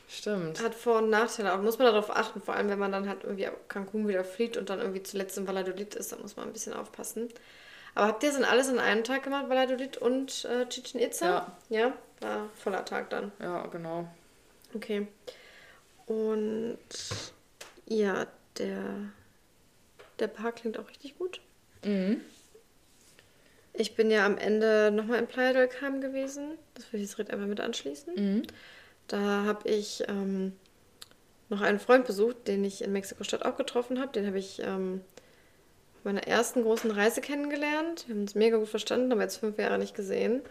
Stimmt. 0.07 0.61
Hat 0.61 0.75
Vor- 0.75 0.99
und 0.99 1.09
Nachteile, 1.09 1.51
aber 1.51 1.63
muss 1.63 1.79
man 1.79 1.87
darauf 1.87 2.15
achten, 2.15 2.41
vor 2.41 2.55
allem 2.55 2.69
wenn 2.69 2.77
man 2.77 2.91
dann 2.91 3.09
halt 3.09 3.23
irgendwie 3.23 3.47
ab 3.47 3.57
Cancun 3.69 4.07
wieder 4.07 4.23
fliegt 4.23 4.55
und 4.57 4.69
dann 4.69 4.79
irgendwie 4.79 5.01
zuletzt 5.01 5.37
in 5.37 5.47
Valladolid 5.47 5.95
ist, 5.95 6.11
da 6.11 6.17
muss 6.17 6.35
man 6.35 6.47
ein 6.47 6.53
bisschen 6.53 6.73
aufpassen. 6.73 7.29
Aber 7.95 8.07
habt 8.07 8.23
ihr 8.23 8.29
das 8.29 8.37
dann 8.37 8.47
alles 8.47 8.67
in 8.67 8.77
einem 8.77 9.03
Tag 9.03 9.23
gemacht, 9.23 9.49
Valladolid 9.49 9.97
und 9.97 10.45
äh, 10.45 10.67
Chichen 10.67 10.99
Itza? 10.99 11.55
Ja. 11.69 11.83
Ja, 11.87 11.93
war 12.19 12.49
voller 12.55 12.85
Tag 12.85 13.09
dann. 13.09 13.31
Ja, 13.39 13.65
genau. 13.67 14.07
Okay. 14.75 15.07
Und 16.05 16.77
ja, 17.87 18.27
der, 18.57 18.83
der 20.19 20.27
Park 20.27 20.57
klingt 20.57 20.77
auch 20.77 20.89
richtig 20.89 21.17
gut. 21.17 21.41
Mhm. 21.83 22.21
Ich 23.73 23.95
bin 23.95 24.09
ja 24.09 24.25
am 24.25 24.37
Ende 24.37 24.89
nochmal 24.91 25.19
in 25.19 25.27
Playa 25.27 25.53
del 25.53 25.67
Carmen 25.67 26.01
gewesen. 26.01 26.57
Das 26.75 26.91
will 26.91 27.01
ich 27.01 27.07
jetzt 27.07 27.17
direkt 27.17 27.31
einfach 27.31 27.47
mit 27.47 27.59
anschließen. 27.59 28.13
Mhm. 28.15 28.43
Da 29.07 29.43
habe 29.43 29.69
ich 29.69 30.03
ähm, 30.07 30.53
noch 31.49 31.61
einen 31.61 31.79
Freund 31.79 32.05
besucht, 32.05 32.47
den 32.47 32.63
ich 32.63 32.83
in 32.83 32.93
Mexiko-Stadt 32.93 33.43
auch 33.43 33.57
getroffen 33.57 33.99
habe. 33.99 34.11
Den 34.13 34.25
habe 34.25 34.39
ich 34.39 34.61
ähm, 34.63 35.01
meiner 36.03 36.25
ersten 36.25 36.63
großen 36.63 36.89
Reise 36.91 37.21
kennengelernt. 37.21 38.05
Wir 38.07 38.15
haben 38.15 38.21
uns 38.21 38.35
mega 38.35 38.57
gut 38.57 38.69
verstanden, 38.69 39.11
haben 39.11 39.21
jetzt 39.21 39.37
fünf 39.37 39.57
Jahre 39.57 39.77
nicht 39.77 39.95
gesehen. 39.95 40.41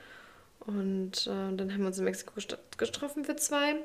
Und 0.60 1.26
äh, 1.26 1.56
dann 1.56 1.72
haben 1.72 1.80
wir 1.80 1.88
uns 1.88 1.98
in 1.98 2.04
Mexiko 2.04 2.32
getroffen 2.76 3.24
für 3.24 3.36
zwei 3.36 3.76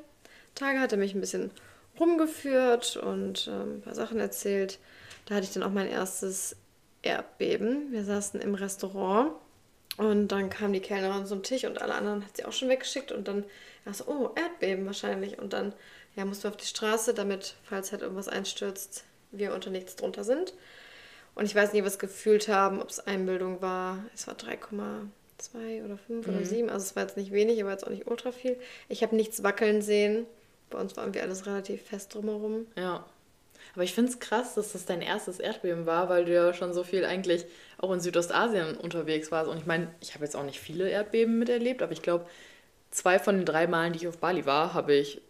Tage. 0.56 0.80
Hat 0.80 0.92
er 0.92 0.98
mich 0.98 1.16
ein 1.16 1.22
bisschen 1.22 1.52
rumgeführt 2.00 2.98
und 2.98 3.48
äh, 3.48 3.52
ein 3.52 3.82
paar 3.82 3.96
Sachen 3.96 4.20
erzählt. 4.20 4.80
Da 5.26 5.36
hatte 5.36 5.46
ich 5.46 5.54
dann 5.54 5.64
auch 5.64 5.72
mein 5.72 5.88
erstes 5.88 6.56
Erdbeben. 7.02 7.92
Wir 7.92 8.04
saßen 8.04 8.42
im 8.42 8.56
Restaurant 8.56 9.32
und 9.98 10.30
dann 10.30 10.50
kam 10.50 10.74
die 10.74 10.80
Kellnerin 10.80 11.26
zum 11.26 11.44
Tisch 11.44 11.66
und 11.66 11.82
alle 11.82 11.96
anderen 11.96 12.26
hat 12.26 12.38
sie 12.38 12.46
auch 12.46 12.54
schon 12.54 12.70
weggeschickt 12.70 13.12
und 13.12 13.28
dann 13.28 13.44
so, 13.92 14.06
oh, 14.08 14.30
Erdbeben 14.36 14.86
wahrscheinlich. 14.86 15.40
Und 15.40 15.54
dann 15.54 15.74
ja, 16.16 16.26
mussten 16.26 16.44
wir 16.44 16.50
auf 16.52 16.58
die 16.58 16.66
Straße, 16.66 17.14
damit, 17.14 17.56
falls 17.64 17.92
halt 17.92 18.02
irgendwas 18.02 18.28
einstürzt, 18.28 19.04
wir 19.32 19.54
unter 19.54 19.70
nichts 19.70 19.96
drunter 19.96 20.24
sind. 20.24 20.54
Und 21.36 21.46
ich 21.46 21.56
weiß 21.56 21.74
nicht, 21.74 21.86
was 21.86 22.00
gefühlt 22.00 22.48
haben, 22.48 22.82
ob 22.82 22.90
es 22.90 23.00
Einbildung 23.00 23.62
war. 23.62 24.04
Es 24.14 24.28
war 24.28 24.36
3,2 24.36 25.86
oder 25.86 25.98
5 25.98 26.28
mhm. 26.28 26.34
oder 26.34 26.46
7. 26.46 26.70
Also 26.70 26.86
es 26.86 26.96
war 26.96 27.04
jetzt 27.04 27.18
nicht 27.18 27.32
wenig, 27.32 27.62
aber 27.62 27.72
jetzt 27.72 27.86
auch 27.86 27.92
nicht 27.92 28.08
ultra 28.08 28.32
viel. 28.32 28.60
Ich 28.90 29.04
habe 29.04 29.16
nichts 29.16 29.44
wackeln 29.44 29.82
sehen. 29.82 30.26
Bei 30.70 30.80
uns 30.80 30.96
war 30.96 31.04
irgendwie 31.04 31.22
alles 31.22 31.46
relativ 31.46 31.82
fest 31.84 32.14
drumherum. 32.14 32.68
Ja. 32.76 33.06
Aber 33.74 33.84
ich 33.84 33.94
finde 33.94 34.12
es 34.12 34.20
krass, 34.20 34.56
dass 34.56 34.74
das 34.74 34.86
dein 34.86 35.02
erstes 35.02 35.40
Erdbeben 35.40 35.86
war, 35.86 36.10
weil 36.10 36.26
du 36.26 36.34
ja 36.34 36.54
schon 36.54 36.74
so 36.74 36.84
viel 36.84 37.06
eigentlich 37.06 37.46
auch 37.78 37.92
in 37.92 38.00
Südostasien 38.00 38.78
unterwegs 38.78 39.32
warst. 39.32 39.50
Und 39.50 39.58
ich 39.58 39.66
meine, 39.66 39.94
ich 40.00 40.16
habe 40.16 40.24
jetzt 40.24 40.36
auch 40.36 40.44
nicht 40.44 40.60
viele 40.60 40.90
Erdbeben 40.90 41.38
miterlebt, 41.38 41.82
aber 41.82 41.92
ich 41.92 42.02
glaube, 42.02 42.26
zwei 42.92 43.20
von 43.20 43.38
den 43.38 43.46
drei 43.46 43.68
Malen, 43.68 43.94
die 43.94 44.00
ich 44.00 44.08
auf 44.08 44.18
Bali 44.18 44.46
war, 44.46 44.74
habe 44.74 44.94
ich 44.94 45.22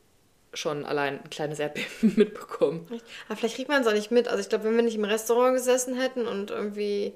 schon 0.53 0.85
allein 0.85 1.21
ein 1.21 1.29
kleines 1.29 1.59
Erdbeben 1.59 2.13
mitbekommen. 2.15 2.87
Aber 3.27 3.35
vielleicht 3.35 3.55
kriegt 3.55 3.69
man 3.69 3.81
es 3.81 3.87
auch 3.87 3.93
nicht 3.93 4.11
mit. 4.11 4.27
Also 4.27 4.41
ich 4.41 4.49
glaube, 4.49 4.63
wenn 4.65 4.75
wir 4.75 4.83
nicht 4.83 4.95
im 4.95 5.05
Restaurant 5.05 5.55
gesessen 5.55 5.95
hätten 5.95 6.27
und 6.27 6.51
irgendwie 6.51 7.13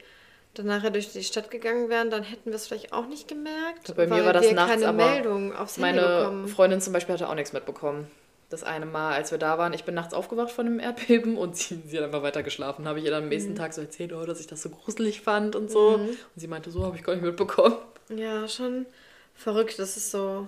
dann 0.54 0.68
nachher 0.68 0.92
durch 0.92 1.12
die 1.12 1.24
Stadt 1.24 1.50
gegangen 1.50 1.90
wären, 1.90 2.10
dann 2.10 2.24
hätten 2.24 2.52
wir 2.52 2.56
es 2.56 2.68
vielleicht 2.68 2.94
auch 2.94 3.08
nicht 3.08 3.28
gemerkt. 3.28 3.96
Bei 3.96 4.06
mir 4.06 4.24
war 4.24 4.34
das 4.34 4.52
nachts, 4.52 4.72
keine 4.72 4.88
aber 4.88 5.06
Meldung 5.06 5.54
aufs 5.56 5.78
Handy 5.78 6.00
meine 6.00 6.18
bekommen. 6.20 6.48
Freundin 6.48 6.82
zum 6.82 6.94
Beispiel 6.94 7.14
hatte 7.14 7.28
auch 7.28 7.36
nichts 7.36 7.54
mitbekommen. 7.54 8.08
Das 8.50 8.64
eine 8.64 8.86
Mal, 8.86 9.16
als 9.16 9.32
wir 9.32 9.40
da 9.40 9.58
waren, 9.58 9.74
ich 9.74 9.84
bin 9.84 9.96
nachts 9.96 10.14
aufgewacht 10.14 10.52
von 10.52 10.68
dem 10.68 10.80
Erdbeben 10.80 11.38
und 11.38 11.58
sie, 11.58 11.82
sie 11.88 11.98
hat 11.98 12.06
einfach 12.06 12.22
weiter 12.22 12.44
geschlafen. 12.44 12.88
Habe 12.88 13.00
ich 13.00 13.06
ihr 13.06 13.12
dann 13.12 13.24
am 13.24 13.30
nächsten 13.30 13.54
mhm. 13.54 13.58
Tag 13.58 13.74
so 13.74 13.82
erzählt, 13.82 14.14
oh, 14.14 14.26
dass 14.26 14.40
ich 14.40 14.46
das 14.46 14.62
so 14.62 14.70
gruselig 14.70 15.22
fand 15.22 15.56
und 15.56 15.72
so. 15.72 15.98
Mhm. 15.98 16.10
Und 16.10 16.18
sie 16.36 16.48
meinte, 16.48 16.70
so 16.70 16.86
habe 16.86 16.96
ich 16.96 17.04
gar 17.04 17.16
nicht 17.16 17.24
mitbekommen. 17.24 17.78
Ja, 18.16 18.48
schon 18.48 18.86
verrückt. 19.34 19.80
Das 19.80 19.98
ist 19.98 20.12
so, 20.12 20.48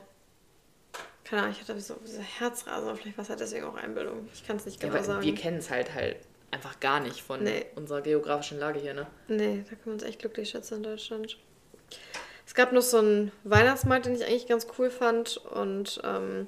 keine 1.23 1.41
Ahnung, 1.41 1.55
ich 1.55 1.67
hatte 1.67 1.81
so 1.81 1.95
diese 2.05 2.21
Herzrasen, 2.21 2.95
vielleicht 2.95 3.17
war 3.17 3.23
es 3.23 3.29
halt 3.29 3.39
deswegen 3.39 3.65
auch 3.65 3.75
Einbildung. 3.75 4.29
Ich 4.35 4.45
kann 4.45 4.57
es 4.57 4.65
nicht 4.65 4.79
genau 4.79 4.95
ja, 4.95 5.03
sagen. 5.03 5.23
Wir 5.23 5.33
kennen 5.33 5.57
es 5.57 5.71
halt 5.71 5.95
halt 5.95 6.17
einfach 6.55 6.79
gar 6.79 7.01
nicht 7.01 7.21
von 7.21 7.43
nee. 7.43 7.65
unserer 7.75 8.01
geografischen 8.01 8.59
Lage 8.59 8.79
hier, 8.79 8.93
ne? 8.93 9.07
Nee, 9.27 9.63
da 9.69 9.75
können 9.75 9.85
wir 9.85 9.93
uns 9.93 10.03
echt 10.03 10.19
glücklich 10.19 10.49
schätzen 10.49 10.77
in 10.77 10.83
Deutschland. 10.83 11.37
Es 12.47 12.53
gab 12.53 12.71
noch 12.71 12.81
so 12.81 12.97
einen 12.97 13.31
Weihnachtsmarkt, 13.43 14.05
den 14.05 14.15
ich 14.15 14.25
eigentlich 14.25 14.47
ganz 14.47 14.65
cool 14.77 14.89
fand. 14.89 15.37
Und 15.37 16.01
ähm, 16.03 16.47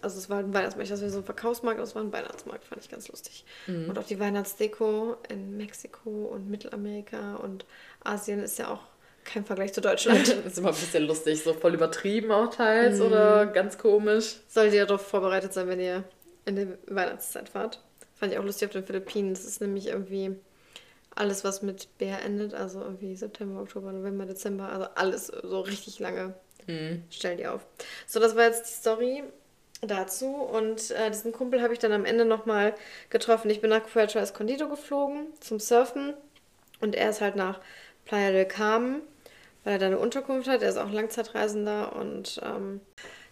also 0.00 0.18
es 0.18 0.30
war 0.30 0.38
ein 0.38 0.54
Weihnachtsmarkt, 0.54 0.90
das 0.90 1.00
wäre 1.00 1.10
so 1.10 1.18
ein 1.18 1.24
Verkaufsmarkt, 1.24 1.78
aber 1.78 1.86
es 1.88 1.94
war 1.94 2.02
ein 2.02 2.12
Weihnachtsmarkt, 2.12 2.64
fand 2.64 2.82
ich 2.82 2.90
ganz 2.90 3.08
lustig. 3.08 3.44
Mhm. 3.66 3.88
Und 3.88 3.98
auch 3.98 4.06
die 4.06 4.20
Weihnachtsdeko 4.20 5.16
in 5.28 5.56
Mexiko 5.56 6.10
und 6.10 6.48
Mittelamerika 6.48 7.36
und 7.36 7.66
Asien 8.04 8.40
ist 8.40 8.58
ja 8.58 8.68
auch 8.68 8.82
kein 9.24 9.44
Vergleich 9.44 9.72
zu 9.72 9.80
Deutschland. 9.80 10.28
das 10.28 10.28
ist 10.46 10.58
immer 10.58 10.68
ein 10.68 10.74
bisschen 10.74 11.04
lustig, 11.04 11.42
so 11.42 11.54
voll 11.54 11.74
übertrieben 11.74 12.30
auch 12.30 12.54
teils 12.54 12.98
mm. 12.98 13.02
oder 13.02 13.46
ganz 13.46 13.78
komisch. 13.78 14.36
Solltet 14.48 14.74
ihr 14.74 14.86
darauf 14.86 15.06
vorbereitet 15.06 15.52
sein, 15.52 15.68
wenn 15.68 15.80
ihr 15.80 16.04
in 16.44 16.56
der 16.56 16.66
Weihnachtszeit 16.86 17.48
fahrt. 17.48 17.82
Fand 18.20 18.32
ich 18.32 18.38
auch 18.38 18.44
lustig 18.44 18.66
auf 18.66 18.72
den 18.72 18.84
Philippinen. 18.84 19.32
Das 19.32 19.46
ist 19.46 19.62
nämlich 19.62 19.86
irgendwie 19.86 20.36
alles, 21.14 21.42
was 21.42 21.62
mit 21.62 21.88
Bär 21.96 22.22
endet, 22.22 22.52
also 22.52 22.82
irgendwie 22.82 23.16
September, 23.16 23.62
Oktober, 23.62 23.92
November, 23.92 24.26
Dezember, 24.26 24.68
also 24.68 24.86
alles 24.94 25.28
so 25.28 25.60
richtig 25.60 25.98
lange. 26.00 26.34
Mhm. 26.66 27.02
Stell 27.10 27.36
die 27.38 27.46
auf. 27.46 27.66
So, 28.06 28.20
das 28.20 28.36
war 28.36 28.44
jetzt 28.44 28.68
die 28.68 28.74
Story 28.74 29.24
dazu 29.80 30.26
und 30.34 30.90
äh, 30.90 31.10
diesen 31.10 31.32
Kumpel 31.32 31.62
habe 31.62 31.72
ich 31.72 31.78
dann 31.78 31.92
am 31.92 32.04
Ende 32.04 32.26
nochmal 32.26 32.74
getroffen. 33.08 33.50
Ich 33.50 33.62
bin 33.62 33.70
nach 33.70 33.86
Puerto 33.86 34.18
Escondido 34.18 34.68
geflogen 34.68 35.28
zum 35.40 35.58
Surfen 35.58 36.12
und 36.82 36.94
er 36.94 37.08
ist 37.08 37.22
halt 37.22 37.36
nach 37.36 37.58
Playa 38.04 38.32
del 38.32 38.44
Carmen, 38.44 39.00
weil 39.64 39.74
er 39.74 39.78
da 39.78 39.86
eine 39.86 39.98
Unterkunft 39.98 40.46
hat. 40.46 40.60
Er 40.60 40.68
ist 40.68 40.76
auch 40.76 40.92
Langzeitreisender 40.92 41.96
und 41.96 42.38
ähm, 42.44 42.82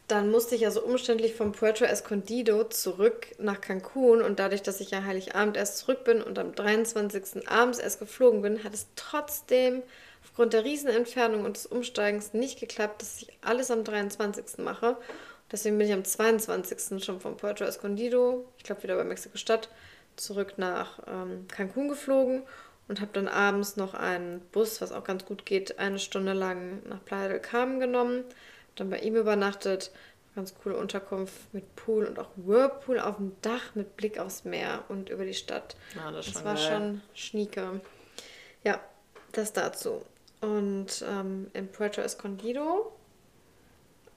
dann 0.09 0.31
musste 0.31 0.55
ich 0.55 0.63
ja 0.63 0.71
so 0.71 0.83
umständlich 0.83 1.35
von 1.35 1.53
Puerto 1.53 1.85
Escondido 1.85 2.65
zurück 2.65 3.27
nach 3.39 3.61
Cancun 3.61 4.23
und 4.23 4.39
dadurch, 4.39 4.63
dass 4.63 4.81
ich 4.81 4.91
ja 4.91 5.05
Heiligabend 5.05 5.57
erst 5.57 5.79
zurück 5.79 6.05
bin 6.05 6.23
und 6.23 6.39
am 6.39 6.55
23. 6.55 7.47
abends 7.49 7.79
erst 7.79 7.99
geflogen 7.99 8.41
bin, 8.41 8.65
hat 8.65 8.73
es 8.73 8.87
trotzdem 8.97 9.83
aufgrund 10.25 10.55
der 10.55 10.65
Riesenentfernung 10.65 11.45
und 11.45 11.57
des 11.57 11.67
Umsteigens 11.67 12.33
nicht 12.33 12.59
geklappt, 12.59 13.03
dass 13.03 13.21
ich 13.21 13.29
alles 13.43 13.71
am 13.71 13.85
23. 13.85 14.59
mache. 14.65 14.97
Deswegen 15.53 15.77
bin 15.77 15.87
ich 15.87 15.93
am 15.93 16.05
22. 16.05 17.05
schon 17.05 17.21
von 17.21 17.37
Puerto 17.37 17.65
Escondido, 17.65 18.47
ich 18.57 18.65
glaube 18.65 18.83
wieder 18.83 18.97
bei 18.97 19.05
Mexiko-Stadt, 19.05 19.69
zurück 20.17 20.55
nach 20.57 21.01
ähm, 21.07 21.47
Cancun 21.49 21.89
geflogen 21.89 22.43
und 22.89 23.03
habe 23.03 23.11
dann 23.13 23.29
abends 23.29 23.77
noch 23.77 23.93
einen 23.93 24.41
Bus, 24.53 24.81
was 24.81 24.93
auch 24.93 25.05
ganz 25.05 25.27
gut 25.27 25.45
geht, 25.45 25.79
eine 25.79 25.99
Stunde 25.99 26.33
lang 26.33 26.83
nach 26.89 27.05
Playa 27.05 27.29
del 27.29 27.41
Carmen 27.41 27.79
genommen, 27.79 28.25
dann 28.81 28.91
bei 28.91 28.99
ihm 28.99 29.17
übernachtet. 29.17 29.91
Ganz 30.35 30.55
coole 30.63 30.77
Unterkunft 30.77 31.53
mit 31.53 31.75
Pool 31.75 32.05
und 32.05 32.19
auch 32.19 32.29
Whirlpool 32.37 33.01
auf 33.01 33.17
dem 33.17 33.33
Dach 33.43 33.75
mit 33.75 33.97
Blick 33.97 34.19
aufs 34.19 34.45
Meer 34.45 34.85
und 34.89 35.11
über 35.11 35.25
die 35.25 35.35
Stadt. 35.35 35.77
Ah, 35.99 36.13
das, 36.13 36.33
das 36.33 36.45
war 36.45 36.55
geil. 36.55 36.69
schon 36.69 37.01
schnieke. 37.15 37.81
Ja, 38.63 38.81
das 39.33 39.53
dazu. 39.53 40.05
Und 40.41 41.05
ähm, 41.09 41.51
in 41.55 41.69
Puerto 41.69 42.01
Escondido 42.01 42.93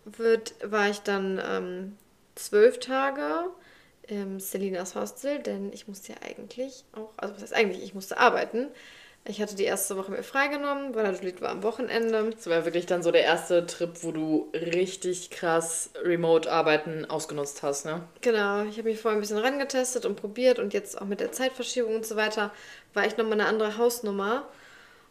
wird, 0.06 0.54
war 0.64 0.90
ich 0.90 1.00
dann 1.00 1.42
ähm, 1.44 1.98
zwölf 2.36 2.80
Tage 2.80 3.50
ähm, 4.08 4.40
Selinas 4.40 4.96
Hostel, 4.96 5.40
denn 5.40 5.72
ich 5.74 5.88
musste 5.88 6.14
ja 6.14 6.20
eigentlich 6.22 6.86
auch, 6.94 7.12
also 7.18 7.34
was 7.34 7.42
heißt 7.42 7.54
eigentlich, 7.54 7.84
ich 7.84 7.94
musste 7.94 8.18
arbeiten. 8.18 8.68
Ich 9.24 9.40
hatte 9.40 9.56
die 9.56 9.66
erste 9.66 9.98
Woche 9.98 10.12
mir 10.12 10.24
freigenommen, 10.24 10.96
weil 10.96 11.04
Valladolid 11.04 11.42
war 11.42 11.50
am 11.50 11.62
Wochenende. 11.62 12.32
Das 12.32 12.48
war 12.48 12.66
wirklich 12.66 12.88
dann 12.88 13.04
so 13.04 13.12
der 13.12 13.24
erste 13.24 13.68
Trip, 13.68 13.92
wo 14.02 14.12
du 14.12 14.50
richtig 14.54 15.30
krass 15.30 15.92
Remote-Arbeiten 16.04 17.06
ausgenutzt 17.06 17.62
hast, 17.62 17.86
ne? 17.86 18.04
Genau, 18.22 18.64
ich 18.64 18.80
habe 18.80 18.90
mich 18.90 19.00
vorher 19.00 19.18
ein 19.18 19.22
bisschen 19.22 19.38
rangetestet 19.38 20.08
und 20.08 20.16
probiert 20.16 20.58
und 20.58 20.74
jetzt 20.74 21.00
auch 21.00 21.06
mit 21.06 21.20
der 21.20 21.32
Zeitverschiebung 21.32 21.96
und 21.96 22.06
so 22.06 22.16
weiter 22.16 22.52
war 22.96 23.06
ich 23.06 23.16
nochmal 23.16 23.34
eine 23.34 23.46
andere 23.46 23.78
Hausnummer. 23.78 24.48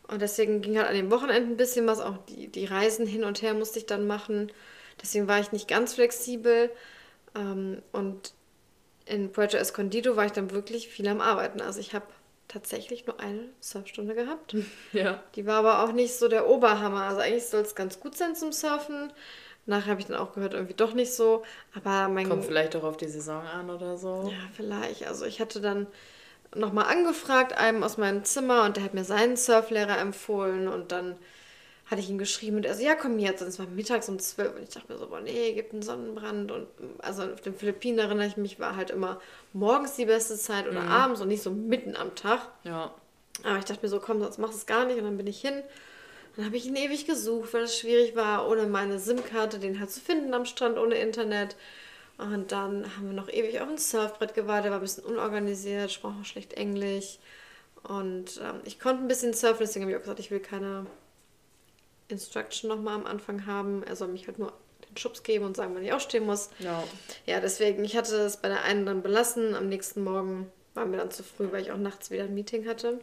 Und 0.09 0.21
deswegen 0.23 0.61
ging 0.61 0.77
halt 0.77 0.89
an 0.89 0.97
den 0.97 1.13
Wochenenden 1.13 1.53
ein 1.53 1.57
bisschen 1.57 1.87
was, 1.87 2.01
auch 2.01 2.17
die, 2.29 2.49
die 2.49 2.65
Reisen 2.65 3.07
hin 3.07 3.23
und 3.23 3.43
her 3.43 3.55
musste 3.55 3.79
ich 3.79 3.87
dann 3.87 4.09
machen. 4.09 4.51
Deswegen 5.01 5.29
war 5.29 5.39
ich 5.39 5.53
nicht 5.53 5.69
ganz 5.69 5.95
flexibel. 5.95 6.71
Ähm, 7.37 7.81
und 7.93 8.33
in 9.07 9.31
Puerto 9.31 9.57
Escondido 9.57 10.17
war 10.17 10.27
ich 10.27 10.33
dann 10.33 10.51
wirklich 10.51 10.89
viel 10.89 11.07
am 11.07 11.21
Arbeiten. 11.21 11.61
Also 11.61 11.79
ich 11.79 11.95
habe 11.95 12.07
tatsächlich 12.51 13.07
nur 13.07 13.21
eine 13.21 13.49
Surfstunde 13.61 14.15
gehabt. 14.15 14.57
Ja. 14.93 15.23
Die 15.37 15.47
war 15.47 15.59
aber 15.59 15.85
auch 15.85 15.93
nicht 15.93 16.15
so 16.15 16.29
der 16.29 16.49
Oberhammer. 16.49 17.03
Also 17.03 17.21
eigentlich 17.21 17.47
soll 17.47 17.63
es 17.63 17.75
ganz 17.75 18.01
gut 18.01 18.17
sein 18.17 18.35
zum 18.35 18.53
Surfen. 18.53 19.13
Nachher 19.67 19.93
habe 19.93 20.01
ich 20.01 20.07
dann 20.07 20.17
auch 20.17 20.33
gehört, 20.33 20.55
irgendwie 20.55 20.75
doch 20.75 20.95
nicht 20.95 21.15
so. 21.15 21.45
Aber 21.75 22.09
mein. 22.09 22.29
Kommt 22.29 22.45
vielleicht 22.45 22.75
auch 22.75 22.83
auf 22.83 22.97
die 22.97 23.09
Saison 23.09 23.43
an 23.47 23.71
oder 23.71 23.97
so. 23.97 24.31
Ja, 24.33 24.39
vielleicht. 24.57 25.07
Also 25.07 25.27
ich 25.27 25.41
hatte 25.41 25.61
dann 25.61 25.87
nochmal 26.55 26.87
angefragt, 26.87 27.57
einem 27.57 27.85
aus 27.85 27.97
meinem 27.97 28.25
Zimmer, 28.25 28.65
und 28.65 28.77
der 28.77 28.85
hat 28.85 28.95
mir 28.95 29.05
seinen 29.05 29.37
Surflehrer 29.37 29.99
empfohlen 29.99 30.67
und 30.67 30.91
dann 30.91 31.17
hatte 31.91 32.01
ich 32.01 32.09
ihm 32.09 32.19
geschrieben 32.19 32.57
und 32.57 32.67
er 32.67 32.77
so, 32.77 32.85
ja, 32.85 32.95
komm 32.95 33.19
jetzt. 33.19 33.43
Und 33.43 33.49
es 33.49 33.59
war 33.59 33.67
mittags 33.67 34.09
um 34.09 34.21
zwölf 34.21 34.55
und 34.55 34.63
ich 34.63 34.69
dachte 34.69 34.93
mir 34.93 34.99
so, 34.99 35.09
boah, 35.09 35.21
nee, 35.21 35.53
gibt 35.55 35.73
einen 35.73 35.83
Sonnenbrand. 35.83 36.53
Und 36.53 36.69
also 36.99 37.25
auf 37.25 37.41
den 37.41 37.57
Philippinen 37.57 37.99
erinnere 37.99 38.29
ich 38.29 38.37
mich, 38.37 38.61
war 38.61 38.77
halt 38.77 38.91
immer 38.91 39.21
morgens 39.53 39.97
die 39.97 40.05
beste 40.05 40.37
Zeit 40.37 40.69
oder 40.69 40.83
mhm. 40.83 40.89
abends 40.89 41.21
und 41.21 41.27
nicht 41.27 41.43
so 41.43 41.51
mitten 41.51 41.97
am 41.97 42.15
Tag. 42.15 42.43
Ja. 42.63 42.95
Aber 43.43 43.59
ich 43.59 43.65
dachte 43.65 43.83
mir 43.83 43.89
so, 43.89 43.99
komm, 43.99 44.21
sonst 44.21 44.39
machst 44.39 44.55
du 44.55 44.59
es 44.59 44.67
gar 44.67 44.85
nicht. 44.85 44.99
Und 44.99 45.05
dann 45.05 45.17
bin 45.17 45.27
ich 45.27 45.41
hin. 45.41 45.65
Dann 46.37 46.45
habe 46.45 46.57
ich 46.57 46.65
ihn 46.65 46.77
ewig 46.77 47.07
gesucht, 47.07 47.53
weil 47.53 47.65
es 47.65 47.77
schwierig 47.77 48.15
war, 48.15 48.49
ohne 48.49 48.67
meine 48.67 49.01
SIM-Karte 49.01 49.59
den 49.59 49.81
halt 49.81 49.91
zu 49.91 50.01
finden 50.01 50.33
am 50.33 50.45
Strand, 50.45 50.79
ohne 50.79 50.95
Internet. 50.95 51.57
Und 52.19 52.53
dann 52.53 52.85
haben 52.97 53.07
wir 53.07 53.15
noch 53.15 53.29
ewig 53.29 53.61
auf 53.61 53.69
ein 53.69 53.79
Surfbrett 53.79 54.35
gewartet, 54.35 54.71
war 54.71 54.79
ein 54.79 54.83
bisschen 54.83 55.05
unorganisiert, 55.05 55.91
sprach 55.91 56.13
auch 56.21 56.25
schlecht 56.25 56.53
Englisch. 56.53 57.19
Und 57.83 58.41
ähm, 58.45 58.61
ich 58.65 58.79
konnte 58.79 59.03
ein 59.03 59.09
bisschen 59.09 59.33
surfen, 59.33 59.61
deswegen 59.61 59.85
habe 59.85 59.93
ich 59.93 59.97
auch 59.97 60.03
gesagt, 60.03 60.21
ich 60.21 60.31
will 60.31 60.39
keine 60.39 60.87
Instruction 62.11 62.69
nochmal 62.69 62.95
am 62.95 63.07
Anfang 63.07 63.47
haben. 63.47 63.83
Er 63.83 63.97
soll 63.97 64.09
mich 64.09 64.27
halt 64.27 64.39
nur 64.39 64.53
den 64.89 64.97
Schubs 64.97 65.23
geben 65.23 65.45
und 65.45 65.57
sagen, 65.57 65.75
wann 65.75 65.85
ich 65.85 65.93
aufstehen 65.93 66.27
muss. 66.27 66.51
Ja. 66.59 66.83
Ja, 67.27 67.41
deswegen, 67.41 67.85
ich 67.85 67.97
hatte 67.97 68.17
es 68.17 68.37
bei 68.39 68.49
der 68.49 68.65
einen 68.65 68.87
dann 68.87 69.03
belassen. 69.03 69.55
Am 69.55 69.69
nächsten 69.69 70.03
Morgen 70.03 70.51
war 70.75 70.87
mir 70.87 70.99
dann 70.99 71.11
zu 71.11 71.23
früh, 71.23 71.49
weil 71.51 71.63
ich 71.63 71.73
auch 71.73 71.79
nachts 71.79 72.11
wieder 72.11 72.25
ein 72.25 72.35
Meeting 72.35 72.67
hatte. 72.69 73.01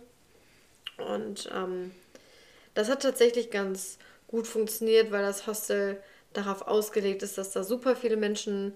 Und 0.97 1.49
ähm, 1.53 1.91
das 2.73 2.89
hat 2.89 3.01
tatsächlich 3.01 3.51
ganz 3.51 3.97
gut 4.27 4.47
funktioniert, 4.47 5.11
weil 5.11 5.21
das 5.21 5.47
Hostel 5.47 6.01
darauf 6.33 6.67
ausgelegt 6.67 7.23
ist, 7.23 7.37
dass 7.37 7.51
da 7.51 7.63
super 7.63 7.95
viele 7.95 8.17
Menschen 8.17 8.73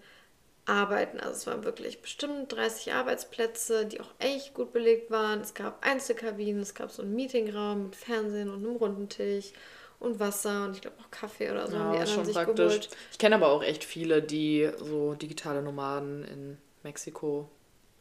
arbeiten. 0.65 1.19
Also 1.19 1.33
es 1.33 1.47
waren 1.47 1.63
wirklich 1.63 2.01
bestimmt 2.01 2.51
30 2.51 2.93
Arbeitsplätze, 2.93 3.85
die 3.85 3.99
auch 3.99 4.11
echt 4.19 4.53
gut 4.53 4.71
belegt 4.71 5.11
waren. 5.11 5.41
Es 5.41 5.53
gab 5.53 5.85
Einzelkabinen, 5.85 6.61
es 6.61 6.75
gab 6.75 6.91
so 6.91 7.01
einen 7.01 7.15
Meetingraum 7.15 7.85
mit 7.85 7.95
Fernsehen 7.95 8.49
und 8.49 8.65
einem 8.65 8.75
runden 8.75 9.09
Tisch 9.09 9.53
und 10.01 10.19
Wasser 10.19 10.65
und 10.65 10.75
ich 10.75 10.81
glaube 10.81 10.97
auch 10.99 11.11
Kaffee 11.11 11.51
oder 11.51 11.67
so. 11.67 11.77
Ja, 11.77 12.03
die 12.03 12.11
schon 12.11 12.25
sich 12.25 12.33
praktisch. 12.33 12.55
Geholt. 12.55 12.89
Ich 13.11 13.17
kenne 13.19 13.35
aber 13.35 13.49
auch 13.49 13.63
echt 13.63 13.83
viele, 13.83 14.21
die 14.21 14.69
so 14.77 15.13
digitale 15.13 15.61
Nomaden 15.61 16.23
in 16.23 16.57
Mexiko 16.83 17.47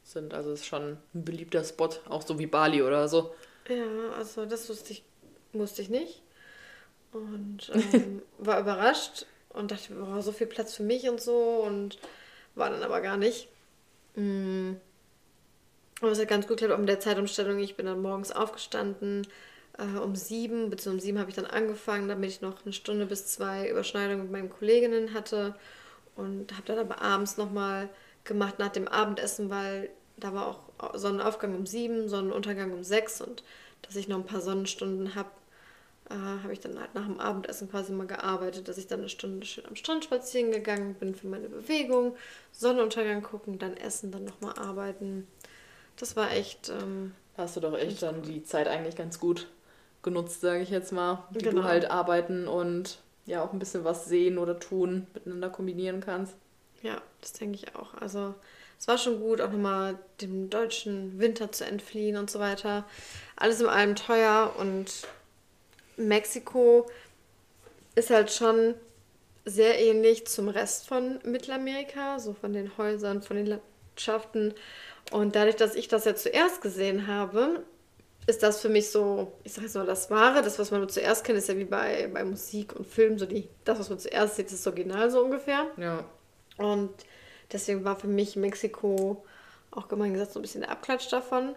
sind. 0.03 0.33
Also 0.33 0.51
es 0.51 0.61
ist 0.61 0.67
schon 0.67 0.99
ein 1.15 1.25
beliebter 1.25 1.63
Spot, 1.63 1.91
auch 2.09 2.23
so 2.23 2.39
wie 2.39 2.47
Bali 2.47 2.83
oder 2.83 3.07
so. 3.07 3.35
Ja, 3.69 4.17
also 4.17 4.47
das 4.47 4.69
wusste 4.71 4.95
ich, 4.95 5.05
wusste 5.53 5.83
ich 5.83 5.91
nicht. 5.91 6.23
Und 7.13 7.71
ähm, 7.93 8.23
war 8.39 8.59
überrascht 8.61 9.27
und 9.51 9.71
dachte, 9.71 9.93
oh, 10.01 10.21
so 10.23 10.33
viel 10.33 10.47
Platz 10.47 10.75
für 10.75 10.83
mich 10.83 11.07
und 11.09 11.21
so 11.21 11.63
und 11.67 11.99
war 12.55 12.71
dann 12.71 12.83
aber 12.83 13.03
gar 13.03 13.19
nicht. 13.19 13.49
Mm. 14.15 14.73
Aber 16.01 16.13
es 16.13 16.19
hat 16.19 16.29
ganz 16.29 16.47
gut 16.47 16.57
geklappt, 16.57 16.73
auch 16.73 16.81
mit 16.81 16.89
der 16.89 17.01
Zeitumstellung. 17.01 17.59
Ich 17.59 17.77
bin 17.77 17.85
dann 17.85 18.01
morgens 18.01 18.33
aufgestanden 18.33 19.27
äh, 19.79 19.99
um 19.99 20.15
sieben, 20.15 20.71
beziehungsweise 20.71 20.91
um 20.91 21.01
sieben 21.01 21.19
habe 21.19 21.31
ich 21.31 21.37
dann 21.37 21.47
angefangen, 21.47 22.09
damit 22.09 22.31
ich 22.31 22.41
noch 22.41 22.65
eine 22.65 22.73
Stunde 22.73 23.07
bis 23.07 23.27
zwei 23.27 23.69
Überschneidungen 23.69 24.25
mit 24.25 24.33
meinen 24.33 24.51
Kolleginnen 24.51 25.15
hatte 25.15 25.55
und 26.17 26.53
habe 26.53 26.67
dann 26.67 26.79
aber 26.79 27.03
abends 27.03 27.37
nochmal 27.37 27.89
gemacht 28.25 28.59
nach 28.59 28.71
dem 28.71 28.89
Abendessen, 28.89 29.51
weil 29.51 29.91
da 30.17 30.35
war 30.35 30.47
auch 30.47 30.99
Sonnenaufgang 30.99 31.55
um 31.55 31.67
sieben, 31.67 32.09
Sonnenuntergang 32.09 32.73
um 32.73 32.85
sechs 32.85 33.21
und 33.21 33.43
dass 33.83 33.97
ich 33.97 34.09
noch 34.09 34.19
ein 34.19 34.27
paar 34.27 34.43
Sonnenstunden 34.43 35.15
habe, 35.15 35.31
äh, 36.11 36.15
habe 36.15 36.53
ich 36.53 36.61
dann 36.61 36.79
halt 36.79 36.95
nach 36.95 37.07
dem 37.07 37.19
Abendessen 37.19 37.71
quasi 37.71 37.93
mal 37.93 38.07
gearbeitet, 38.07 38.69
dass 38.69 38.77
ich 38.77 38.87
dann 38.87 39.01
eine 39.01 39.09
Stunde 39.09 39.47
schön 39.47 39.65
am 39.67 39.77
Strand 39.77 40.05
spazieren 40.05 40.53
gegangen 40.53 40.95
bin 40.95 41.15
für 41.15 41.27
meine 41.27 41.49
Bewegung, 41.49 42.17
Sonnenuntergang 42.53 43.23
gucken, 43.23 43.59
dann 43.59 43.77
essen, 43.77 44.13
dann 44.13 44.25
nochmal 44.25 44.59
arbeiten. 44.59 45.27
Das 45.97 46.17
war 46.17 46.31
echt. 46.33 46.69
Ähm, 46.69 47.15
hast 47.37 47.57
du 47.57 47.61
doch 47.61 47.77
echt 47.77 48.03
dann 48.03 48.23
die 48.23 48.43
Zeit 48.43 48.69
eigentlich 48.69 48.97
ganz 48.97 49.19
gut 49.19 49.47
genutzt, 50.03 50.41
sage 50.41 50.63
ich 50.63 50.71
jetzt 50.71 50.93
mal, 50.93 51.25
die 51.31 51.39
genau. 51.39 51.63
du 51.63 51.69
halt 51.69 51.91
arbeiten 51.91 52.49
und 52.49 52.99
ja 53.27 53.43
auch 53.43 53.53
ein 53.53 53.59
bisschen 53.59 53.85
was 53.85 54.07
sehen 54.07 54.39
oder 54.39 54.59
tun 54.59 55.07
miteinander 55.15 55.51
kombinieren 55.51 56.01
kannst. 56.01 56.35
Ja, 56.83 57.01
das 57.21 57.33
denke 57.33 57.57
ich 57.57 57.77
auch. 57.77 57.95
Also 57.95 58.35
es 58.79 58.89
war 58.89 58.97
schon 58.97 59.21
gut, 59.21 59.41
auch 59.41 59.51
nochmal 59.51 59.99
dem 60.21 60.49
deutschen 60.49 61.19
Winter 61.19 61.53
zu 61.53 61.67
entfliehen 61.67 62.17
und 62.17 62.31
so 62.31 62.39
weiter. 62.39 62.85
Alles 63.37 63.61
in 63.61 63.67
allem 63.67 63.95
teuer 63.95 64.55
und 64.59 65.07
Mexiko 65.97 66.87
ist 67.95 68.11
halt 68.11 68.33
schon 68.33 68.75
sehr 69.45 69.79
ähnlich 69.79 70.27
zum 70.27 70.49
Rest 70.49 70.89
von 70.89 71.19
Mittelamerika, 71.25 72.19
so 72.19 72.33
von 72.33 72.53
den 72.53 72.77
Häusern, 72.79 73.23
von 73.23 73.37
den 73.37 73.47
Landschaften. 73.47 74.55
Und 75.11 75.37
dadurch, 75.37 75.57
dass 75.57 75.75
ich 75.75 75.89
das 75.89 76.05
ja 76.05 76.15
zuerst 76.15 76.63
gesehen 76.63 77.07
habe, 77.07 77.63
ist 78.27 78.43
das 78.43 78.61
für 78.61 78.69
mich 78.69 78.91
so, 78.91 79.33
ich 79.45 79.53
sage 79.53 79.67
jetzt 79.67 79.77
mal, 79.77 79.87
das 79.87 80.11
Wahre. 80.11 80.43
Das, 80.43 80.59
was 80.59 80.71
man 80.71 80.89
zuerst 80.89 81.25
kennt, 81.25 81.39
ist 81.39 81.49
ja 81.49 81.57
wie 81.57 81.65
bei, 81.65 82.09
bei 82.13 82.25
Musik 82.25 82.75
und 82.77 82.87
Film, 82.87 83.19
so 83.19 83.27
die, 83.27 83.49
das, 83.65 83.79
was 83.79 83.91
man 83.91 83.99
zuerst 83.99 84.37
sieht, 84.37 84.47
ist 84.47 84.65
das 84.65 84.67
Original 84.67 85.11
so 85.11 85.23
ungefähr. 85.25 85.67
Ja. 85.77 86.05
Und 86.57 86.91
deswegen 87.53 87.85
war 87.85 87.97
für 87.97 88.09
mich 88.09 88.37
Mexiko 88.37 89.25
auch 89.71 89.89
gemein 89.89 90.13
gesagt 90.13 90.33
so 90.33 90.39
ein 90.39 90.43
bisschen 90.43 90.61
der 90.63 90.71
Abklatsch 90.71 91.11
davon. 91.11 91.55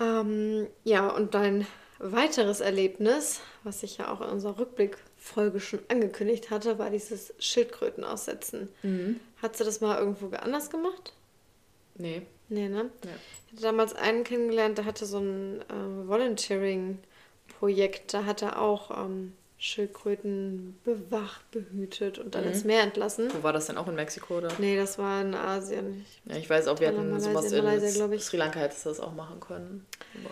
Ähm, 0.00 0.66
ja, 0.84 1.08
und 1.08 1.34
dein 1.34 1.66
weiteres 1.98 2.60
Erlebnis, 2.60 3.40
was 3.64 3.82
ich 3.82 3.98
ja 3.98 4.12
auch 4.12 4.20
in 4.20 4.28
unserer 4.28 4.58
Rückblickfolge 4.58 5.60
schon 5.60 5.80
angekündigt 5.88 6.50
hatte, 6.50 6.78
war 6.78 6.90
dieses 6.90 7.34
Schildkrötenaussetzen. 7.38 8.68
Mhm. 8.82 9.20
Hast 9.42 9.58
du 9.60 9.64
das 9.64 9.80
mal 9.80 9.98
irgendwo 9.98 10.28
anders 10.36 10.70
gemacht? 10.70 11.12
Nee. 11.96 12.22
Nee, 12.48 12.68
ne? 12.68 12.90
Ja. 13.04 13.10
Ich 13.46 13.52
hatte 13.52 13.62
damals 13.62 13.94
einen 13.94 14.24
kennengelernt, 14.24 14.78
der 14.78 14.84
hatte 14.84 15.06
so 15.06 15.18
ein 15.18 15.62
äh, 15.62 16.08
Volunteering-Projekt. 16.08 18.14
Da 18.14 18.24
hat 18.24 18.42
er 18.42 18.60
auch 18.60 19.04
ähm, 19.04 19.34
Schildkröten 19.58 20.78
bewacht, 20.84 21.50
behütet 21.50 22.18
und 22.18 22.34
dann 22.34 22.44
mhm. 22.44 22.50
ins 22.50 22.64
Meer 22.64 22.82
entlassen. 22.82 23.30
Wo 23.34 23.42
war 23.42 23.52
das 23.52 23.66
denn 23.66 23.76
auch 23.76 23.88
in 23.88 23.96
Mexiko 23.96 24.38
oder? 24.38 24.48
Nee, 24.58 24.76
das 24.76 24.98
war 24.98 25.20
in 25.20 25.34
Asien. 25.34 26.06
Ich 26.06 26.32
ja, 26.32 26.38
ich 26.38 26.48
weiß 26.48 26.68
auch, 26.68 26.80
wir 26.80 26.88
hatten 26.88 27.10
Malaysia, 27.10 27.30
sowas 27.30 27.52
in 27.52 27.64
Malaysia, 27.64 28.18
Sri 28.20 28.36
Lanka 28.36 28.60
hättest 28.60 28.86
du 28.86 28.90
das 28.90 29.00
auch 29.00 29.14
machen 29.14 29.40
können. 29.40 29.84
Aber 30.14 30.30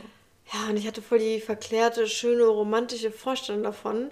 ja, 0.52 0.70
und 0.70 0.76
ich 0.76 0.86
hatte 0.86 1.02
voll 1.02 1.18
die 1.18 1.40
verklärte, 1.40 2.06
schöne, 2.06 2.44
romantische 2.44 3.10
Vorstellung 3.10 3.64
davon. 3.64 4.10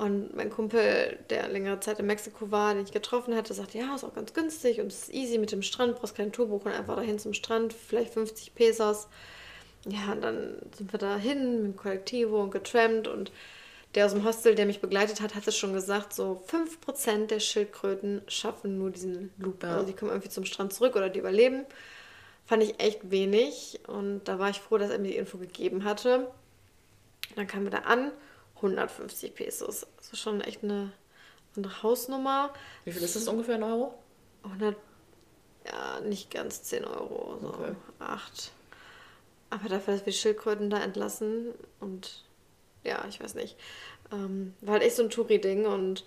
Und 0.00 0.34
mein 0.34 0.48
Kumpel, 0.48 1.18
der 1.28 1.46
längere 1.48 1.78
Zeit 1.80 1.98
in 1.98 2.06
Mexiko 2.06 2.50
war, 2.50 2.72
den 2.72 2.84
ich 2.84 2.92
getroffen 2.92 3.36
hatte, 3.36 3.52
sagte, 3.52 3.76
ja, 3.76 3.94
ist 3.94 4.02
auch 4.02 4.14
ganz 4.14 4.32
günstig 4.32 4.80
und 4.80 4.86
es 4.86 5.02
ist 5.02 5.14
easy 5.14 5.36
mit 5.36 5.52
dem 5.52 5.60
Strand, 5.60 5.96
brauchst 5.96 6.14
kein 6.14 6.32
Tour 6.32 6.46
buchen, 6.46 6.72
einfach 6.72 6.96
dahin 6.96 7.18
zum 7.18 7.34
Strand, 7.34 7.74
vielleicht 7.74 8.14
50 8.14 8.54
Pesos. 8.54 9.08
Ja, 9.86 10.12
und 10.12 10.22
dann 10.22 10.56
sind 10.74 10.90
wir 10.90 10.98
da 10.98 11.18
hin 11.18 11.56
mit 11.56 11.64
dem 11.64 11.76
Kollektivo 11.76 12.42
und 12.42 12.50
getrampt 12.50 13.08
und 13.08 13.30
der 13.94 14.06
aus 14.06 14.14
dem 14.14 14.24
Hostel, 14.24 14.54
der 14.54 14.64
mich 14.64 14.80
begleitet 14.80 15.20
hat, 15.20 15.34
hatte 15.34 15.52
schon 15.52 15.74
gesagt, 15.74 16.14
so 16.14 16.42
5% 16.48 17.26
der 17.26 17.40
Schildkröten 17.40 18.22
schaffen 18.26 18.78
nur 18.78 18.90
diesen 18.90 19.30
Loop. 19.36 19.62
Ja. 19.62 19.74
Also 19.74 19.86
die 19.86 19.92
kommen 19.92 20.12
irgendwie 20.12 20.30
zum 20.30 20.46
Strand 20.46 20.72
zurück 20.72 20.96
oder 20.96 21.10
die 21.10 21.18
überleben. 21.18 21.66
Fand 22.46 22.62
ich 22.62 22.80
echt 22.80 23.10
wenig 23.10 23.80
und 23.86 24.24
da 24.24 24.38
war 24.38 24.48
ich 24.48 24.60
froh, 24.60 24.78
dass 24.78 24.88
er 24.88 24.98
mir 24.98 25.08
die 25.08 25.16
Info 25.16 25.36
gegeben 25.36 25.84
hatte. 25.84 26.30
Dann 27.36 27.46
kamen 27.46 27.64
wir 27.64 27.70
da 27.70 27.80
an 27.80 28.12
150 28.62 29.34
Pesos. 29.34 29.86
Das 29.96 30.12
ist 30.12 30.18
schon 30.18 30.40
echt 30.40 30.62
eine, 30.62 30.92
eine 31.56 31.82
Hausnummer. 31.82 32.52
Wie 32.84 32.92
viel 32.92 33.02
ist 33.02 33.16
das 33.16 33.28
ungefähr 33.28 33.56
in 33.56 33.62
Euro? 33.62 33.94
100, 34.44 34.76
ja, 35.66 36.00
nicht 36.00 36.30
ganz 36.30 36.62
10 36.64 36.84
Euro, 36.84 37.38
so 37.40 37.48
okay. 37.48 37.74
8. 37.98 38.52
Aber 39.50 39.68
dafür, 39.68 39.94
dass 39.94 40.06
wir 40.06 40.12
Schildkröten 40.12 40.70
da 40.70 40.78
entlassen 40.78 41.48
und 41.80 42.24
ja, 42.84 43.04
ich 43.08 43.20
weiß 43.20 43.34
nicht. 43.34 43.56
Ähm, 44.12 44.54
war 44.60 44.74
halt 44.74 44.82
echt 44.82 44.96
so 44.96 45.02
ein 45.02 45.10
Touri-Ding 45.10 45.66
und 45.66 46.04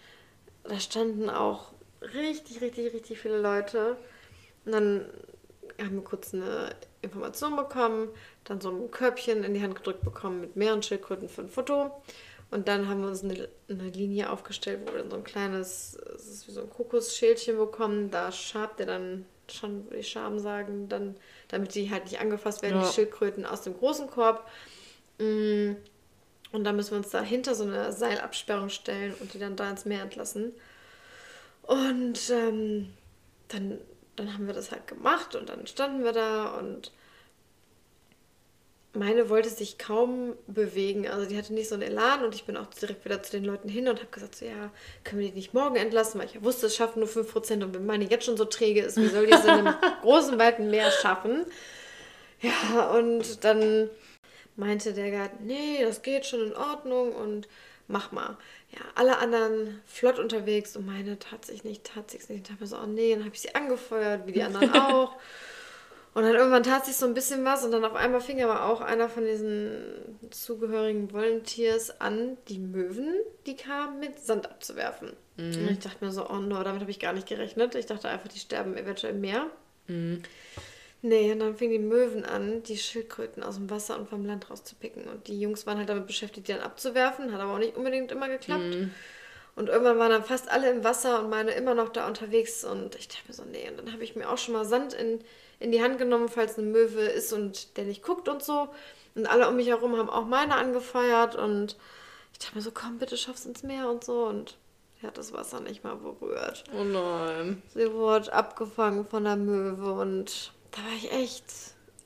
da 0.64 0.80
standen 0.80 1.30
auch 1.30 1.74
richtig, 2.02 2.62
richtig, 2.62 2.94
richtig 2.94 3.20
viele 3.20 3.40
Leute. 3.40 3.98
Und 4.66 4.72
dann 4.72 5.06
haben 5.80 5.96
wir 5.96 6.04
kurz 6.04 6.34
eine 6.34 6.76
Information 7.02 7.56
bekommen, 7.56 8.10
dann 8.46 8.62
so 8.62 8.70
ein 8.70 8.92
Körbchen 8.92 9.44
in 9.44 9.54
die 9.54 9.62
Hand 9.62 9.76
gedrückt 9.76 10.04
bekommen 10.04 10.42
mit 10.42 10.56
mehreren 10.56 10.84
Schildkröten 10.84 11.30
für 11.30 11.42
ein 11.42 11.50
Foto. 11.50 11.92
Und 12.54 12.68
dann 12.68 12.88
haben 12.88 13.02
wir 13.02 13.08
uns 13.08 13.24
eine, 13.24 13.50
eine 13.68 13.90
Linie 13.90 14.30
aufgestellt, 14.30 14.82
wo 14.84 14.94
wir 14.94 15.00
dann 15.00 15.10
so 15.10 15.18
ein 15.18 15.24
kleines, 15.24 15.98
es 16.16 16.28
ist 16.28 16.48
wie 16.48 16.52
so 16.52 16.62
ein 16.62 16.70
Kokosschälchen 16.70 17.58
bekommen. 17.58 18.12
Da 18.12 18.32
schabt 18.32 18.80
er 18.80 18.86
dann 18.86 19.26
schon, 19.50 19.86
würde 19.86 19.98
ich 19.98 20.10
Schaben 20.10 20.40
sagen, 20.40 20.88
dann, 20.88 21.16
damit 21.48 21.74
die 21.74 21.90
halt 21.90 22.06
nicht 22.06 22.20
angefasst 22.20 22.62
werden, 22.62 22.80
ja. 22.80 22.88
die 22.88 22.94
Schildkröten 22.94 23.46
aus 23.46 23.64
dem 23.64 23.78
großen 23.78 24.08
Korb. 24.08 24.48
Mm. 25.18 25.74
Und 26.52 26.64
dann 26.64 26.76
müssen 26.76 26.92
wir 26.92 26.98
uns 26.98 27.10
da 27.10 27.22
hinter 27.24 27.56
so 27.56 27.64
eine 27.64 27.92
Seilabsperrung 27.92 28.70
stellen 28.70 29.16
und 29.20 29.34
die 29.34 29.40
dann 29.40 29.56
da 29.56 29.68
ins 29.72 29.86
Meer 29.86 30.04
entlassen. 30.04 30.52
Und 31.64 32.30
ähm, 32.30 32.94
dann, 33.48 33.80
dann 34.16 34.34
haben 34.36 34.46
wir 34.46 34.54
das 34.54 34.70
halt 34.70 34.86
gemacht 34.86 35.36
und 35.36 35.50
dann 35.50 35.66
standen 35.66 36.04
wir 36.04 36.12
da 36.12 36.56
und 36.60 36.92
meine 38.94 39.30
wollte 39.30 39.50
sich 39.50 39.78
kaum 39.78 40.36
bewegen. 40.48 41.08
Also 41.08 41.28
die 41.28 41.38
hatte 41.38 41.54
nicht 41.54 41.70
so 41.70 41.76
einen 41.76 41.84
Elan 41.84 42.24
und 42.24 42.36
ich 42.36 42.46
bin 42.46 42.58
auch 42.58 42.68
direkt 42.68 43.06
wieder 43.06 43.24
zu 43.24 43.32
den 43.32 43.44
Leuten 43.44 43.68
hin 43.68 43.88
und 43.88 44.00
habe 44.00 44.12
gesagt, 44.12 44.36
so 44.36 44.46
ja, 44.46 44.72
können 45.04 45.22
wir 45.22 45.30
die 45.30 45.36
nicht 45.36 45.54
morgen 45.54 45.76
entlassen, 45.76 46.20
weil 46.20 46.28
ich 46.28 46.36
ja 46.36 46.44
wusste, 46.44 46.68
es 46.68 46.76
schaffen 46.76 47.00
nur 47.00 47.10
5% 47.10 47.64
und 47.64 47.74
wenn 47.74 47.86
meine 47.86 48.06
jetzt 48.06 48.26
schon 48.26 48.38
so 48.38 48.46
träge 48.46 48.82
ist, 48.82 48.98
wie 48.98 49.08
soll 49.08 49.26
die 49.26 49.34
es 49.34 49.44
in 49.44 49.50
einem 49.50 49.74
großen, 50.02 50.38
weiten 50.38 50.70
Meer 50.70 50.92
schaffen? 50.92 51.46
Ja, 52.42 52.92
und 52.92 53.44
dann 53.44 53.90
meinte 54.56 54.94
der 54.94 55.12
Gart, 55.12 55.42
nee, 55.42 55.82
das 55.82 56.02
geht 56.04 56.26
schon 56.26 56.48
in 56.48 56.56
Ordnung 56.56 57.14
und 57.14 57.48
mach 57.88 58.12
mal. 58.12 58.38
Ja, 58.72 58.82
alle 58.96 59.18
anderen 59.18 59.82
flott 59.86 60.20
unterwegs 60.20 60.76
und 60.76 60.86
meine 60.86 61.18
tat 61.18 61.46
sich 61.46 61.64
nicht, 61.64 61.84
tat 61.84 62.12
sich 62.12 62.28
nicht. 62.30 62.42
Ich 62.42 62.44
dachte 62.44 62.62
mir 62.62 62.68
so, 62.68 62.78
oh 62.78 62.86
nee, 62.86 63.14
dann 63.14 63.26
habe 63.26 63.34
ich 63.34 63.42
sie 63.42 63.56
angefeuert, 63.56 64.28
wie 64.28 64.34
die 64.34 64.44
anderen 64.44 64.72
auch. 64.76 65.16
Und 66.14 66.24
dann 66.24 66.36
irgendwann 66.36 66.64
tat 66.64 66.86
sich 66.86 66.96
so 66.96 67.08
ein 67.08 67.16
bisschen 67.16 67.44
was 67.44 67.66
und 67.66 67.72
dann 67.72 67.84
auf 67.86 67.96
einmal 67.96 68.22
fing 68.22 68.42
aber 68.44 68.66
auch 68.66 68.82
einer 68.82 69.10
von 69.10 69.26
diesen 69.26 69.82
zugehörigen 70.30 71.12
Volunteers 71.12 72.00
an, 72.02 72.38
die 72.50 72.60
Möwen, 72.60 73.16
die 73.48 73.56
kamen, 73.56 74.00
mit 74.00 74.20
Sand 74.20 74.50
abzuwerfen. 74.50 75.14
Mhm. 75.38 75.46
Und 75.46 75.72
ich 75.72 75.80
dachte 75.80 76.06
mir 76.06 76.12
so, 76.12 76.30
oh 76.30 76.38
no, 76.38 76.62
damit 76.64 76.82
habe 76.82 76.92
ich 76.92 77.00
gar 77.00 77.14
nicht 77.14 77.28
gerechnet. 77.28 77.74
Ich 77.74 77.88
dachte 77.88 78.10
einfach, 78.10 78.28
die 78.28 78.38
sterben 78.38 78.78
eventuell 78.78 79.16
im 79.16 79.22
Meer. 79.22 79.48
Mhm. 79.88 80.22
Nee, 81.02 81.34
und 81.34 81.40
dann 81.40 81.58
fingen 81.58 81.74
die 81.74 81.80
Möwen 81.80 82.24
an, 82.24 82.64
die 82.64 82.78
Schildkröten 82.78 83.44
aus 83.44 83.56
dem 83.56 83.70
Wasser 83.70 84.00
und 84.00 84.08
vom 84.08 84.24
Land 84.24 84.50
rauszupicken. 84.50 85.04
Und 85.06 85.28
die 85.28 85.40
Jungs 85.40 85.66
waren 85.66 85.78
halt 85.78 85.90
damit 85.90 86.08
beschäftigt, 86.08 86.48
die 86.48 86.54
dann 86.54 86.62
abzuwerfen. 86.62 87.34
Hat 87.34 87.42
aber 87.42 87.56
auch 87.56 87.60
nicht 87.60 87.76
unbedingt 87.76 88.12
immer 88.12 88.30
geklappt. 88.30 88.64
Mhm. 88.64 88.92
Und 89.56 89.68
irgendwann 89.68 90.00
waren 90.00 90.12
dann 90.12 90.24
fast 90.24 90.50
alle 90.50 90.70
im 90.72 90.84
Wasser 90.84 91.22
und 91.22 91.30
meine 91.30 91.52
immer 91.52 91.74
noch 91.74 91.90
da 91.90 92.08
unterwegs. 92.08 92.64
Und 92.64 92.96
ich 92.96 93.10
dachte 93.10 93.24
mir 93.28 93.34
so, 93.34 93.44
nee. 93.44 93.68
Und 93.70 93.80
dann 93.80 93.92
habe 93.92 94.04
ich 94.04 94.16
mir 94.16 94.30
auch 94.30 94.38
schon 94.38 94.54
mal 94.54 94.64
Sand 94.64 94.94
in 94.94 95.20
in 95.64 95.72
die 95.72 95.82
Hand 95.82 95.98
genommen, 95.98 96.28
falls 96.28 96.58
eine 96.58 96.68
Möwe 96.68 97.02
ist 97.02 97.32
und 97.32 97.78
der 97.78 97.86
nicht 97.86 98.04
guckt 98.04 98.28
und 98.28 98.44
so. 98.44 98.68
Und 99.16 99.28
alle 99.28 99.48
um 99.48 99.56
mich 99.56 99.68
herum 99.68 99.98
haben 99.98 100.10
auch 100.10 100.26
meine 100.26 100.56
angefeuert 100.56 101.36
und 101.36 101.78
ich 102.34 102.40
dachte 102.40 102.56
mir 102.56 102.62
so, 102.62 102.72
komm, 102.72 102.98
bitte 102.98 103.16
schaff's 103.16 103.46
ins 103.46 103.64
Meer 103.64 103.90
und 103.90 104.04
so. 104.04 104.26
Und 104.26 104.58
er 105.02 105.08
hat 105.08 105.18
das 105.18 105.32
Wasser 105.32 105.62
nicht 105.62 105.84
mal 105.84 105.96
berührt. 105.96 106.66
Oh 106.78 106.84
nein. 106.84 107.62
Sie 107.74 107.94
wurde 107.94 108.34
abgefangen 108.34 109.06
von 109.06 109.24
der 109.24 109.38
Möwe 109.38 109.94
und 109.94 110.52
da 110.72 110.80
war 110.80 110.96
ich 110.98 111.12
echt, 111.14 111.46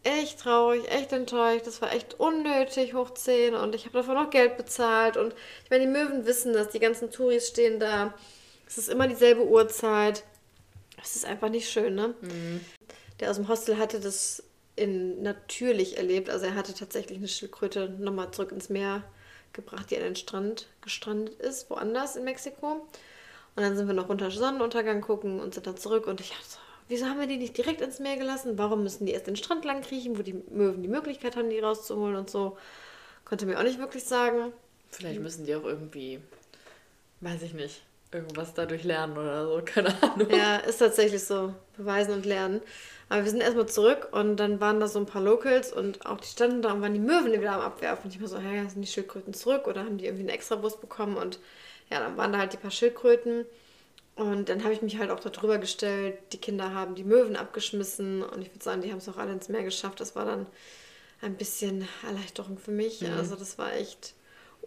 echt 0.03 0.41
traurig, 0.41 0.87
echt 0.91 1.11
enttäuscht. 1.11 1.65
Das 1.65 1.81
war 1.81 1.91
echt 1.91 2.19
unnötig, 2.19 2.93
hoch 2.93 3.11
10 3.11 3.55
und 3.55 3.73
ich 3.73 3.85
habe 3.85 3.97
davon 3.97 4.15
noch 4.15 4.29
Geld 4.29 4.55
bezahlt. 4.55 5.17
Und 5.17 5.33
ich 5.63 5.71
meine, 5.71 5.85
die 5.85 5.91
Möwen 5.91 6.27
wissen 6.27 6.53
das, 6.53 6.69
die 6.69 6.79
ganzen 6.79 7.09
Touris 7.09 7.47
stehen 7.47 7.79
da. 7.79 8.13
Es 8.67 8.77
ist 8.77 8.89
immer 8.89 9.07
dieselbe 9.07 9.47
Uhrzeit. 9.47 10.23
Es 11.01 11.15
ist 11.15 11.25
einfach 11.25 11.49
nicht 11.49 11.71
schön, 11.71 11.95
ne? 11.95 12.13
Mhm 12.21 12.61
der 13.19 13.29
aus 13.29 13.37
dem 13.37 13.47
Hostel 13.47 13.77
hatte 13.77 13.99
das 13.99 14.43
in 14.75 15.23
natürlich 15.23 15.97
erlebt. 15.97 16.29
Also 16.29 16.45
er 16.45 16.55
hatte 16.55 16.73
tatsächlich 16.73 17.17
eine 17.17 17.27
Schildkröte 17.27 17.89
nochmal 17.89 18.31
zurück 18.31 18.51
ins 18.51 18.69
Meer 18.69 19.03
gebracht, 19.53 19.89
die 19.91 19.97
an 19.97 20.03
den 20.03 20.15
Strand 20.15 20.67
gestrandet 20.81 21.39
ist, 21.39 21.69
woanders 21.69 22.15
in 22.15 22.23
Mexiko. 22.23 22.87
Und 23.55 23.63
dann 23.63 23.75
sind 23.75 23.87
wir 23.87 23.95
noch 23.95 24.07
runter 24.07 24.29
Sonnenuntergang 24.29 25.01
gucken 25.01 25.39
und 25.39 25.55
sind 25.55 25.65
dann 25.65 25.77
zurück. 25.77 26.05
Und 26.05 26.21
ich 26.21 26.29
dachte 26.29 26.45
so, 26.47 26.59
wieso 26.87 27.07
haben 27.07 27.19
wir 27.19 27.27
die 27.27 27.37
nicht 27.37 27.57
direkt 27.57 27.81
ins 27.81 27.99
Meer 27.99 28.17
gelassen? 28.17 28.57
Warum 28.57 28.83
müssen 28.83 29.07
die 29.07 29.13
erst 29.13 29.27
den 29.27 29.35
Strand 29.35 29.65
lang 29.65 29.81
kriechen, 29.81 30.17
wo 30.17 30.21
die 30.21 30.33
Möwen 30.33 30.83
die 30.83 30.87
Möglichkeit 30.87 31.35
haben, 31.35 31.49
die 31.49 31.59
rauszuholen 31.59 32.15
und 32.15 32.29
so? 32.29 32.57
Konnte 33.25 33.47
mir 33.47 33.57
auch 33.57 33.63
nicht 33.63 33.79
wirklich 33.79 34.03
sagen. 34.03 34.53
Vielleicht 34.89 35.19
müssen 35.19 35.45
die 35.45 35.55
auch 35.55 35.65
irgendwie, 35.65 36.21
weiß 37.21 37.41
ich 37.41 37.53
nicht, 37.53 37.81
irgendwas 38.11 38.53
dadurch 38.53 38.83
lernen 38.83 39.17
oder 39.17 39.45
so, 39.45 39.61
keine 39.65 40.01
Ahnung. 40.01 40.29
Ja, 40.29 40.57
ist 40.57 40.77
tatsächlich 40.77 41.23
so. 41.23 41.53
Beweisen 41.75 42.13
und 42.13 42.25
lernen. 42.25 42.61
Aber 43.09 43.23
wir 43.23 43.31
sind 43.31 43.41
erstmal 43.41 43.67
zurück 43.67 44.09
und 44.11 44.37
dann 44.37 44.59
waren 44.59 44.79
da 44.79 44.87
so 44.87 44.99
ein 44.99 45.05
paar 45.05 45.21
Locals 45.21 45.71
und 45.71 46.05
auch 46.05 46.19
die 46.19 46.27
standen 46.27 46.61
da 46.61 46.73
und 46.73 46.81
waren 46.81 46.93
die 46.93 46.99
Möwen 46.99 47.31
wieder 47.31 47.53
am 47.53 47.61
Abwerfen. 47.61 48.05
Und 48.05 48.15
ich 48.15 48.21
war 48.21 48.27
so, 48.27 48.37
hä, 48.37 48.67
sind 48.67 48.81
die 48.81 48.87
Schildkröten 48.87 49.33
zurück 49.33 49.67
oder 49.67 49.85
haben 49.85 49.97
die 49.97 50.05
irgendwie 50.05 50.23
einen 50.23 50.35
extra 50.35 50.55
Bus 50.55 50.77
bekommen? 50.79 51.15
Und 51.15 51.39
ja, 51.89 51.99
dann 51.99 52.17
waren 52.17 52.33
da 52.33 52.39
halt 52.39 52.51
die 52.51 52.57
paar 52.57 52.71
Schildkröten. 52.71 53.45
Und 54.15 54.49
dann 54.49 54.63
habe 54.63 54.73
ich 54.73 54.81
mich 54.81 54.97
halt 54.97 55.11
auch 55.11 55.19
darüber 55.19 55.57
gestellt. 55.57 56.17
Die 56.33 56.37
Kinder 56.37 56.73
haben 56.73 56.95
die 56.95 57.03
Möwen 57.03 57.35
abgeschmissen 57.35 58.23
und 58.23 58.41
ich 58.41 58.51
würde 58.51 58.63
sagen, 58.63 58.81
die 58.81 58.91
haben 58.91 58.97
es 58.97 59.07
auch 59.07 59.17
alle 59.17 59.31
ins 59.31 59.47
Meer 59.47 59.63
geschafft. 59.63 60.01
Das 60.01 60.15
war 60.15 60.25
dann 60.25 60.47
ein 61.21 61.35
bisschen 61.35 61.87
Erleichterung 62.05 62.57
für 62.57 62.71
mich. 62.71 63.01
Mhm. 63.01 63.13
Also 63.15 63.35
das 63.35 63.57
war 63.57 63.73
echt 63.73 64.15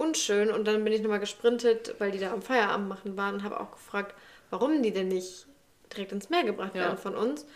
unschön. 0.01 0.51
Und 0.51 0.67
dann 0.67 0.83
bin 0.83 0.93
ich 0.93 1.03
nochmal 1.03 1.21
gesprintet, 1.21 1.95
weil 1.99 2.11
die 2.11 2.19
da 2.19 2.33
am 2.33 2.43
Feierabend 2.43 2.89
machen 2.89 3.17
waren 3.17 3.37
und 3.37 3.45
habe 3.45 3.61
auch 3.61 3.71
gefragt, 3.71 4.15
warum 4.51 4.83
die 4.83 4.93
denn 4.93 5.09
nicht 5.09 5.47
direkt 5.93 6.13
ins 6.13 6.31
Meer 6.31 6.45
gebracht 6.45 6.75
ja. 6.75 6.83
werden 6.83 6.99
von 6.99 7.15
uns. 7.15 7.47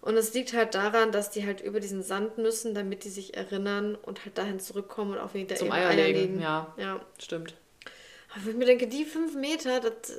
Und 0.00 0.16
es 0.16 0.34
liegt 0.34 0.52
halt 0.52 0.74
daran, 0.74 1.12
dass 1.12 1.30
die 1.30 1.46
halt 1.46 1.60
über 1.60 1.78
diesen 1.78 2.02
Sand 2.02 2.36
müssen, 2.36 2.74
damit 2.74 3.04
die 3.04 3.08
sich 3.08 3.36
erinnern 3.36 3.94
und 3.94 4.24
halt 4.24 4.36
dahin 4.36 4.58
zurückkommen 4.58 5.12
und 5.12 5.18
auch 5.18 5.34
wieder 5.34 5.54
Zum 5.54 5.70
Eier, 5.70 5.90
Eier 5.90 6.12
legen. 6.12 6.40
Ja, 6.40 6.74
ja, 6.76 7.00
stimmt. 7.18 7.54
Aber 8.34 8.50
ich 8.50 8.56
mir 8.56 8.64
denke, 8.64 8.88
die 8.88 9.04
fünf 9.04 9.36
Meter, 9.36 9.78
das 9.78 10.18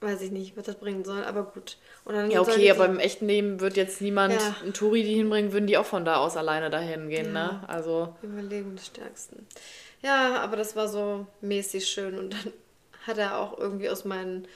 weiß 0.00 0.22
ich 0.22 0.30
nicht, 0.30 0.56
was 0.56 0.64
das 0.64 0.76
bringen 0.76 1.04
soll, 1.04 1.24
aber 1.24 1.44
gut. 1.44 1.76
ja, 2.08 2.40
okay, 2.40 2.70
aber 2.70 2.86
im 2.86 2.98
echten 2.98 3.26
Leben 3.26 3.60
wird 3.60 3.76
jetzt 3.76 4.00
niemand 4.00 4.34
ja. 4.34 4.56
einen 4.62 4.72
Touri 4.72 5.02
die 5.02 5.14
hinbringen, 5.14 5.52
würden 5.52 5.66
die 5.66 5.76
auch 5.76 5.86
von 5.86 6.04
da 6.04 6.16
aus 6.16 6.36
alleine 6.36 6.70
dahin 6.70 7.08
gehen, 7.08 7.32
ne? 7.32 7.38
ja. 7.38 7.52
ne? 7.52 7.68
Also. 7.68 8.14
Überlegen 8.22 8.76
des 8.76 8.86
Stärksten. 8.86 9.46
Ja, 10.06 10.36
aber 10.40 10.56
das 10.56 10.76
war 10.76 10.86
so 10.86 11.26
mäßig 11.40 11.88
schön 11.88 12.16
und 12.16 12.32
dann 12.32 12.52
hat 13.06 13.18
er 13.18 13.38
auch 13.38 13.58
irgendwie 13.58 13.90
aus 13.90 14.04
meinen 14.04 14.46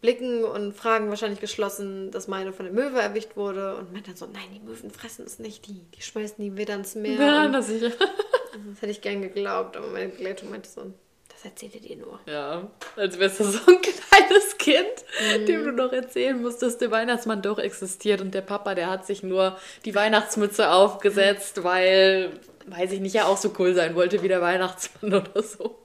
Blicken 0.00 0.44
und 0.44 0.74
Fragen 0.74 1.08
wahrscheinlich 1.08 1.40
geschlossen, 1.40 2.10
dass 2.10 2.28
meine 2.28 2.52
von 2.52 2.66
der 2.66 2.74
Möwe 2.74 3.00
erwischt 3.00 3.36
wurde 3.36 3.76
und 3.76 3.92
meinte 3.92 4.10
dann 4.10 4.16
so, 4.16 4.26
nein, 4.26 4.48
die 4.54 4.60
Möwen 4.60 4.90
fressen 4.90 5.24
es 5.24 5.38
nicht, 5.38 5.66
die, 5.66 5.80
die 5.96 6.02
schmeißen 6.02 6.36
die 6.38 6.56
wieder 6.56 6.74
ins 6.74 6.94
Meer. 6.94 7.18
Ja, 7.18 7.48
das 7.48 7.68
sicher. 7.68 7.90
das 8.70 8.80
hätte 8.80 8.92
ich 8.92 9.00
gern 9.00 9.22
geglaubt, 9.22 9.76
aber 9.76 9.88
meine 9.88 10.08
Begleitung 10.08 10.50
meinte 10.50 10.68
so, 10.68 10.92
das 11.28 11.44
erzählt 11.44 11.76
ihr 11.76 11.80
dir 11.80 11.96
nur. 11.96 12.18
Ja, 12.26 12.68
als 12.96 13.18
wärst 13.18 13.40
du 13.40 13.44
so 13.44 13.58
ein 13.66 13.80
kleines 13.82 14.58
Kind, 14.58 15.04
mhm. 15.38 15.46
dem 15.46 15.64
du 15.64 15.72
noch 15.72 15.92
erzählen 15.92 16.40
musst, 16.40 16.62
dass 16.62 16.78
der 16.78 16.90
Weihnachtsmann 16.90 17.42
doch 17.42 17.58
existiert 17.58 18.20
und 18.20 18.34
der 18.34 18.40
Papa, 18.40 18.74
der 18.74 18.90
hat 18.90 19.06
sich 19.06 19.22
nur 19.22 19.56
die 19.84 19.94
Weihnachtsmütze 19.94 20.70
aufgesetzt, 20.70 21.62
weil, 21.62 22.32
weiß 22.70 22.92
ich 22.92 23.00
nicht, 23.00 23.14
ja 23.14 23.26
auch 23.26 23.36
so 23.36 23.52
cool 23.58 23.74
sein 23.74 23.94
wollte 23.94 24.22
wie 24.22 24.28
der 24.28 24.40
Weihnachtsmann 24.40 25.14
oder 25.22 25.42
so. 25.42 25.78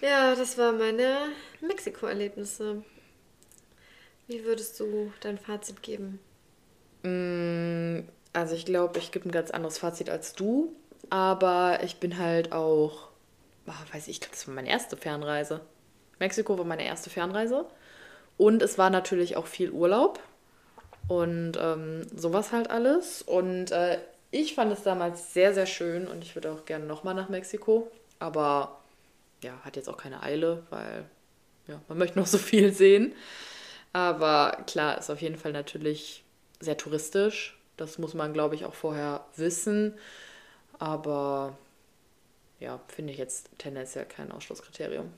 Ja, 0.00 0.34
das 0.34 0.56
war 0.58 0.72
meine 0.72 1.28
Mexiko-Erlebnisse. 1.60 2.82
Wie 4.26 4.44
würdest 4.44 4.78
du 4.78 5.12
dein 5.20 5.38
Fazit 5.38 5.82
geben? 5.82 6.20
Mm, 7.02 8.08
also 8.32 8.54
ich 8.54 8.64
glaube, 8.64 8.98
ich 8.98 9.10
gebe 9.10 9.28
ein 9.28 9.32
ganz 9.32 9.50
anderes 9.50 9.78
Fazit 9.78 10.10
als 10.10 10.34
du, 10.34 10.74
aber 11.10 11.80
ich 11.82 11.96
bin 11.98 12.18
halt 12.18 12.52
auch, 12.52 13.08
oh, 13.66 13.72
weiß 13.92 14.08
ich, 14.08 14.16
ich 14.16 14.20
glaube, 14.20 14.34
das 14.34 14.46
war 14.46 14.54
meine 14.54 14.68
erste 14.68 14.96
Fernreise. 14.96 15.60
Mexiko 16.18 16.58
war 16.58 16.64
meine 16.64 16.84
erste 16.84 17.10
Fernreise 17.10 17.66
und 18.36 18.62
es 18.62 18.78
war 18.78 18.90
natürlich 18.90 19.36
auch 19.36 19.46
viel 19.46 19.70
Urlaub 19.70 20.20
und 21.08 21.52
ähm, 21.60 22.06
sowas 22.14 22.52
halt 22.52 22.70
alles. 22.70 23.22
Und 23.22 23.72
äh, 23.72 23.98
ich 24.30 24.54
fand 24.54 24.72
es 24.72 24.82
damals 24.82 25.32
sehr, 25.32 25.54
sehr 25.54 25.66
schön 25.66 26.06
und 26.06 26.22
ich 26.22 26.34
würde 26.34 26.52
auch 26.52 26.64
gerne 26.64 26.84
nochmal 26.86 27.14
nach 27.14 27.28
Mexiko, 27.28 27.90
aber 28.18 28.78
ja, 29.42 29.52
hat 29.64 29.76
jetzt 29.76 29.88
auch 29.88 29.96
keine 29.96 30.22
Eile, 30.22 30.64
weil 30.70 31.04
ja, 31.66 31.80
man 31.88 31.98
möchte 31.98 32.18
noch 32.18 32.26
so 32.26 32.38
viel 32.38 32.72
sehen. 32.72 33.14
Aber 33.92 34.64
klar, 34.66 34.98
ist 34.98 35.10
auf 35.10 35.22
jeden 35.22 35.36
Fall 35.36 35.52
natürlich 35.52 36.24
sehr 36.60 36.76
touristisch. 36.76 37.58
Das 37.76 37.98
muss 37.98 38.14
man, 38.14 38.32
glaube 38.32 38.54
ich, 38.54 38.64
auch 38.64 38.74
vorher 38.74 39.24
wissen. 39.36 39.94
Aber 40.78 41.56
ja, 42.60 42.80
finde 42.88 43.12
ich 43.12 43.18
jetzt 43.18 43.50
tendenziell 43.58 44.04
kein 44.04 44.32
Ausschlusskriterium. 44.32 45.12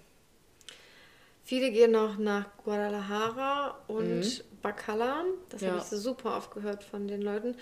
Viele 1.44 1.72
gehen 1.72 1.90
noch 1.90 2.18
nach 2.18 2.46
Guadalajara 2.64 3.78
und 3.88 4.20
mhm. 4.20 4.40
Bacala. 4.62 5.24
Das 5.48 5.62
ja. 5.62 5.70
habe 5.70 5.78
ich 5.78 5.84
so 5.84 5.96
super 5.96 6.36
aufgehört 6.36 6.84
von 6.84 7.08
den 7.08 7.22
Leuten. 7.22 7.56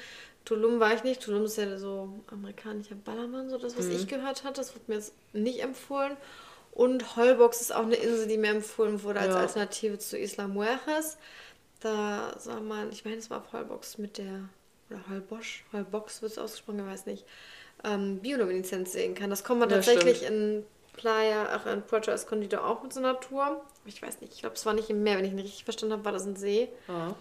Tulum 0.49 0.81
war 0.81 0.95
ich 0.95 1.05
nicht. 1.05 1.23
Tulum 1.23 1.45
ist 1.45 1.59
ja 1.59 1.77
so 1.77 2.09
amerikanischer 2.29 2.95
Ballermann, 2.95 3.51
so 3.51 3.59
das, 3.59 3.77
was 3.77 3.85
mhm. 3.85 3.97
ich 3.97 4.09
gehört 4.09 4.45
hatte. 4.45 4.55
Das 4.55 4.75
wurde 4.75 4.85
mir 4.87 4.95
jetzt 4.95 5.13
nicht 5.35 5.63
empfohlen. 5.63 6.17
Und 6.73 7.17
Holbox 7.17 7.61
ist 7.61 7.75
auch 7.75 7.83
eine 7.83 7.97
Insel, 7.97 8.29
die 8.29 8.39
mir 8.39 8.53
empfohlen 8.53 9.03
wurde 9.03 9.21
als 9.21 9.35
ja. 9.35 9.41
Alternative 9.41 9.99
zu 9.99 10.17
Isla 10.17 10.49
Mujeres. 10.49 11.19
Da 11.81 12.35
soll 12.39 12.61
man, 12.61 12.91
ich 12.91 13.05
meine, 13.05 13.19
es 13.19 13.29
war 13.29 13.39
auf 13.39 13.53
Holbox 13.53 13.99
mit 13.99 14.17
der, 14.17 14.49
oder 14.89 15.01
Holbosch, 15.11 15.65
Holbox 15.73 16.23
wird 16.23 16.33
es 16.33 16.39
ausgesprochen, 16.39 16.81
ich 16.81 16.87
weiß 16.87 17.07
nicht, 17.07 17.27
ähm, 17.85 18.19
Biolumineszenz 18.21 18.93
sehen 18.93 19.15
kann. 19.15 19.29
Das 19.29 19.45
kommt 19.45 19.61
man 19.61 19.69
ja, 19.69 19.77
tatsächlich 19.77 20.19
stimmt. 20.19 20.31
in 20.31 20.67
Playa, 20.95 21.47
ach, 21.53 21.67
in 21.67 21.83
Puerto 21.83 22.11
Escondido 22.11 22.59
auch 22.59 22.83
mit 22.83 22.93
so 22.95 23.01
einer 23.01 23.21
Tour. 23.21 23.61
Ich 23.85 24.01
weiß 24.01 24.23
nicht, 24.23 24.33
ich 24.33 24.41
glaube, 24.41 24.57
es 24.57 24.65
war 24.65 24.73
nicht 24.73 24.89
im 24.89 25.03
Meer, 25.03 25.19
wenn 25.19 25.27
ich 25.27 25.33
ihn 25.33 25.39
richtig 25.39 25.65
verstanden 25.65 25.93
habe, 25.93 26.05
war 26.07 26.13
das 26.13 26.27
ein 26.27 26.37
See. 26.37 26.69
Ja. 26.89 27.15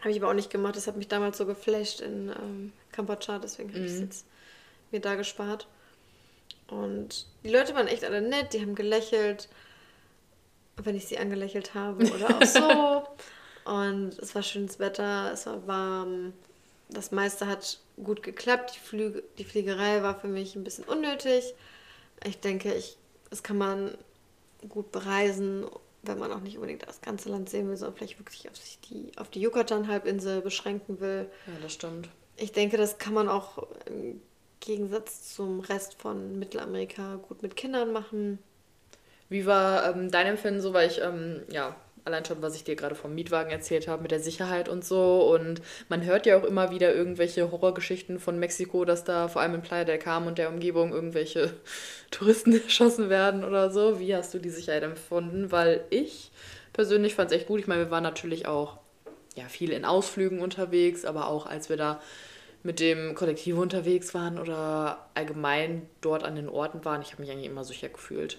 Habe 0.00 0.10
ich 0.10 0.18
aber 0.18 0.30
auch 0.30 0.34
nicht 0.34 0.50
gemacht. 0.50 0.76
Das 0.76 0.86
hat 0.86 0.96
mich 0.96 1.08
damals 1.08 1.38
so 1.38 1.46
geflasht 1.46 2.00
in 2.00 2.28
ähm, 2.28 2.72
Kambodscha, 2.92 3.38
deswegen 3.38 3.70
habe 3.70 3.80
ich 3.80 3.92
es 3.92 3.98
mhm. 3.98 4.04
jetzt 4.04 4.26
mir 4.90 5.00
da 5.00 5.14
gespart. 5.16 5.66
Und 6.68 7.26
die 7.44 7.50
Leute 7.50 7.74
waren 7.74 7.88
echt 7.88 8.04
alle 8.04 8.20
nett, 8.20 8.52
die 8.52 8.60
haben 8.60 8.74
gelächelt, 8.74 9.48
wenn 10.76 10.96
ich 10.96 11.06
sie 11.06 11.18
angelächelt 11.18 11.74
habe 11.74 12.04
oder 12.12 12.36
auch 12.36 12.44
so. 12.44 13.08
Und 13.70 14.18
es 14.18 14.34
war 14.34 14.42
schönes 14.42 14.78
Wetter, 14.78 15.30
es 15.32 15.46
war 15.46 15.66
warm. 15.66 16.32
Das 16.88 17.10
meiste 17.12 17.46
hat 17.46 17.78
gut 18.02 18.22
geklappt. 18.22 18.74
Die, 18.74 18.80
Flüge, 18.80 19.22
die 19.36 19.44
Fliegerei 19.44 20.02
war 20.02 20.18
für 20.18 20.28
mich 20.28 20.56
ein 20.56 20.64
bisschen 20.64 20.84
unnötig. 20.84 21.54
Ich 22.24 22.40
denke, 22.40 22.72
ich, 22.72 22.96
das 23.28 23.42
kann 23.42 23.58
man 23.58 23.96
gut 24.68 24.90
bereisen, 24.90 25.66
wenn 26.02 26.18
man 26.18 26.32
auch 26.32 26.40
nicht 26.40 26.56
unbedingt 26.56 26.86
das 26.86 27.00
ganze 27.00 27.28
Land 27.28 27.50
sehen 27.50 27.68
will, 27.68 27.76
sondern 27.76 27.96
vielleicht 27.96 28.18
wirklich 28.18 28.48
auf, 28.48 28.56
sich 28.56 28.78
die, 28.80 29.10
auf 29.16 29.28
die 29.30 29.40
Yucatan-Halbinsel 29.40 30.40
beschränken 30.42 31.00
will. 31.00 31.30
Ja, 31.46 31.52
das 31.60 31.72
stimmt. 31.72 32.08
Ich 32.36 32.52
denke, 32.52 32.76
das 32.76 32.98
kann 32.98 33.14
man 33.14 33.28
auch 33.28 33.66
Gegensatz 34.60 35.34
zum 35.34 35.60
Rest 35.60 36.00
von 36.00 36.38
Mittelamerika 36.38 37.16
gut 37.16 37.42
mit 37.42 37.56
Kindern 37.56 37.92
machen. 37.92 38.38
Wie 39.28 39.46
war 39.46 39.90
ähm, 39.90 40.10
dein 40.10 40.26
Empfinden 40.26 40.60
so, 40.60 40.72
weil 40.72 40.88
ich, 40.88 41.00
ähm, 41.00 41.42
ja, 41.50 41.76
allein 42.08 42.24
schon, 42.24 42.42
was 42.42 42.56
ich 42.56 42.64
dir 42.64 42.76
gerade 42.76 42.94
vom 42.94 43.14
Mietwagen 43.14 43.50
erzählt 43.50 43.86
habe, 43.86 44.02
mit 44.02 44.10
der 44.10 44.20
Sicherheit 44.20 44.68
und 44.68 44.84
so. 44.84 45.32
Und 45.32 45.62
man 45.88 46.04
hört 46.04 46.26
ja 46.26 46.38
auch 46.38 46.44
immer 46.44 46.70
wieder 46.70 46.94
irgendwelche 46.94 47.50
Horrorgeschichten 47.50 48.18
von 48.18 48.38
Mexiko, 48.38 48.84
dass 48.84 49.04
da 49.04 49.28
vor 49.28 49.42
allem 49.42 49.54
in 49.54 49.62
Playa 49.62 49.84
del 49.84 49.98
Carmen 49.98 50.28
und 50.28 50.38
der 50.38 50.48
Umgebung 50.48 50.92
irgendwelche 50.92 51.52
Touristen 52.10 52.52
erschossen 52.64 53.10
werden 53.10 53.44
oder 53.44 53.70
so. 53.70 54.00
Wie 54.00 54.14
hast 54.14 54.34
du 54.34 54.38
die 54.38 54.50
Sicherheit 54.50 54.82
empfunden? 54.82 55.52
Weil 55.52 55.84
ich 55.90 56.32
persönlich 56.72 57.14
fand 57.14 57.30
es 57.30 57.36
echt 57.36 57.46
gut. 57.46 57.60
Ich 57.60 57.66
meine, 57.66 57.84
wir 57.84 57.90
waren 57.90 58.02
natürlich 58.02 58.46
auch 58.46 58.78
ja, 59.36 59.44
viel 59.44 59.70
in 59.70 59.84
Ausflügen 59.84 60.40
unterwegs, 60.40 61.04
aber 61.04 61.28
auch 61.28 61.46
als 61.46 61.68
wir 61.68 61.76
da 61.76 62.00
mit 62.62 62.80
dem 62.80 63.14
Kollektiv 63.14 63.56
unterwegs 63.56 64.14
waren 64.14 64.38
oder 64.38 65.08
allgemein 65.14 65.88
dort 66.00 66.24
an 66.24 66.34
den 66.34 66.48
Orten 66.48 66.84
waren. 66.84 67.02
Ich 67.02 67.12
habe 67.12 67.22
mich 67.22 67.30
eigentlich 67.30 67.46
immer 67.46 67.64
sicher 67.64 67.88
gefühlt. 67.88 68.38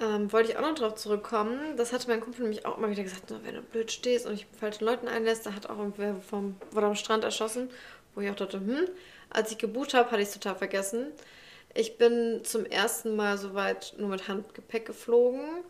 Ähm, 0.00 0.32
wollte 0.32 0.50
ich 0.50 0.56
auch 0.56 0.62
noch 0.62 0.74
drauf 0.74 0.94
zurückkommen. 0.94 1.76
Das 1.76 1.92
hatte 1.92 2.08
mein 2.08 2.20
Kumpel 2.20 2.42
nämlich 2.42 2.64
auch 2.64 2.78
immer 2.78 2.90
wieder 2.90 3.02
gesagt, 3.02 3.32
wenn 3.42 3.54
du 3.54 3.62
blöd 3.62 3.90
stehst 3.90 4.26
und 4.26 4.32
dich 4.32 4.46
falschen 4.58 4.84
Leuten 4.84 5.08
einlässt, 5.08 5.44
da 5.44 5.54
hat 5.54 5.68
auch 5.68 5.78
irgendwer 5.78 6.16
vom, 6.20 6.56
wurde 6.70 6.86
am 6.86 6.94
Strand 6.94 7.24
erschossen, 7.24 7.68
wo 8.14 8.20
ich 8.20 8.30
auch 8.30 8.36
dachte, 8.36 8.58
hm, 8.58 8.88
als 9.30 9.50
ich 9.50 9.58
gebucht 9.58 9.94
habe, 9.94 10.10
hatte 10.10 10.22
ich 10.22 10.28
es 10.28 10.34
total 10.34 10.54
vergessen. 10.54 11.08
Ich 11.74 11.98
bin 11.98 12.42
zum 12.44 12.64
ersten 12.64 13.16
Mal 13.16 13.38
soweit 13.38 13.94
nur 13.98 14.08
mit 14.08 14.28
Handgepäck 14.28 14.86
geflogen. 14.86 15.64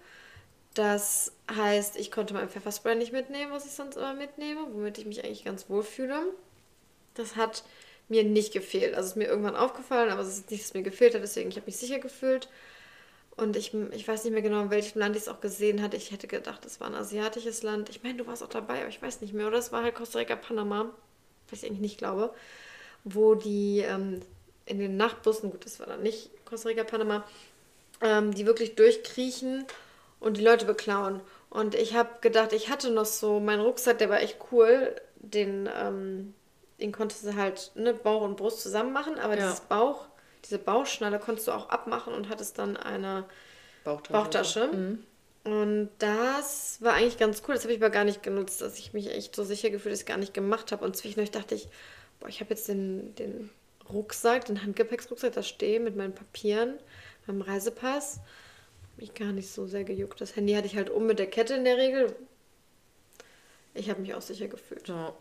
Das 0.74 1.32
heißt, 1.54 1.96
ich 1.96 2.10
konnte 2.10 2.34
mein 2.34 2.48
Pfefferspray 2.48 2.94
nicht 2.96 3.12
mitnehmen, 3.12 3.50
was 3.50 3.66
ich 3.66 3.72
sonst 3.72 3.96
immer 3.96 4.14
mitnehme, 4.14 4.60
womit 4.72 4.98
ich 4.98 5.06
mich 5.06 5.24
eigentlich 5.24 5.44
ganz 5.44 5.68
wohl 5.70 5.82
fühle. 5.82 6.20
Das 7.14 7.34
hat 7.34 7.64
mir 8.08 8.24
nicht 8.24 8.52
gefehlt. 8.52 8.94
Also 8.94 9.06
es 9.06 9.10
ist 9.12 9.16
mir 9.16 9.26
irgendwann 9.26 9.56
aufgefallen, 9.56 10.10
aber 10.10 10.20
es 10.20 10.28
ist 10.28 10.50
nicht, 10.50 10.62
dass 10.62 10.68
es 10.68 10.74
mir 10.74 10.82
gefehlt 10.82 11.14
hat, 11.14 11.22
deswegen 11.22 11.48
ich 11.48 11.56
habe 11.56 11.66
mich 11.66 11.78
sicher 11.78 11.98
gefühlt. 11.98 12.48
Und 13.38 13.56
ich, 13.56 13.72
ich 13.92 14.08
weiß 14.08 14.24
nicht 14.24 14.32
mehr 14.32 14.42
genau, 14.42 14.62
in 14.62 14.70
welchem 14.70 14.98
Land 14.98 15.14
ich 15.14 15.22
es 15.22 15.28
auch 15.28 15.40
gesehen 15.40 15.80
hatte. 15.80 15.96
Ich 15.96 16.10
hätte 16.10 16.26
gedacht, 16.26 16.66
es 16.66 16.80
war 16.80 16.88
ein 16.88 16.96
asiatisches 16.96 17.62
Land. 17.62 17.88
Ich 17.88 18.02
meine, 18.02 18.18
du 18.18 18.26
warst 18.26 18.42
auch 18.42 18.48
dabei, 18.48 18.80
aber 18.80 18.88
ich 18.88 19.00
weiß 19.00 19.20
nicht 19.20 19.32
mehr. 19.32 19.46
Oder 19.46 19.58
es 19.58 19.70
war 19.70 19.84
halt 19.84 19.94
Costa 19.94 20.18
Rica, 20.18 20.34
Panama. 20.34 20.90
was 21.48 21.62
ich 21.62 21.68
eigentlich 21.68 21.80
nicht 21.80 21.98
glaube, 21.98 22.34
wo 23.04 23.36
die 23.36 23.78
ähm, 23.78 24.20
in 24.66 24.80
den 24.80 24.96
Nachtbussen, 24.96 25.52
gut, 25.52 25.64
das 25.64 25.78
war 25.78 25.86
dann 25.86 26.02
nicht 26.02 26.30
Costa 26.46 26.68
Rica, 26.68 26.82
Panama, 26.82 27.24
ähm, 28.00 28.34
die 28.34 28.44
wirklich 28.44 28.74
durchkriechen 28.74 29.64
und 30.18 30.36
die 30.36 30.44
Leute 30.44 30.66
beklauen. 30.66 31.20
Und 31.48 31.76
ich 31.76 31.94
habe 31.94 32.10
gedacht, 32.20 32.52
ich 32.52 32.70
hatte 32.70 32.90
noch 32.90 33.06
so 33.06 33.38
meinen 33.38 33.60
Rucksack, 33.60 33.98
der 33.98 34.10
war 34.10 34.20
echt 34.20 34.38
cool. 34.50 34.96
Den, 35.14 35.70
ähm, 35.72 36.34
den 36.80 36.90
konntest 36.90 37.24
du 37.24 37.36
halt 37.36 37.70
ne, 37.76 37.94
Bauch 37.94 38.22
und 38.22 38.36
Brust 38.36 38.62
zusammen 38.62 38.92
machen, 38.92 39.16
aber 39.16 39.36
ja. 39.38 39.46
dieses 39.46 39.60
Bauch, 39.60 40.07
diese 40.44 40.58
Bauchschnalle 40.58 41.18
konntest 41.18 41.48
du 41.48 41.52
auch 41.52 41.68
abmachen 41.68 42.14
und 42.14 42.28
hattest 42.28 42.58
dann 42.58 42.76
eine 42.76 43.24
Bauchtasche. 43.84 44.12
Bauchtasche. 44.12 44.66
Mhm. 44.68 45.04
Und 45.44 45.90
das 45.98 46.78
war 46.82 46.94
eigentlich 46.94 47.18
ganz 47.18 47.42
cool. 47.46 47.54
Das 47.54 47.64
habe 47.64 47.72
ich 47.72 47.80
aber 47.80 47.90
gar 47.90 48.04
nicht 48.04 48.22
genutzt, 48.22 48.60
dass 48.60 48.78
ich 48.78 48.92
mich 48.92 49.10
echt 49.10 49.34
so 49.34 49.44
sicher 49.44 49.70
gefühlt, 49.70 49.92
dass 49.92 50.00
ich 50.00 50.06
gar 50.06 50.18
nicht 50.18 50.34
gemacht 50.34 50.72
habe. 50.72 50.84
Und 50.84 50.96
zwischendurch 50.96 51.30
dachte 51.30 51.54
ich, 51.54 51.68
boah, 52.20 52.28
ich 52.28 52.40
habe 52.40 52.50
jetzt 52.50 52.68
den, 52.68 53.14
den 53.14 53.50
Rucksack, 53.88 54.44
den 54.46 54.62
Handgepäcksrucksack, 54.62 55.32
da 55.32 55.42
stehe 55.42 55.80
mit 55.80 55.96
meinen 55.96 56.14
Papieren, 56.14 56.74
meinem 57.26 57.40
Reisepass 57.42 58.20
mich 58.98 59.14
gar 59.14 59.32
nicht 59.32 59.50
so 59.50 59.66
sehr 59.66 59.84
gejuckt. 59.84 60.20
Das 60.20 60.36
Handy 60.36 60.54
hatte 60.54 60.66
ich 60.66 60.76
halt 60.76 60.90
um 60.90 61.06
mit 61.06 61.18
der 61.18 61.28
Kette 61.28 61.54
in 61.54 61.64
der 61.64 61.76
Regel. 61.76 62.14
Ich 63.74 63.88
habe 63.88 64.00
mich 64.00 64.14
auch 64.14 64.22
sicher 64.22 64.48
gefühlt. 64.48 64.88
Ja. 64.88 65.14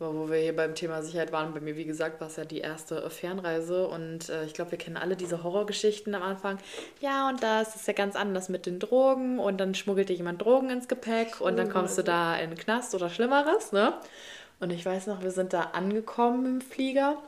Aber 0.00 0.14
wo 0.14 0.30
wir 0.30 0.38
hier 0.38 0.56
beim 0.56 0.74
Thema 0.74 1.02
Sicherheit 1.02 1.30
waren, 1.30 1.52
bei 1.52 1.60
mir, 1.60 1.76
wie 1.76 1.84
gesagt, 1.84 2.22
war 2.22 2.28
es 2.28 2.36
ja 2.36 2.46
die 2.46 2.60
erste 2.60 3.10
Fernreise 3.10 3.86
und 3.86 4.30
äh, 4.30 4.46
ich 4.46 4.54
glaube, 4.54 4.70
wir 4.70 4.78
kennen 4.78 4.96
alle 4.96 5.14
diese 5.14 5.44
Horrorgeschichten 5.44 6.14
am 6.14 6.22
Anfang. 6.22 6.56
Ja, 7.02 7.28
und 7.28 7.42
das 7.42 7.76
ist 7.76 7.86
ja 7.86 7.92
ganz 7.92 8.16
anders 8.16 8.48
mit 8.48 8.64
den 8.64 8.78
Drogen 8.78 9.38
und 9.38 9.58
dann 9.58 9.74
schmuggelt 9.74 10.08
dir 10.08 10.16
jemand 10.16 10.40
Drogen 10.40 10.70
ins 10.70 10.88
Gepäck 10.88 11.42
und 11.42 11.58
dann 11.58 11.68
oh 11.68 11.72
kommst 11.72 11.98
du 11.98 12.02
da 12.02 12.34
in 12.36 12.48
den 12.48 12.58
Knast 12.58 12.94
oder 12.94 13.10
Schlimmeres, 13.10 13.72
ne? 13.72 13.92
Und 14.58 14.70
ich 14.70 14.86
weiß 14.86 15.06
noch, 15.06 15.22
wir 15.22 15.32
sind 15.32 15.52
da 15.52 15.60
angekommen 15.74 16.46
im 16.46 16.60
Flieger 16.62 17.18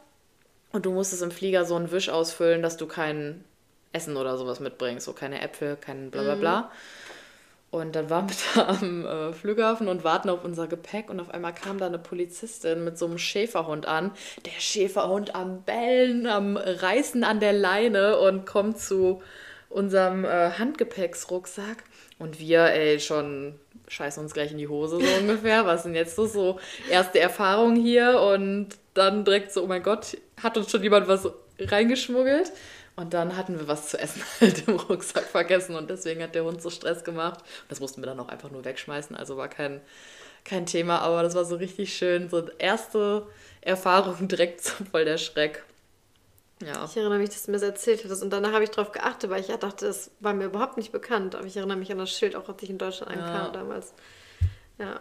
und 0.73 0.87
du 0.87 0.93
musstest 0.93 1.23
im 1.23 1.31
Flieger 1.31 1.67
so 1.67 1.77
einen 1.77 1.91
Wisch 1.91 2.09
ausfüllen, 2.09 2.63
dass 2.63 2.79
du 2.79 2.87
keinen 2.87 3.45
Essen 3.93 4.17
oder 4.17 4.39
sowas 4.39 4.61
mitbringst, 4.61 5.05
so 5.05 5.13
keine 5.13 5.43
Äpfel, 5.43 5.77
kein 5.77 6.11
bla 6.11 6.23
bla 6.23 6.35
bla. 6.37 6.61
Mhm. 6.61 6.67
Und 7.73 7.97
dann 7.97 8.11
waren 8.11 8.29
wir 8.29 8.37
da 8.55 8.69
am 8.69 9.07
äh, 9.07 9.33
Flughafen 9.33 9.89
und 9.89 10.05
warten 10.05 10.29
auf 10.29 10.45
unser 10.45 10.69
Gepäck 10.69 11.09
und 11.09 11.19
auf 11.19 11.31
einmal 11.31 11.55
kam 11.55 11.79
da 11.79 11.87
eine 11.87 11.99
Polizistin 11.99 12.85
mit 12.85 12.99
so 12.99 13.07
einem 13.07 13.17
Schäferhund 13.17 13.87
an. 13.87 14.13
Der 14.45 14.61
Schäferhund 14.61 15.35
am 15.35 15.63
Bellen, 15.63 16.27
am 16.27 16.59
Reißen 16.59 17.25
an 17.25 17.41
der 17.41 17.55
Leine 17.55 18.19
und 18.19 18.45
kommt 18.45 18.79
zu 18.79 19.23
unserem 19.71 20.27
äh, 20.27 20.51
Handgepäcksrucksack. 20.51 21.85
Und 22.19 22.39
wir, 22.39 22.65
ey, 22.67 23.01
schon 23.01 23.59
scheißen 23.89 24.23
uns 24.23 24.35
gleich 24.35 24.53
in 24.53 24.59
die 24.59 24.69
Hose 24.69 25.01
so 25.01 25.15
ungefähr. 25.21 25.65
Was 25.65 25.85
sind 25.85 25.95
jetzt 25.95 26.15
so, 26.15 26.27
so 26.27 26.61
erste 26.91 27.21
Erfahrungen 27.21 27.77
hier? 27.77 28.21
Und 28.21 28.69
dann 28.93 29.25
direkt 29.25 29.51
so, 29.51 29.63
oh 29.63 29.67
mein 29.67 29.83
Gott, 29.83 30.19
hat 30.43 30.59
uns 30.59 30.71
schon 30.71 30.83
jemand 30.83 31.09
was 31.09 31.27
reingeschmuggelt? 31.59 32.53
Und 32.95 33.15
dann 33.15 33.37
hatten 33.37 33.59
wir 33.59 33.69
was 33.69 33.89
zu 33.89 33.99
essen 33.99 34.23
halt 34.41 34.69
im 34.69 34.77
Rucksack 34.77 35.25
vergessen 35.25 35.77
und 35.77 35.89
deswegen 35.89 36.23
hat 36.23 36.35
der 36.35 36.45
Hund 36.45 36.61
so 36.61 36.71
Stress 36.71 37.05
gemacht. 37.05 37.41
Das 37.69 37.81
mussten 37.81 38.03
wir 38.03 38.07
dann 38.07 38.21
auch 38.21 38.29
einfach 38.29 38.51
nur 38.51 38.65
wegschmeißen, 38.65 39.17
also 39.17 39.37
war 39.37 39.49
kein, 39.49 39.81
kein 40.45 40.67
Thema, 40.67 41.01
aber 41.01 41.23
das 41.23 41.35
war 41.35 41.45
so 41.45 41.57
richtig 41.57 41.97
schön. 41.97 42.29
So 42.29 42.47
erste 42.59 43.27
Erfahrung 43.61 44.29
direkt 44.29 44.63
so 44.63 44.85
voll 44.85 45.05
der 45.05 45.19
Schreck. 45.19 45.65
Ja. 46.65 46.85
Ich 46.85 46.97
erinnere 46.97 47.19
mich, 47.19 47.31
dass 47.31 47.45
du 47.45 47.51
mir 47.51 47.59
das 47.59 47.67
erzählt 47.69 48.05
hattest 48.05 48.23
und 48.23 48.31
danach 48.31 48.53
habe 48.53 48.63
ich 48.63 48.71
darauf 48.71 48.93
geachtet, 48.93 49.31
weil 49.31 49.41
ich 49.41 49.49
ja 49.49 49.57
dachte, 49.57 49.87
das 49.87 50.13
war 50.21 50.33
mir 50.33 50.45
überhaupt 50.45 50.77
nicht 50.77 50.93
bekannt. 50.93 51.35
Aber 51.35 51.47
ich 51.47 51.57
erinnere 51.57 51.77
mich 51.77 51.91
an 51.91 51.99
das 51.99 52.11
Schild, 52.11 52.37
auch 52.37 52.49
als 52.49 52.63
ich 52.63 52.71
in 52.71 52.79
Deutschland 52.79 53.11
ankam 53.11 53.47
ja. 53.47 53.51
damals. 53.51 53.95
Ja, 54.79 55.01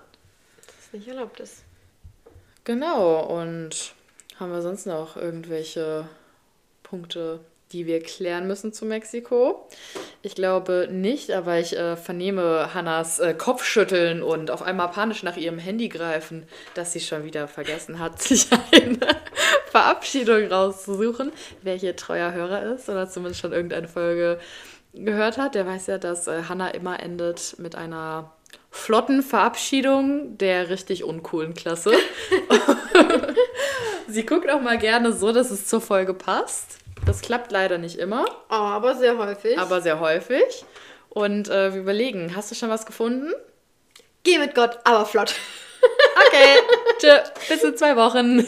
dass 0.66 0.76
es 0.88 0.94
nicht 0.94 1.08
erlaubt 1.08 1.40
ist. 1.40 1.64
Genau, 2.64 3.22
und 3.22 3.94
haben 4.40 4.52
wir 4.52 4.62
sonst 4.62 4.88
noch 4.88 5.18
irgendwelche 5.18 6.08
Punkte, 6.84 7.42
die 7.72 7.86
wir 7.86 8.02
klären 8.02 8.48
müssen 8.48 8.74
zu 8.74 8.86
Mexiko. 8.86 9.68
Ich 10.22 10.36
glaube 10.36 10.88
nicht, 10.92 11.32
aber 11.32 11.60
ich 11.60 11.76
äh, 11.78 11.96
vernehme 11.96 12.74
Hannas 12.74 13.20
äh, 13.20 13.34
Kopfschütteln 13.34 14.22
und 14.24 14.52
auf 14.52 14.62
einmal 14.62 14.90
panisch 14.90 15.24
nach 15.24 15.38
ihrem 15.38 15.58
Handy 15.58 15.90
greifen, 15.90 16.48
dass 16.74 16.94
sie 16.94 17.00
schon 17.00 17.24
wieder 17.24 17.48
vergessen 17.48 18.00
hat, 18.00 18.22
sich 18.22 18.48
eine 18.72 19.00
Verabschiedung 19.72 20.48
rauszusuchen. 20.48 21.32
Wer 21.62 21.76
hier 21.76 21.96
treuer 21.96 22.34
Hörer 22.34 22.74
ist 22.74 22.90
oder 22.90 23.10
zumindest 23.10 23.42
schon 23.42 23.54
irgendeine 23.54 23.88
Folge 23.88 24.40
gehört 24.94 25.38
hat, 25.38 25.56
der 25.56 25.66
weiß 25.66 25.88
ja, 25.88 25.98
dass 25.98 26.28
äh, 26.28 26.44
Hannah 26.50 26.70
immer 26.70 27.00
endet 27.00 27.56
mit 27.58 27.76
einer 27.76 28.34
flotten 28.70 29.22
Verabschiedung 29.22 30.38
der 30.38 30.70
richtig 30.70 31.04
uncoolen 31.04 31.54
Klasse. 31.54 31.92
sie 34.08 34.26
guckt 34.26 34.50
auch 34.50 34.62
mal 34.62 34.78
gerne 34.78 35.14
so, 35.14 35.32
dass 35.32 35.52
es 35.52 35.68
zur 35.68 35.82
Folge 35.82 36.14
passt. 36.14 36.81
Das 37.06 37.22
klappt 37.22 37.52
leider 37.52 37.78
nicht 37.78 37.98
immer. 37.98 38.26
Aber 38.50 38.96
sehr 38.96 39.18
häufig. 39.18 39.58
Aber 39.58 39.82
sehr 39.82 40.00
häufig. 40.00 40.66
Und 41.10 41.50
äh, 41.50 41.74
wir 41.74 41.82
überlegen, 41.82 42.36
hast 42.36 42.52
du 42.52 42.56
schon 42.56 42.70
was 42.70 42.86
gefunden? 42.86 43.34
Geh 44.24 44.38
mit 44.38 44.56
Gott, 44.56 44.80
aber 44.84 45.06
flott. 45.06 45.34
okay, 46.28 46.60
tschö, 47.00 47.18
bis 47.50 47.64
in 47.64 47.76
zwei 47.76 47.96
Wochen. 47.96 48.46